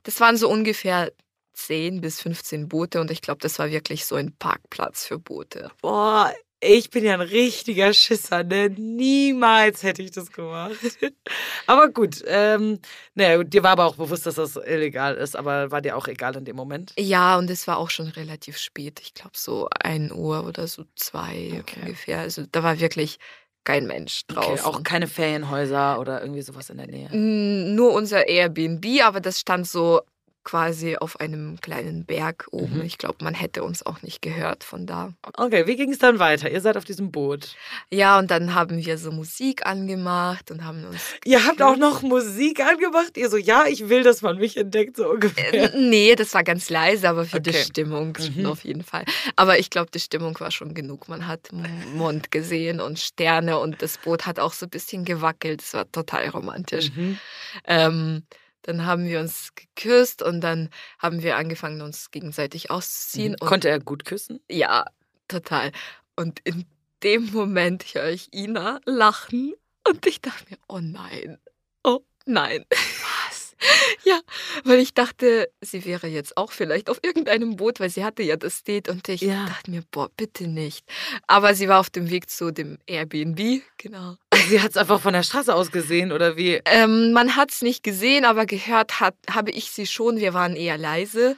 Das 0.05 0.19
waren 0.21 0.39
so 0.39 0.49
ungefähr 0.49 1.13
10 1.53 2.01
bis 2.01 2.23
15 2.23 2.69
Boote 2.69 3.03
und 3.03 3.11
ich 3.11 3.21
glaube, 3.21 3.41
das 3.43 3.59
war 3.59 3.71
wirklich 3.71 4.07
so 4.07 4.15
ein 4.17 4.35
Parkplatz 4.39 5.05
für 5.05 5.19
Boote. 5.19 5.71
Boah, 5.83 6.33
ich 6.61 6.91
bin 6.91 7.05
ja 7.05 7.15
ein 7.15 7.21
richtiger 7.21 7.93
Schisser, 7.93 8.45
ne? 8.45 8.71
Niemals 8.71 9.83
hätte 9.83 10.03
ich 10.03 10.11
das 10.11 10.31
gemacht. 10.31 10.77
aber 11.67 11.89
gut, 11.89 12.23
ähm, 12.27 12.79
naja, 13.15 13.43
dir 13.43 13.63
war 13.63 13.73
aber 13.73 13.87
auch 13.87 13.97
bewusst, 13.97 14.27
dass 14.27 14.35
das 14.35 14.57
illegal 14.57 15.15
ist, 15.15 15.37
aber 15.37 15.71
war 15.71 15.81
dir 15.81 15.97
auch 15.97 16.07
egal 16.07 16.37
in 16.37 16.45
dem 16.45 16.57
Moment? 16.57 16.93
Ja, 16.99 17.39
und 17.39 17.51
es 17.51 17.67
war 17.67 17.79
auch 17.79 17.91
schon 17.91 18.09
relativ 18.09 18.59
spät. 18.59 19.01
Ich 19.01 19.15
glaube, 19.15 19.33
so 19.35 19.69
1 19.83 20.13
Uhr 20.13 20.47
oder 20.47 20.67
so 20.69 20.85
2 20.97 21.61
Okay. 21.61 21.81
ungefähr. 21.81 22.21
Also 22.21 22.45
da 22.51 22.63
war 22.63 22.79
wirklich 22.79 23.19
kein 23.65 23.87
Mensch 23.87 24.27
draußen. 24.27 24.53
Okay, 24.53 24.61
auch 24.63 24.83
keine 24.83 25.07
Ferienhäuser 25.07 25.99
oder 26.01 26.21
irgendwie 26.21 26.43
sowas 26.43 26.71
in 26.71 26.79
der 26.79 26.87
Nähe. 26.87 27.11
Nur 27.15 27.93
unser 27.93 28.27
Airbnb, 28.29 28.85
aber 29.03 29.21
das 29.21 29.41
stand 29.41 29.67
so 29.67 30.01
quasi 30.43 30.97
auf 30.97 31.21
einem 31.21 31.61
kleinen 31.61 32.05
Berg 32.05 32.47
oben. 32.51 32.79
Mhm. 32.79 32.83
Ich 32.85 32.99
glaube, 32.99 33.23
man 33.23 33.35
hätte 33.35 33.63
uns 33.63 33.85
auch 33.85 34.03
nicht 34.03 34.23
gehört 34.23 34.65
von 34.65 34.87
da. 34.87 35.13
Okay, 35.37 35.67
wie 35.67 35.77
ging 35.77 35.93
es 35.93 35.99
dann 35.99 36.19
weiter? 36.19 36.51
Ihr 36.51 36.61
seid 36.61 36.77
auf 36.77 36.85
diesem 36.85 37.11
Boot. 37.13 37.55
Ja, 37.91 38.19
und 38.19 38.31
dann 38.31 38.55
haben 38.55 38.85
wir 38.85 38.97
so 38.99 39.13
Musik 39.13 39.67
angemacht 39.67 40.51
und 40.51 40.65
haben 40.65 40.85
uns. 40.85 41.01
Ihr 41.25 41.45
habt 41.47 41.61
auch 41.63 41.77
noch 41.77 42.03
Musik 42.03 42.61
angemacht? 42.61 43.17
Ihr 43.17 43.29
so, 43.29 43.37
ja, 43.37 43.65
ich 43.69 43.89
will, 43.89 44.03
dass 44.03 44.23
man 44.23 44.39
mich 44.39 44.57
entdeckt, 44.57 44.97
so 44.97 45.11
ungefähr. 45.11 45.53
Äh, 45.53 45.79
nee, 45.79 46.15
das 46.15 46.33
war 46.35 46.43
ganz 46.43 46.71
leise, 46.71 47.09
aber 47.09 47.25
für 47.27 47.41
die 47.41 47.51
Okay. 47.51 47.63
Stimmung 47.65 48.17
Mhm. 48.37 48.47
auf 48.47 48.65
jeden 48.65 48.83
Fall. 48.83 49.05
Aber 49.37 49.59
ich 49.59 49.69
glaube, 49.71 49.91
die 49.93 50.01
Stimmung 50.01 50.39
war 50.41 50.51
schon 50.51 50.73
genug. 50.75 51.09
Man 51.09 51.27
hat 51.27 51.51
Mond 51.95 52.31
gesehen 52.31 52.81
und 52.81 52.99
Sterne 52.99 53.59
und 53.59 53.83
das 53.83 53.99
Boot 53.99 54.27
hat 54.27 54.39
auch 54.39 54.53
so 54.53 54.67
ein 54.67 54.71
bisschen 54.71 55.05
gewackelt. 55.05 55.63
Es 55.63 55.75
war 55.75 55.91
total 55.93 56.29
romantisch. 56.29 56.91
Mhm. 56.95 57.19
Ähm, 57.67 58.23
dann 58.63 58.85
haben 58.87 59.07
wir 59.07 59.21
uns 59.21 59.55
geküsst 59.55 60.23
und 60.23 60.41
dann 60.41 60.69
haben 60.99 61.23
wir 61.23 61.37
angefangen, 61.37 61.81
uns 61.83 62.11
gegenseitig 62.11 62.71
auszuziehen. 62.71 63.35
Und 63.41 63.49
Konnte 63.49 63.69
er 63.69 63.81
gut 63.81 64.05
küssen? 64.05 64.41
Ja, 64.51 64.85
total. 65.29 65.73
Und 66.17 66.41
in 66.45 66.67
dem 67.03 67.31
Moment 67.33 67.85
höre 67.95 68.11
ich 68.11 68.33
Ina 68.35 68.81
lachen 68.85 69.55
und 69.89 70.07
ich 70.07 70.21
dachte 70.21 70.45
mir, 70.51 70.59
oh 70.69 70.81
nein, 70.81 71.39
oh 71.85 72.01
nein. 72.27 72.65
Was? 72.71 73.47
Ja, 74.05 74.19
weil 74.65 74.79
ich 74.79 74.95
dachte, 74.95 75.51
sie 75.61 75.85
wäre 75.85 76.07
jetzt 76.07 76.39
auch 76.39 76.51
vielleicht 76.53 76.89
auf 76.89 76.99
irgendeinem 77.03 77.57
Boot, 77.57 77.79
weil 77.79 77.91
sie 77.91 78.03
hatte 78.05 78.23
ja 78.23 78.37
das 78.37 78.63
Date 78.63 78.89
und 78.89 79.07
ich 79.11 79.21
Ja. 79.21 79.45
dachte 79.45 79.71
mir, 79.71 79.83
boah, 79.91 80.09
bitte 80.17 80.47
nicht. 80.49 80.87
Aber 81.27 81.55
sie 81.55 81.69
war 81.69 81.79
auf 81.79 81.91
dem 81.91 82.09
Weg 82.09 82.31
zu 82.31 82.51
dem 82.53 82.79
Airbnb, 82.87 83.63
genau. 83.77 84.17
Sie 84.51 84.61
hat 84.61 84.73
es 84.73 84.77
einfach 84.77 85.01
von 85.01 85.13
der 85.13 85.23
Straße 85.23 85.55
aus 85.55 85.71
gesehen, 85.71 86.11
oder 86.11 86.37
wie? 86.37 86.61
Ähm, 86.65 87.13
man 87.13 87.37
hat 87.37 87.53
es 87.53 87.63
nicht 87.63 87.85
gesehen, 87.85 88.25
aber 88.25 88.47
gehört 88.47 88.99
hat, 88.99 89.15
habe 89.31 89.53
ich 89.53 89.71
sie 89.71 89.87
schon. 89.87 90.17
Wir 90.17 90.35
waren 90.35 90.57
eher 90.57 90.77
leise. 90.77 91.37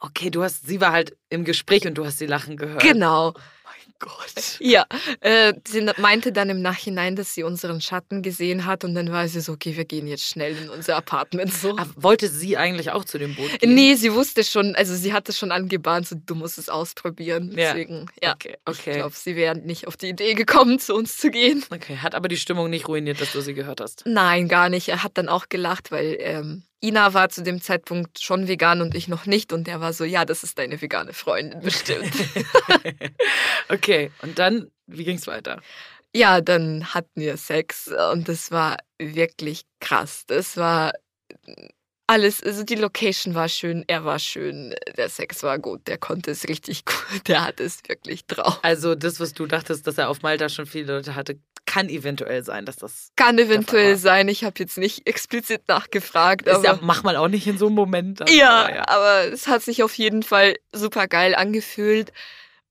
Okay, 0.00 0.28
du 0.28 0.42
hast, 0.42 0.66
sie 0.66 0.80
war 0.80 0.90
halt 0.90 1.16
im 1.28 1.44
Gespräch 1.44 1.86
und 1.86 1.94
du 1.94 2.04
hast 2.04 2.18
sie 2.18 2.26
lachen 2.26 2.56
gehört. 2.56 2.82
Genau. 2.82 3.34
Gott. 3.98 4.58
Ja, 4.60 4.86
äh, 5.20 5.54
sie 5.66 5.88
meinte 5.98 6.32
dann 6.32 6.50
im 6.50 6.62
Nachhinein, 6.62 7.16
dass 7.16 7.34
sie 7.34 7.42
unseren 7.42 7.80
Schatten 7.80 8.22
gesehen 8.22 8.64
hat 8.64 8.84
und 8.84 8.94
dann 8.94 9.10
war 9.10 9.26
sie 9.28 9.40
so, 9.40 9.52
okay, 9.52 9.76
wir 9.76 9.84
gehen 9.84 10.06
jetzt 10.06 10.24
schnell 10.24 10.56
in 10.56 10.70
unser 10.70 10.96
Apartment 10.96 11.52
so. 11.52 11.70
Aber 11.76 11.90
wollte 11.96 12.28
sie 12.28 12.56
eigentlich 12.56 12.90
auch 12.92 13.04
zu 13.04 13.18
dem 13.18 13.34
Boot 13.34 13.58
gehen? 13.58 13.74
Nee, 13.74 13.94
sie 13.94 14.12
wusste 14.14 14.44
schon, 14.44 14.74
also 14.76 14.94
sie 14.94 15.12
hatte 15.12 15.32
schon 15.32 15.50
angebahnt, 15.52 16.06
so 16.06 16.16
du 16.16 16.34
musst 16.34 16.58
es 16.58 16.68
ausprobieren. 16.68 17.50
Ja. 17.50 17.72
Deswegen, 17.72 18.06
ja. 18.22 18.34
Okay, 18.34 18.56
Ich 18.68 18.78
okay. 18.78 18.94
glaube, 18.94 19.14
sie 19.16 19.36
wäre 19.36 19.56
nicht 19.56 19.86
auf 19.86 19.96
die 19.96 20.08
Idee 20.08 20.34
gekommen, 20.34 20.78
zu 20.78 20.94
uns 20.94 21.16
zu 21.16 21.30
gehen. 21.30 21.64
Okay, 21.70 21.96
hat 21.96 22.14
aber 22.14 22.28
die 22.28 22.36
Stimmung 22.36 22.70
nicht 22.70 22.86
ruiniert, 22.88 23.20
dass 23.20 23.32
du 23.32 23.40
sie 23.40 23.54
gehört 23.54 23.80
hast. 23.80 24.04
Nein, 24.06 24.48
gar 24.48 24.68
nicht. 24.68 24.88
Er 24.88 25.02
hat 25.02 25.18
dann 25.18 25.28
auch 25.28 25.48
gelacht, 25.48 25.90
weil 25.90 26.16
ähm, 26.20 26.62
Ina 26.80 27.12
war 27.12 27.28
zu 27.28 27.42
dem 27.42 27.60
Zeitpunkt 27.60 28.20
schon 28.20 28.46
vegan 28.46 28.80
und 28.80 28.94
ich 28.94 29.08
noch 29.08 29.26
nicht. 29.26 29.52
Und 29.52 29.66
er 29.68 29.80
war 29.80 29.92
so, 29.92 30.04
ja, 30.04 30.24
das 30.24 30.44
ist 30.44 30.58
deine 30.58 30.80
vegane 30.80 31.12
Freundin 31.12 31.60
bestimmt. 31.60 32.12
Okay, 33.70 34.10
und 34.22 34.38
dann, 34.38 34.70
wie 34.86 35.04
ging's 35.04 35.26
weiter? 35.26 35.60
Ja, 36.14 36.40
dann 36.40 36.94
hatten 36.94 37.20
wir 37.20 37.36
Sex 37.36 37.88
und 38.12 38.26
das 38.28 38.50
war 38.50 38.78
wirklich 38.98 39.64
krass. 39.78 40.24
Das 40.26 40.56
war 40.56 40.92
alles, 42.06 42.42
also 42.42 42.64
die 42.64 42.74
Location 42.74 43.34
war 43.34 43.50
schön, 43.50 43.84
er 43.86 44.04
war 44.04 44.18
schön, 44.18 44.74
der 44.96 45.10
Sex 45.10 45.42
war 45.42 45.58
gut, 45.58 45.86
der 45.86 45.98
konnte 45.98 46.30
es 46.30 46.48
richtig 46.48 46.86
gut, 46.86 46.96
der 47.28 47.44
hat 47.44 47.60
es 47.60 47.82
wirklich 47.86 48.26
drauf. 48.26 48.60
Also 48.62 48.94
das, 48.94 49.20
was 49.20 49.34
du 49.34 49.46
dachtest, 49.46 49.86
dass 49.86 49.98
er 49.98 50.08
auf 50.08 50.22
Malta 50.22 50.48
schon 50.48 50.64
viele 50.64 50.94
Leute 50.94 51.14
hatte, 51.14 51.38
kann 51.68 51.90
eventuell 51.90 52.42
sein, 52.42 52.64
dass 52.64 52.76
das 52.76 53.12
Kann 53.14 53.38
eventuell 53.38 53.96
sein, 53.96 54.28
ich 54.28 54.42
habe 54.42 54.54
jetzt 54.58 54.78
nicht 54.78 55.06
explizit 55.06 55.68
nachgefragt, 55.68 56.46
ist 56.46 56.54
aber 56.54 56.64
ja, 56.64 56.78
mach 56.80 57.02
mal 57.02 57.16
auch 57.16 57.28
nicht 57.28 57.46
in 57.46 57.58
so 57.58 57.66
einem 57.66 57.74
Moment. 57.74 58.22
ja, 58.28 58.66
aber 58.86 58.88
aber 58.88 59.32
es 59.32 59.46
hat 59.46 59.62
sich 59.62 59.82
auf 59.82 59.94
jeden 59.94 60.22
Fall 60.22 60.54
super 60.72 61.06
geil 61.06 61.34
angefühlt. 61.34 62.12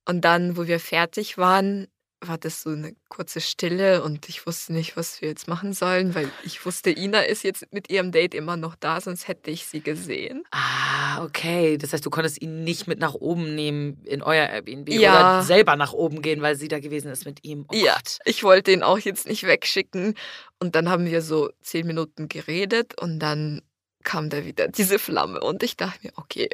Und 0.06 0.22
dann, 0.22 0.58
wo 0.58 0.68
wir 0.68 0.80
fertig 0.80 1.38
waren, 1.38 1.88
war 2.22 2.38
das 2.38 2.64
so 2.64 2.72
eine 2.72 2.96
kurze 3.10 3.42
Stille 3.42 4.02
und 4.04 4.28
ich 4.28 4.48
wusste 4.48 4.74
nicht, 4.74 4.98
was 4.98 5.22
wir 5.22 5.30
jetzt 5.30 5.48
machen 5.48 5.74
sollen, 5.74 6.16
weil 6.16 6.32
ich 6.44 6.66
wusste, 6.66 6.90
Ina 6.90 7.22
ist 7.22 7.44
jetzt 7.44 7.72
mit 7.72 7.92
ihrem 7.92 8.12
Date 8.12 8.34
immer 8.34 8.58
noch 8.58 8.76
da, 8.76 9.00
sonst 9.00 9.28
hätte 9.28 9.52
ich 9.52 9.68
sie 9.68 9.82
gesehen. 9.82 10.44
Ah, 10.52 11.24
okay. 11.24 11.78
Das 11.78 11.94
heißt, 11.94 12.06
du 12.06 12.10
konntest 12.10 12.42
ihn 12.42 12.64
nicht 12.64 12.88
mit 12.88 13.00
nach 13.00 13.14
oben 13.14 13.54
nehmen 13.54 14.02
in 14.06 14.24
euer 14.24 14.48
Airbnb 14.50 14.90
Ja. 14.90 15.38
oder 15.38 15.44
selber 15.44 15.76
nach 15.76 15.94
oben 15.94 16.22
gehen, 16.24 16.42
weil 16.42 16.56
sie 16.56 16.68
da 16.68 16.80
gewesen 16.80 17.12
ist 17.12 17.26
mit 17.26 17.44
ihm. 17.44 17.66
Oh 17.70 17.76
ja, 17.76 17.94
Gott. 17.96 18.18
ich 18.26 18.44
wollte 18.44 18.72
ihn 18.72 18.82
auch 18.84 18.98
jetzt 19.00 19.28
nicht 19.28 19.44
wegschicken. 19.44 20.16
Und 20.60 20.76
dann 20.76 20.90
haben 20.90 21.06
wir 21.06 21.22
so 21.22 21.52
zehn 21.62 21.86
Minuten 21.86 22.28
geredet 22.30 23.00
und 23.00 23.20
dann 23.20 23.62
kam 24.04 24.30
da 24.32 24.44
wieder 24.44 24.68
diese 24.70 24.98
Flamme 25.00 25.40
und 25.42 25.62
ich 25.64 25.78
dachte 25.78 26.00
mir, 26.02 26.14
okay, 26.16 26.50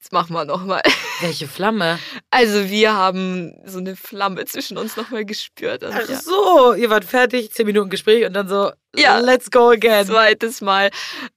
jetzt 0.00 0.12
machen 0.12 0.32
wir 0.34 0.44
nochmal. 0.44 0.82
Welche 1.20 1.48
Flamme? 1.48 1.98
Also 2.30 2.68
wir 2.70 2.92
haben 2.94 3.54
so 3.64 3.78
eine 3.78 3.96
Flamme 3.96 4.44
zwischen 4.46 4.78
uns 4.78 4.96
nochmal 4.96 5.24
gespürt. 5.24 5.82
Und 5.82 5.92
Ach 5.92 6.08
ja. 6.08 6.20
so, 6.20 6.74
ihr 6.74 6.90
wart 6.90 7.04
fertig, 7.04 7.52
zehn 7.52 7.66
Minuten 7.66 7.90
Gespräch 7.90 8.24
und 8.24 8.32
dann 8.34 8.48
so, 8.48 8.70
Ja. 8.94 9.18
let's 9.18 9.50
go 9.50 9.70
again. 9.70 10.06
zweites 10.06 10.60
Mal. 10.60 10.90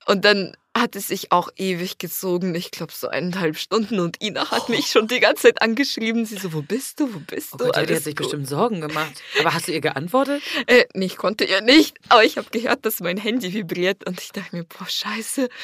Und 0.06 0.24
dann 0.26 0.56
hat 0.78 0.96
es 0.96 1.08
sich 1.08 1.34
auch 1.34 1.50
ewig 1.58 1.98
gezogen. 1.98 2.56
Ich 2.56 2.72
glaube, 2.72 2.94
so 2.96 3.10
eineinhalb 3.10 3.58
Stunden. 3.58 4.00
Und 4.00 4.22
Ina 4.24 4.52
hat 4.52 4.70
mich 4.70 4.88
schon 4.88 5.08
die 5.08 5.20
ganze 5.20 5.44
Zeit 5.48 5.62
angeschrieben. 5.62 6.26
Sie 6.26 6.38
so, 6.38 6.54
wo 6.54 6.62
bist 6.62 7.00
du? 7.02 7.14
Wo 7.14 7.20
bist 7.20 7.50
Oh 7.56 7.58
du? 7.58 7.66
Gott, 7.66 7.90
die 7.90 7.96
hat 7.96 8.04
sich 8.04 8.16
gut. 8.16 8.28
bestimmt 8.28 8.48
Sorgen 8.48 8.80
gemacht. 8.80 9.12
Aber 9.42 9.54
hast 9.54 9.68
du 9.68 9.74
ihr 9.74 9.82
geantwortet? 9.82 10.42
Äh, 10.68 10.86
nee, 10.94 11.08
ich 11.08 11.18
konnte 11.18 11.44
ihr 11.44 11.60
nicht. 11.60 11.98
Aber 12.08 12.24
ich 12.24 12.38
habe 12.38 12.48
gehört, 12.52 12.86
dass 12.86 13.02
mein 13.02 13.18
Handy 13.18 13.52
vibriert. 13.54 14.08
Und 14.08 14.22
ich 14.22 14.32
dachte 14.32 14.56
mir, 14.56 14.64
boah, 14.64 14.88
scheiße. 14.88 15.50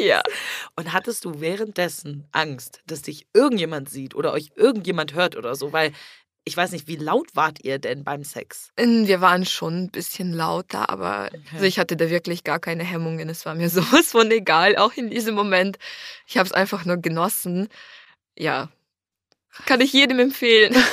ja. 0.00 0.22
Und 0.76 0.92
hattest 0.92 1.24
du 1.24 1.40
währenddessen 1.40 2.26
Angst, 2.32 2.80
dass 2.86 3.02
dich 3.02 3.26
irgendjemand 3.32 3.88
sieht 3.90 4.14
oder 4.14 4.32
euch 4.32 4.50
irgendjemand 4.56 5.14
hört 5.14 5.36
oder 5.36 5.54
so? 5.54 5.72
Weil 5.72 5.92
ich 6.44 6.56
weiß 6.56 6.72
nicht, 6.72 6.88
wie 6.88 6.96
laut 6.96 7.28
wart 7.34 7.62
ihr 7.62 7.78
denn 7.78 8.02
beim 8.02 8.24
Sex? 8.24 8.70
Ähm, 8.76 9.06
Wir 9.06 9.20
waren 9.20 9.44
schon 9.44 9.84
ein 9.84 9.90
bisschen 9.90 10.32
lauter, 10.32 10.88
aber 10.88 11.28
also 11.52 11.64
ich 11.64 11.78
hatte 11.78 11.96
da 11.96 12.08
wirklich 12.10 12.44
gar 12.44 12.58
keine 12.58 12.82
Hemmungen. 12.82 13.28
Es 13.28 13.44
war 13.44 13.54
mir 13.54 13.68
sowas 13.70 14.10
von 14.10 14.30
egal, 14.30 14.76
auch 14.76 14.94
in 14.94 15.10
diesem 15.10 15.34
Moment. 15.34 15.78
Ich 16.26 16.38
habe 16.38 16.46
es 16.46 16.52
einfach 16.52 16.84
nur 16.84 16.96
genossen. 16.96 17.68
Ja, 18.36 18.70
kann 19.66 19.80
ich 19.80 19.92
jedem 19.92 20.18
empfehlen. 20.18 20.74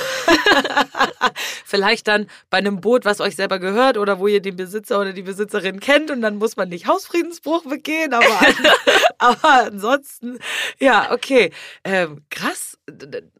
Vielleicht 1.66 2.08
dann 2.08 2.28
bei 2.50 2.58
einem 2.58 2.82
Boot, 2.82 3.06
was 3.06 3.20
euch 3.22 3.36
selber 3.36 3.60
gehört 3.60 3.98
oder 3.98 4.20
wo 4.20 4.28
ihr 4.28 4.42
den 4.42 4.56
Besitzer 4.56 5.00
oder 5.00 5.14
die 5.14 5.24
Besitzerin 5.24 5.80
kennt 5.80 6.12
und 6.12 6.22
dann 6.22 6.38
muss 6.38 6.56
man 6.58 6.70
nicht 6.70 6.88
Hausfriedensbruch 6.88 7.64
begehen, 7.64 8.14
aber, 8.14 8.26
aber 9.18 9.64
ansonsten, 9.68 10.40
ja, 10.80 11.12
okay. 11.12 11.52
Ähm, 11.84 12.22
krass. 12.30 12.78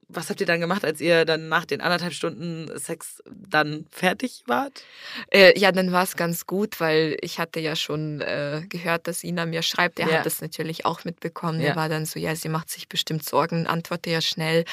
Was 0.10 0.30
habt 0.30 0.40
ihr 0.40 0.48
dann 0.48 0.62
gemacht, 0.62 0.86
als 0.86 1.02
ihr 1.02 1.26
dann 1.26 1.50
nach 1.50 1.66
den 1.66 1.82
anderthalb 1.82 2.14
Stunden 2.14 2.70
Sex 2.80 3.22
dann 3.30 3.86
fertig 3.92 4.44
wart? 4.46 4.84
Äh, 5.32 5.58
ja, 5.60 5.74
dann 5.74 5.92
war 5.92 6.04
es 6.04 6.16
ganz 6.16 6.46
gut, 6.46 6.80
weil 6.80 7.18
ich 7.22 7.40
hatte 7.40 7.60
ja 7.60 7.76
schon 7.76 8.22
äh, 8.22 8.62
gehört, 8.70 9.08
dass 9.08 9.24
Ina 9.26 9.46
mir 9.46 9.64
schreibt. 9.64 10.00
Er 10.00 10.08
Ja. 10.10 10.18
hat 10.20 10.26
das 10.26 10.40
natürlich 10.40 10.86
auch 10.86 11.04
mitbekommen. 11.04 11.60
Ja. 11.60 11.68
Er 11.68 11.76
war 11.76 11.90
dann 11.90 12.06
so, 12.06 12.20
ja, 12.20 12.36
sie 12.38 12.48
macht 12.48 12.70
sich 12.70 12.88
bestimmt 12.88 13.28
Sorgen, 13.28 13.68
antworte 13.68 14.10
ja 14.10 14.22
schnell. 14.22 14.64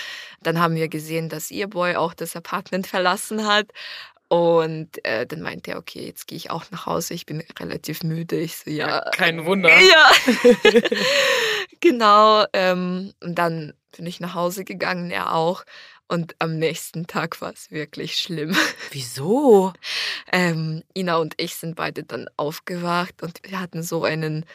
Dann 0.43 0.61
haben 0.61 0.77
wir 0.77 0.87
gesehen, 0.89 1.29
dass 1.29 1.51
ihr 1.51 1.67
Boy 1.67 1.97
auch 1.97 2.15
das 2.15 2.37
Apartment 2.37 2.87
verlassen 3.05 3.47
hat. 3.47 3.67
Und 4.29 5.05
äh, 5.05 5.27
dann 5.27 5.43
meinte 5.43 5.73
er, 5.73 5.79
okay, 5.79 6.07
jetzt 6.07 6.27
gehe 6.27 6.37
ich 6.37 6.51
auch 6.51 6.65
nach 6.71 6.87
Hause. 6.87 7.15
Ich 7.15 7.27
bin 7.27 7.45
relativ 7.59 8.03
müde. 8.03 8.37
Ich 8.37 8.57
so, 8.57 8.71
ja. 8.71 9.05
Kein 9.13 9.45
Wunder. 9.45 9.69
Ja, 9.69 10.11
genau. 11.81 12.45
Ähm, 12.53 13.13
und 13.23 13.35
dann 13.37 13.75
bin 13.97 14.07
ich 14.07 14.21
nach 14.21 14.35
Hause 14.35 14.65
gegangen, 14.65 15.11
er 15.11 15.35
auch. 15.35 15.65
Und 16.09 16.35
am 16.39 16.59
nächsten 16.59 17.07
Tag 17.07 17.41
war 17.41 17.53
es 17.53 17.71
wirklich 17.71 18.17
schlimm. 18.19 18.57
Wieso? 18.91 19.73
Ähm, 20.33 20.83
Ina 20.97 21.17
und 21.17 21.35
ich 21.37 21.55
sind 21.55 21.77
beide 21.77 22.03
dann 22.03 22.29
aufgewacht 22.37 23.23
und 23.23 23.41
wir 23.45 23.61
hatten 23.61 23.83
so 23.83 24.05
einen 24.05 24.47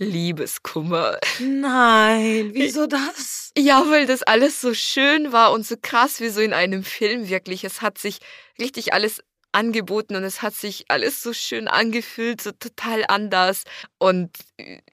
Liebeskummer. 0.00 1.18
Nein, 1.38 2.50
wieso 2.54 2.86
das? 2.86 3.52
Ja, 3.56 3.84
weil 3.90 4.06
das 4.06 4.22
alles 4.22 4.60
so 4.60 4.74
schön 4.74 5.32
war 5.32 5.52
und 5.52 5.66
so 5.66 5.76
krass 5.80 6.20
wie 6.20 6.30
so 6.30 6.40
in 6.40 6.52
einem 6.52 6.82
Film 6.82 7.28
wirklich. 7.28 7.64
Es 7.64 7.82
hat 7.82 7.98
sich 7.98 8.18
richtig 8.58 8.92
alles 8.94 9.22
angeboten 9.52 10.16
und 10.16 10.22
es 10.22 10.42
hat 10.42 10.54
sich 10.54 10.84
alles 10.88 11.22
so 11.22 11.32
schön 11.32 11.68
angefühlt, 11.68 12.40
so 12.40 12.52
total 12.52 13.04
anders. 13.08 13.64
Und 13.98 14.30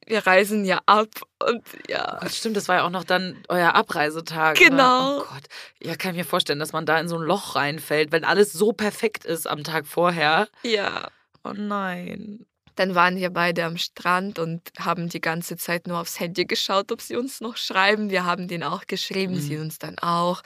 wir 0.05 0.25
reisen 0.25 0.65
ja 0.65 0.81
ab 0.85 1.09
und 1.47 1.63
ja. 1.87 2.17
Gott, 2.21 2.33
stimmt, 2.33 2.57
das 2.57 2.67
war 2.67 2.77
ja 2.77 2.83
auch 2.83 2.89
noch 2.89 3.03
dann 3.03 3.43
euer 3.49 3.75
Abreisetag. 3.75 4.57
Genau. 4.57 5.17
Ne? 5.17 5.21
Oh 5.21 5.33
Gott. 5.33 5.43
Ja, 5.81 5.95
kann 5.95 6.11
ich 6.11 6.17
mir 6.17 6.25
vorstellen, 6.25 6.59
dass 6.59 6.73
man 6.73 6.85
da 6.85 6.99
in 6.99 7.07
so 7.07 7.17
ein 7.17 7.23
Loch 7.23 7.55
reinfällt, 7.55 8.11
wenn 8.11 8.23
alles 8.23 8.51
so 8.51 8.73
perfekt 8.73 9.25
ist 9.25 9.47
am 9.47 9.63
Tag 9.63 9.87
vorher. 9.87 10.47
Ja. 10.63 11.09
Oh 11.43 11.53
nein. 11.53 12.45
Dann 12.77 12.95
waren 12.95 13.17
wir 13.17 13.31
beide 13.31 13.65
am 13.65 13.77
Strand 13.77 14.39
und 14.39 14.61
haben 14.79 15.09
die 15.09 15.19
ganze 15.19 15.57
Zeit 15.57 15.87
nur 15.87 15.99
aufs 15.99 16.19
Handy 16.19 16.45
geschaut, 16.45 16.91
ob 16.91 17.01
sie 17.01 17.15
uns 17.17 17.41
noch 17.41 17.57
schreiben. 17.57 18.09
Wir 18.09 18.23
haben 18.23 18.47
denen 18.47 18.63
auch 18.63 18.85
geschrieben, 18.87 19.33
Mhm. 19.33 19.39
sie 19.41 19.57
uns 19.57 19.79
dann 19.79 19.97
auch. 19.99 20.41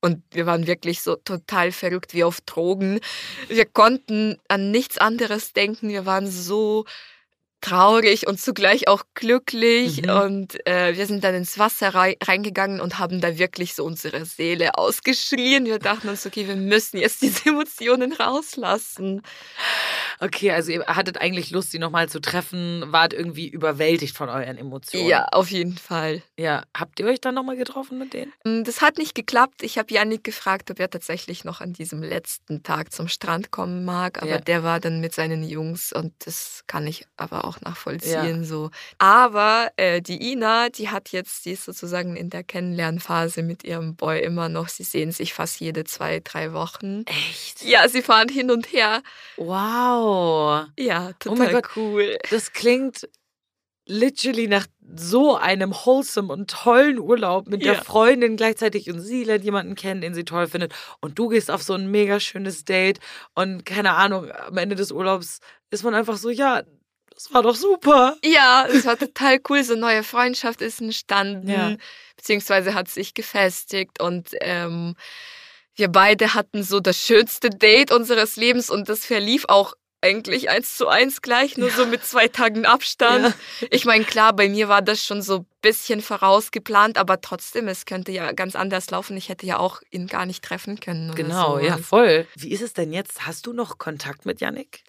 Und 0.00 0.22
wir 0.32 0.46
waren 0.46 0.66
wirklich 0.66 1.02
so 1.02 1.16
total 1.16 1.72
verrückt 1.72 2.14
wie 2.14 2.24
auf 2.24 2.40
Drogen. 2.42 3.00
Wir 3.48 3.64
konnten 3.66 4.38
an 4.48 4.70
nichts 4.70 4.98
anderes 4.98 5.52
denken. 5.52 5.88
Wir 5.88 6.06
waren 6.06 6.26
so 6.30 6.84
traurig 7.64 8.26
und 8.26 8.40
zugleich 8.40 8.88
auch 8.88 9.04
glücklich. 9.14 10.02
Mhm. 10.02 10.10
Und 10.10 10.66
äh, 10.66 10.96
wir 10.96 11.06
sind 11.06 11.24
dann 11.24 11.34
ins 11.34 11.58
Wasser 11.58 11.94
rei 11.94 12.16
reingegangen 12.22 12.80
und 12.80 12.98
haben 12.98 13.20
da 13.20 13.38
wirklich 13.38 13.74
so 13.74 13.84
unsere 13.84 14.24
Seele 14.26 14.76
ausgeschrien. 14.76 15.64
Wir 15.64 15.78
dachten 15.78 16.08
uns, 16.08 16.26
okay, 16.26 16.46
wir 16.46 16.56
müssen 16.56 16.98
jetzt 16.98 17.22
diese 17.22 17.48
Emotionen 17.48 18.12
rauslassen. 18.12 19.22
Okay, 20.20 20.50
also 20.52 20.72
ihr 20.72 20.84
hattet 20.86 21.18
eigentlich 21.20 21.50
Lust, 21.50 21.70
sie 21.70 21.78
nochmal 21.78 22.08
zu 22.08 22.20
treffen, 22.20 22.84
wart 22.88 23.12
irgendwie 23.12 23.48
überwältigt 23.48 24.16
von 24.16 24.28
euren 24.28 24.56
Emotionen. 24.58 25.08
Ja, 25.08 25.26
auf 25.32 25.50
jeden 25.50 25.76
Fall. 25.78 26.22
Ja, 26.38 26.62
habt 26.76 27.00
ihr 27.00 27.06
euch 27.06 27.20
dann 27.20 27.34
nochmal 27.34 27.56
getroffen 27.56 27.98
mit 27.98 28.12
denen? 28.12 28.32
Mm, 28.44 28.62
Das 28.64 28.80
hat 28.80 28.98
nicht 28.98 29.14
geklappt. 29.14 29.62
Ich 29.62 29.78
habe 29.78 29.92
Janik 29.92 30.22
gefragt, 30.22 30.70
ob 30.70 30.78
er 30.80 30.90
tatsächlich 30.90 31.44
noch 31.44 31.60
an 31.60 31.72
diesem 31.72 32.02
letzten 32.02 32.62
Tag 32.62 32.92
zum 32.92 33.08
Strand 33.08 33.50
kommen 33.50 33.84
mag. 33.84 34.22
Aber 34.22 34.30
Ja. 34.32 34.38
der 34.38 34.62
war 34.62 34.80
dann 34.80 35.00
mit 35.00 35.14
seinen 35.14 35.42
Jungs 35.42 35.92
und 35.92 36.12
das 36.26 36.62
kann 36.66 36.86
ich 36.86 37.06
aber 37.16 37.44
auch 37.44 37.53
nachvollziehen. 37.60 38.44
So. 38.44 38.70
Aber 38.98 39.70
äh, 39.76 40.00
die 40.02 40.32
Ina, 40.32 40.68
die 40.68 40.88
hat 40.90 41.10
jetzt, 41.10 41.44
die 41.44 41.52
ist 41.52 41.64
sozusagen 41.64 42.16
in 42.16 42.30
der 42.30 42.42
Kennenlernphase 42.44 43.42
mit 43.42 43.64
ihrem 43.64 43.96
Boy 43.96 44.20
immer 44.22 44.48
noch. 44.48 44.68
Sie 44.68 44.82
sehen 44.84 45.12
sich 45.12 45.34
fast 45.34 45.60
jede 45.60 45.84
zwei, 45.84 46.20
drei 46.22 46.52
Wochen. 46.52 47.04
Echt? 47.06 47.62
Ja, 47.62 47.88
sie 47.88 48.02
fahren 48.02 48.28
hin 48.28 48.50
und 48.50 48.72
her. 48.72 49.02
Wow. 49.36 50.66
Ja, 50.78 51.08
Oh 51.10 51.12
total 51.18 51.38
mein 51.38 51.52
Gott. 51.62 51.76
cool. 51.76 52.18
Das 52.30 52.52
klingt 52.52 53.08
literally 53.86 54.48
nach 54.48 54.66
so 54.96 55.36
einem 55.36 55.72
wholesome 55.72 56.32
und 56.32 56.50
tollen 56.50 56.98
Urlaub 56.98 57.48
mit 57.48 57.64
der 57.64 57.74
Ja. 57.74 57.82
Freundin 57.84 58.36
gleichzeitig 58.36 58.90
und 58.90 59.00
sie 59.00 59.24
lernt 59.24 59.44
jemanden 59.44 59.74
kennen, 59.74 60.00
den 60.00 60.14
sie 60.14 60.24
toll 60.24 60.46
findet 60.46 60.72
und 61.02 61.18
du 61.18 61.28
gehst 61.28 61.50
auf 61.50 61.62
so 61.62 61.74
ein 61.74 61.90
mega 61.90 62.18
schönes 62.18 62.64
Date 62.64 62.98
und 63.34 63.66
keine 63.66 63.92
Ahnung, 63.92 64.30
am 64.30 64.56
Ende 64.56 64.74
des 64.74 64.90
Urlaubs 64.90 65.40
ist 65.70 65.84
man 65.84 65.94
einfach 65.94 66.16
so, 66.16 66.30
ja, 66.30 66.62
das 67.24 67.32
war 67.34 67.42
doch 67.42 67.54
super. 67.56 68.16
Ja, 68.24 68.66
es 68.68 68.84
war 68.84 68.98
total 68.98 69.40
cool. 69.48 69.62
So 69.64 69.72
eine 69.72 69.80
neue 69.80 70.02
Freundschaft 70.02 70.60
ist 70.60 70.80
entstanden, 70.80 71.48
Ja. 71.48 71.76
beziehungsweise 72.16 72.74
hat 72.74 72.88
sich 72.88 73.14
gefestigt 73.14 74.00
und 74.00 74.30
ähm, 74.40 74.94
wir 75.74 75.88
beide 75.88 76.34
hatten 76.34 76.62
so 76.62 76.80
das 76.80 76.98
schönste 76.98 77.50
Date 77.50 77.90
unseres 77.92 78.36
Lebens 78.36 78.70
und 78.70 78.88
das 78.88 79.04
verlief 79.04 79.46
auch 79.48 79.74
eigentlich 80.02 80.50
eins 80.50 80.76
zu 80.76 80.86
eins 80.88 81.22
gleich, 81.22 81.56
nur 81.56 81.70
so 81.70 81.86
mit 81.86 82.04
zwei 82.04 82.28
Tagen 82.28 82.66
Abstand. 82.66 83.34
Ich 83.70 83.86
meine, 83.86 84.04
klar, 84.04 84.34
bei 84.34 84.48
mir 84.50 84.68
war 84.68 84.82
das 84.82 85.02
schon 85.02 85.22
so 85.22 85.46
bisschen 85.64 86.00
vorausgeplant, 86.00 86.98
aber 86.98 87.20
trotzdem, 87.20 87.68
es 87.68 87.86
könnte 87.86 88.12
ja 88.12 88.32
ganz 88.32 88.54
anders 88.54 88.90
laufen. 88.90 89.16
Ich 89.16 89.28
hätte 89.28 89.46
ja 89.46 89.58
auch 89.58 89.80
ihn 89.90 90.06
gar 90.06 90.26
nicht 90.26 90.44
treffen 90.44 90.78
können. 90.78 91.08
Oder 91.10 91.16
Genau, 91.22 91.58
so. 91.58 91.64
ja, 91.64 91.76
voll. 91.78 92.26
Wie 92.36 92.50
ist 92.52 92.62
es 92.62 92.72
denn 92.74 92.92
jetzt? 92.92 93.26
Hast 93.26 93.46
du 93.46 93.52
noch 93.52 93.78
Kontakt 93.78 94.26
mit 94.26 94.40
Yannick? 94.40 94.84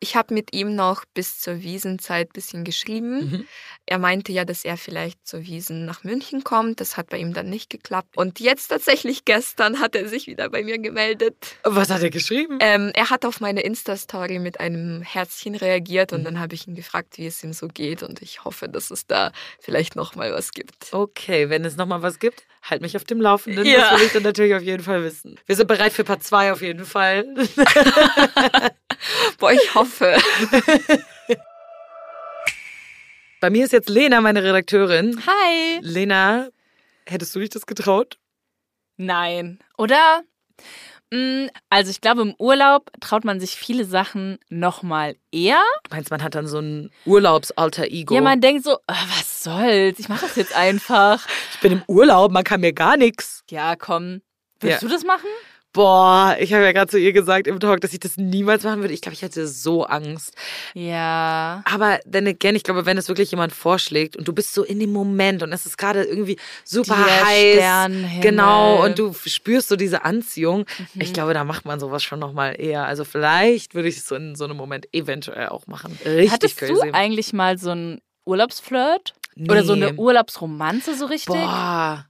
Ich 0.00 0.16
habe 0.16 0.34
mit 0.34 0.54
ihm 0.54 0.74
noch 0.74 1.04
bis 1.14 1.40
zur 1.40 1.62
Wiesenzeit 1.62 2.28
ein 2.28 2.32
bisschen 2.32 2.64
geschrieben. 2.64 3.30
Mhm. 3.30 3.46
Er 3.86 3.98
meinte 3.98 4.32
ja, 4.32 4.44
dass 4.44 4.64
er 4.64 4.76
vielleicht 4.76 5.26
zur 5.26 5.42
Wiesen 5.42 5.86
nach 5.86 6.02
München 6.04 6.42
kommt. 6.44 6.80
Das 6.80 6.96
hat 6.96 7.08
bei 7.08 7.18
ihm 7.18 7.32
dann 7.32 7.48
nicht 7.48 7.70
geklappt. 7.70 8.16
Und 8.16 8.40
jetzt 8.40 8.68
tatsächlich 8.68 9.24
gestern 9.24 9.80
hat 9.80 9.94
er 9.94 10.08
sich 10.08 10.26
wieder 10.26 10.48
bei 10.50 10.62
mir 10.64 10.78
gemeldet. 10.78 11.36
Was 11.62 11.90
hat 11.90 12.02
er 12.02 12.10
geschrieben? 12.10 12.58
Ähm, 12.60 12.90
er 12.94 13.10
hat 13.10 13.24
auf 13.24 13.40
meine 13.40 13.60
Insta-Story 13.62 14.38
mit 14.40 14.58
einem 14.60 15.02
Herzchen 15.02 15.54
reagiert 15.54 16.10
Mhm. 16.10 16.18
und 16.18 16.24
dann 16.24 16.40
habe 16.40 16.54
ich 16.54 16.66
ihn 16.66 16.74
gefragt, 16.74 17.16
wie 17.16 17.26
es 17.26 17.42
ihm 17.44 17.52
so 17.52 17.68
geht. 17.68 18.02
Und 18.02 18.22
ich 18.22 18.44
hoffe, 18.44 18.68
dass 18.68 18.90
es 18.90 19.06
da 19.06 19.30
vielleicht 19.60 19.94
noch 19.94 20.15
mal 20.16 20.32
was 20.32 20.52
gibt. 20.52 20.92
Okay, 20.92 21.48
wenn 21.48 21.64
es 21.64 21.76
nochmal 21.76 22.02
was 22.02 22.18
gibt, 22.18 22.44
halt 22.62 22.82
mich 22.82 22.96
auf 22.96 23.04
dem 23.04 23.20
Laufenden. 23.20 23.64
Ja. 23.64 23.90
Das 23.90 24.00
will 24.00 24.06
ich 24.06 24.12
dann 24.12 24.24
natürlich 24.24 24.54
auf 24.54 24.62
jeden 24.62 24.82
Fall 24.82 25.04
wissen. 25.04 25.38
Wir 25.46 25.54
sind 25.56 25.68
bereit 25.68 25.92
für 25.92 26.04
Part 26.04 26.24
2 26.24 26.52
auf 26.52 26.62
jeden 26.62 26.84
Fall. 26.84 27.24
Boah, 29.38 29.52
ich 29.52 29.74
hoffe. 29.74 30.16
Bei 33.40 33.50
mir 33.50 33.64
ist 33.64 33.72
jetzt 33.72 33.88
Lena, 33.88 34.20
meine 34.20 34.42
Redakteurin. 34.42 35.22
Hi. 35.26 35.78
Lena, 35.82 36.48
hättest 37.06 37.34
du 37.34 37.40
dich 37.40 37.50
das 37.50 37.66
getraut? 37.66 38.18
Nein. 38.96 39.60
Oder? 39.76 40.22
Mm, 41.12 41.46
Also 41.70 41.90
ich 41.90 42.00
glaube, 42.00 42.22
im 42.22 42.34
Urlaub 42.38 42.90
traut 43.00 43.24
man 43.24 43.38
sich 43.40 43.52
viele 43.56 43.84
Sachen 43.84 44.38
noch 44.48 44.82
mal 44.82 45.16
eher. 45.30 45.62
Du 45.88 45.94
meinst, 45.94 46.10
man 46.10 46.22
hat 46.22 46.34
dann 46.34 46.46
so 46.48 46.58
ein 46.58 46.90
Urlaubsalter-Ego? 47.04 48.14
Ja, 48.14 48.20
man 48.20 48.40
denkt 48.40 48.64
so, 48.64 48.78
"Ah, 48.86 49.04
was 49.16 49.42
soll's? 49.44 49.98
Ich 49.98 50.08
mache 50.08 50.26
das 50.26 50.36
jetzt 50.36 50.54
einfach. 50.56 51.24
ich 51.54 51.60
bin 51.60 51.72
im 51.72 51.82
Urlaub, 51.86 52.32
man 52.32 52.44
kann 52.44 52.60
mir 52.60 52.72
gar 52.72 52.96
nichts. 52.96 53.44
Ja, 53.50 53.76
komm. 53.76 54.22
Würdest 54.60 54.82
Ja. 54.82 54.88
du 54.88 54.94
das 54.94 55.04
machen? 55.04 55.28
Boah, 55.76 56.34
ich 56.40 56.54
habe 56.54 56.64
ja 56.64 56.72
gerade 56.72 56.90
zu 56.90 56.98
ihr 56.98 57.12
gesagt 57.12 57.46
im 57.46 57.60
Talk, 57.60 57.82
dass 57.82 57.92
ich 57.92 58.00
das 58.00 58.16
niemals 58.16 58.64
machen 58.64 58.80
würde. 58.80 58.94
Ich 58.94 59.02
glaube, 59.02 59.12
ich 59.12 59.20
hätte 59.20 59.46
so 59.46 59.84
Angst. 59.84 60.34
Ja. 60.72 61.62
Aber 61.70 61.98
then 62.10 62.26
again, 62.26 62.56
ich 62.56 62.62
glaube, 62.62 62.86
wenn 62.86 62.96
es 62.96 63.08
wirklich 63.08 63.30
jemand 63.30 63.52
vorschlägt 63.52 64.16
und 64.16 64.26
du 64.26 64.32
bist 64.32 64.54
so 64.54 64.64
in 64.64 64.80
dem 64.80 64.90
Moment 64.90 65.42
und 65.42 65.52
es 65.52 65.66
ist 65.66 65.76
gerade 65.76 66.02
irgendwie 66.04 66.38
super 66.64 66.96
Der 66.96 67.26
heiß. 67.26 67.54
Sternenhimmel. 67.56 68.20
Genau, 68.22 68.82
und 68.82 68.98
du 68.98 69.12
spürst 69.26 69.68
so 69.68 69.76
diese 69.76 70.02
Anziehung. 70.06 70.60
Mhm. 70.94 71.00
Ich 71.02 71.12
glaube, 71.12 71.34
da 71.34 71.44
macht 71.44 71.66
man 71.66 71.78
sowas 71.78 72.02
schon 72.02 72.20
nochmal 72.20 72.58
eher. 72.58 72.86
Also 72.86 73.04
vielleicht 73.04 73.74
würde 73.74 73.88
ich 73.90 73.98
es 73.98 74.08
so 74.08 74.14
in 74.14 74.34
so 74.34 74.44
einem 74.44 74.56
Moment 74.56 74.88
eventuell 74.94 75.50
auch 75.50 75.66
machen. 75.66 75.98
Richtig 76.06 76.32
Hattest 76.32 76.56
crazy. 76.56 76.72
du 76.72 76.94
eigentlich 76.94 77.34
mal 77.34 77.58
so 77.58 77.72
einen 77.72 78.00
Urlaubsflirt? 78.24 79.12
Oder 79.38 79.62
so 79.62 79.74
eine 79.74 79.92
Nee. 79.92 79.98
Urlaubsromanze 79.98 80.94
so 80.94 81.04
richtig? 81.04 81.34
Boah. 81.36 82.06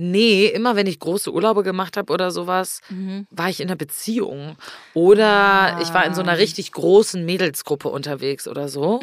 Nee, 0.00 0.46
immer 0.46 0.76
wenn 0.76 0.86
ich 0.86 1.00
große 1.00 1.32
Urlaube 1.32 1.64
gemacht 1.64 1.96
habe 1.96 2.12
oder 2.12 2.30
sowas, 2.30 2.80
Mhm. 2.88 3.26
war 3.30 3.50
ich 3.50 3.60
in 3.60 3.66
einer 3.68 3.76
Beziehung. 3.76 4.56
Oder 4.94 5.78
ich 5.82 5.92
war 5.92 6.04
in 6.06 6.14
so 6.14 6.22
einer 6.22 6.38
richtig 6.38 6.72
großen 6.72 7.24
Mädelsgruppe 7.24 7.88
unterwegs 7.88 8.46
oder 8.48 8.68
so. 8.68 9.00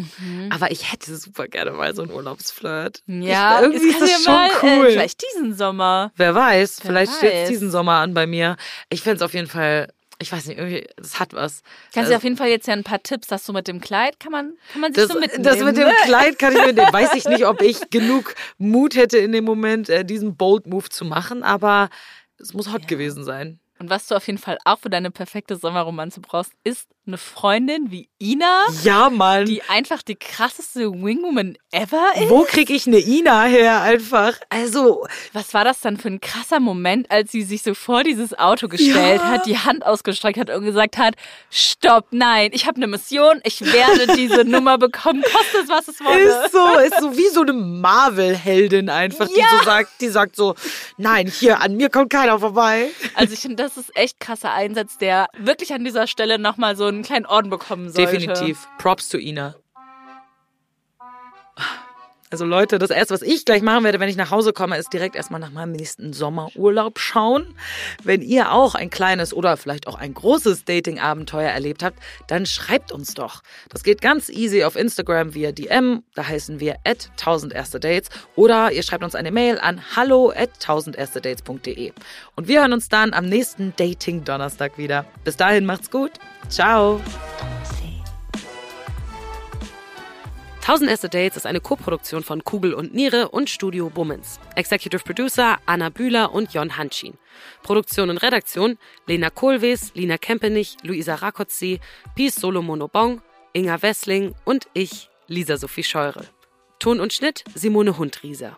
Aber 0.50 0.72
ich 0.72 0.91
hätte 0.91 1.16
super 1.18 1.48
gerne 1.48 1.72
mal 1.72 1.93
so 1.96 2.02
einen 2.02 2.12
Urlaubsflirt. 2.12 3.02
Mhm. 3.06 3.22
Ja, 3.24 3.58
ich, 3.58 3.62
irgendwie 3.64 3.88
es 3.89 3.93
ist 3.96 4.02
das 4.02 4.10
ja 4.12 4.18
schon 4.20 4.34
mal, 4.34 4.50
cool. 4.80 4.88
Äh, 4.88 4.91
vielleicht 4.91 5.22
diesen 5.34 5.54
Sommer. 5.56 6.12
Wer 6.16 6.34
weiß, 6.34 6.78
Wer 6.82 6.86
vielleicht 6.89 7.14
steht 7.14 7.34
weiß. 7.34 7.50
diesen 7.50 7.72
Sommer 7.72 7.93
an 7.96 8.14
bei 8.14 8.26
mir. 8.26 8.56
Ich 8.89 9.02
fände 9.02 9.18
es 9.18 9.22
auf 9.22 9.34
jeden 9.34 9.48
Fall, 9.48 9.91
ich 10.20 10.32
weiß 10.32 10.45
nicht, 10.47 10.57
irgendwie, 10.57 10.88
das 10.97 11.20
hat 11.20 11.34
was. 11.34 11.61
Kannst 11.93 11.95
du 11.95 11.99
Also- 12.01 12.16
auf 12.16 12.24
jeden 12.24 12.38
Fall 12.38 12.47
jetzt 12.49 12.68
ja 12.68 12.74
ein 12.74 12.84
paar 12.84 13.01
Tipps, 13.03 13.28
dass 13.28 13.43
du 13.45 13.53
mit 13.53 13.68
dem 13.68 13.82
Kleid 13.82 14.20
kann 14.20 14.32
man, 14.32 14.53
kann 14.72 14.82
man 14.82 14.93
sich 14.93 15.03
Das, 15.03 15.11
so 15.13 15.20
mitnehmen. 15.20 15.43
das 15.43 15.59
mit 15.59 15.78
dem 15.78 15.88
ne? 15.88 15.93
Kleid 16.05 16.39
kann 16.39 16.53
ich 16.55 16.66
mitnehmen. 16.66 16.88
Weiß 16.93 17.13
ich 17.16 17.26
nicht, 17.26 17.45
ob 17.45 17.61
ich 17.61 17.89
genug 17.89 18.36
Mut 18.57 18.95
hätte 18.95 19.18
in 19.18 19.32
dem 19.32 19.43
Moment, 19.45 19.89
äh, 19.89 20.05
diesen 20.05 20.36
Bold 20.38 20.68
Move 20.68 20.89
zu 20.89 21.03
machen, 21.05 21.43
aber 21.43 21.89
es 22.38 22.53
muss 22.53 22.72
hot 22.72 22.88
gewesen 22.88 23.24
sein. 23.24 23.59
Und 23.80 23.89
was 23.89 24.07
du 24.07 24.16
auf 24.16 24.26
jeden 24.28 24.39
Fall 24.39 24.57
auch 24.63 24.80
für 24.80 24.89
deine 24.89 25.11
perfekte 25.11 25.57
Sommerromanze 25.57 26.22
brauchst, 26.22 26.53
ist 26.63 26.88
eine 27.08 27.18
Freundin 27.18 27.91
wie 27.91 28.10
Ina, 28.22 28.66
Ja, 28.84 29.10
Mann. 29.10 29.45
die 29.45 29.62
einfach 29.64 30.01
die 30.01 30.16
krasseste 30.16 30.91
Wingwoman 30.91 31.58
ever 31.72 32.03
ist. 32.16 32.30
Wo 32.30 32.41
krieg 32.41 32.70
ich 32.70 32.88
eine 32.88 32.97
Ina 32.99 33.43
her 33.43 33.82
einfach? 33.82 34.34
Also, 34.49 35.06
Was 35.34 35.53
war 35.53 35.64
das 35.64 35.82
dann 35.82 35.97
für 35.97 36.08
ein 36.08 36.22
krasser 36.22 36.60
Moment, 36.60 37.12
als 37.12 37.32
sie 37.32 37.43
sich 37.43 37.62
so 37.62 37.74
vor 37.76 38.03
dieses 38.03 38.38
Auto 38.39 38.68
gestellt 38.68 39.22
Ja. 39.22 39.28
hat, 39.28 39.45
die 39.45 39.58
Hand 39.58 39.86
ausgestreckt 39.86 40.39
hat 40.39 40.49
und 40.49 40.64
gesagt 40.66 40.97
hat, 40.97 41.16
stopp, 41.51 42.08
nein, 42.12 42.49
ich 42.53 42.66
habe 42.66 42.78
eine 42.78 42.88
Mission, 42.88 43.39
ich 43.43 43.62
werde 43.62 44.16
diese 44.16 44.43
Nummer 44.45 44.78
bekommen, 44.78 45.22
koste 45.22 45.58
es, 45.64 45.70
was 45.70 45.88
es 45.88 45.99
wolle. 46.03 46.45
ist 46.45 46.51
so, 46.53 46.78
ist 46.80 46.99
so 47.01 47.18
wie 47.18 47.28
so 47.30 47.41
eine 47.41 47.53
Marvel-Heldin 47.53 48.89
einfach, 48.89 49.28
die 49.28 49.41
so 49.60 49.64
sagt, 49.66 49.89
die 50.01 50.08
sagt 50.10 50.36
so, 50.36 50.56
nein, 50.97 51.28
hier, 51.28 51.62
an 51.62 51.76
mir 51.76 51.89
kommt 51.89 52.10
keiner 52.12 52.39
vorbei. 52.39 52.89
Also 53.16 53.34
ich 53.34 53.39
finde, 53.41 53.58
das 53.58 53.78
ist 53.78 53.95
echt 53.95 54.20
krasser 54.20 54.53
Einsatz, 54.53 54.97
der 54.97 55.28
wirklich 55.38 55.74
an 55.74 55.84
dieser 55.84 56.08
Stelle 56.08 56.39
nochmal 56.39 56.76
so 56.76 56.88
einen 56.96 57.04
kleinen 57.04 57.26
Orden 57.26 57.50
bekommen 57.50 57.89
sollte. 57.89 58.18
Definitiv. 58.18 58.68
Props 58.78 59.10
to 59.10 59.18
Ina. 59.18 59.56
Also 62.36 62.44
Leute, 62.44 62.80
das 62.80 62.90
erste, 62.90 63.14
was 63.14 63.22
ich 63.22 63.46
gleich 63.46 63.62
machen 63.62 63.86
werde, 63.86 64.02
wenn 64.02 64.10
ich 64.10 64.18
nach 64.18 64.30
Hause 64.30 64.52
komme, 64.52 64.78
ist 64.78 64.92
direkt 64.92 65.16
erstmal 65.16 65.40
nach 65.40 65.52
meinem 65.52 65.72
nächsten 65.72 66.12
Sommerurlaub 66.12 67.00
schauen. 67.00 67.56
Wenn 68.04 68.22
ihr 68.22 68.52
auch 68.52 68.76
ein 68.76 68.90
kleines 68.90 69.34
oder 69.34 69.56
vielleicht 69.56 69.88
auch 69.88 69.96
ein 69.96 70.14
großes 70.14 70.66
Dating-Abenteuer 70.66 71.50
erlebt 71.50 71.82
habt, 71.82 71.98
dann 72.28 72.46
schreibt 72.46 72.92
uns 72.92 73.14
doch. 73.14 73.42
Das 73.70 73.84
geht 73.84 74.02
ganz 74.02 74.28
easy 74.28 74.66
auf 74.66 74.76
Instagram 74.76 75.34
via 75.34 75.54
DM, 75.54 76.04
da 76.14 76.28
heißen 76.28 76.60
wir 76.60 76.76
at 76.84 77.10
1000 77.12 77.54
erste 77.54 77.80
Dates 77.80 78.10
oder 78.36 78.74
ihr 78.74 78.84
schreibt 78.84 79.06
uns 79.06 79.16
eine 79.16 79.32
Mail 79.32 79.58
an 79.58 79.80
hallo 79.96 80.34
at 80.36 80.50
1000 80.56 80.98
erste 80.98 81.22
Dates.de. 81.22 81.94
Und 82.36 82.50
wir 82.50 82.60
hören 82.60 82.74
uns 82.74 82.90
dann 82.90 83.14
am 83.14 83.30
nächsten 83.30 83.74
Dating-Donnerstag 83.78 84.78
wieder. 84.78 85.06
Bis 85.24 85.38
dahin 85.38 85.66
macht's 85.66 85.90
gut. 85.90 86.12
Ciao. 86.50 87.00
1000 90.68 90.89
Erste 90.89 91.09
Dates 91.09 91.38
ist 91.38 91.45
eine 91.45 91.59
Koproduktion 91.59 92.24
von 92.24 92.43
Kugel 92.43 92.74
und 92.74 92.91
Niere 92.91 93.30
und 93.30 93.51
Studio 93.51 93.91
Bummens. 93.91 94.39
Executive 94.55 95.03
Producer 95.03 95.59
Anna 95.68 95.89
Bühler 95.89 96.34
und 96.34 96.55
Jon 96.55 96.76
Hanschin. 96.76 97.20
Produktion 97.61 98.09
und 98.09 98.18
Redaktion 98.18 98.80
Lena 99.05 99.30
Kohlwees, 99.30 99.91
Lina 99.93 100.18
Kempenich, 100.18 100.78
Luisa 100.82 101.13
Rakotzi, 101.13 101.80
Pies 102.16 102.34
Solomonobong, 102.34 103.22
Inga 103.53 103.84
Wessling 103.84 104.34
und 104.43 104.66
ich, 104.74 105.11
Lisa 105.28 105.57
Sophie 105.57 105.84
Scheure. 105.84 106.26
Ton 106.80 106.99
und 106.99 107.13
Schnitt 107.13 107.43
Simone 107.53 107.99
Hundrieser. 107.99 108.57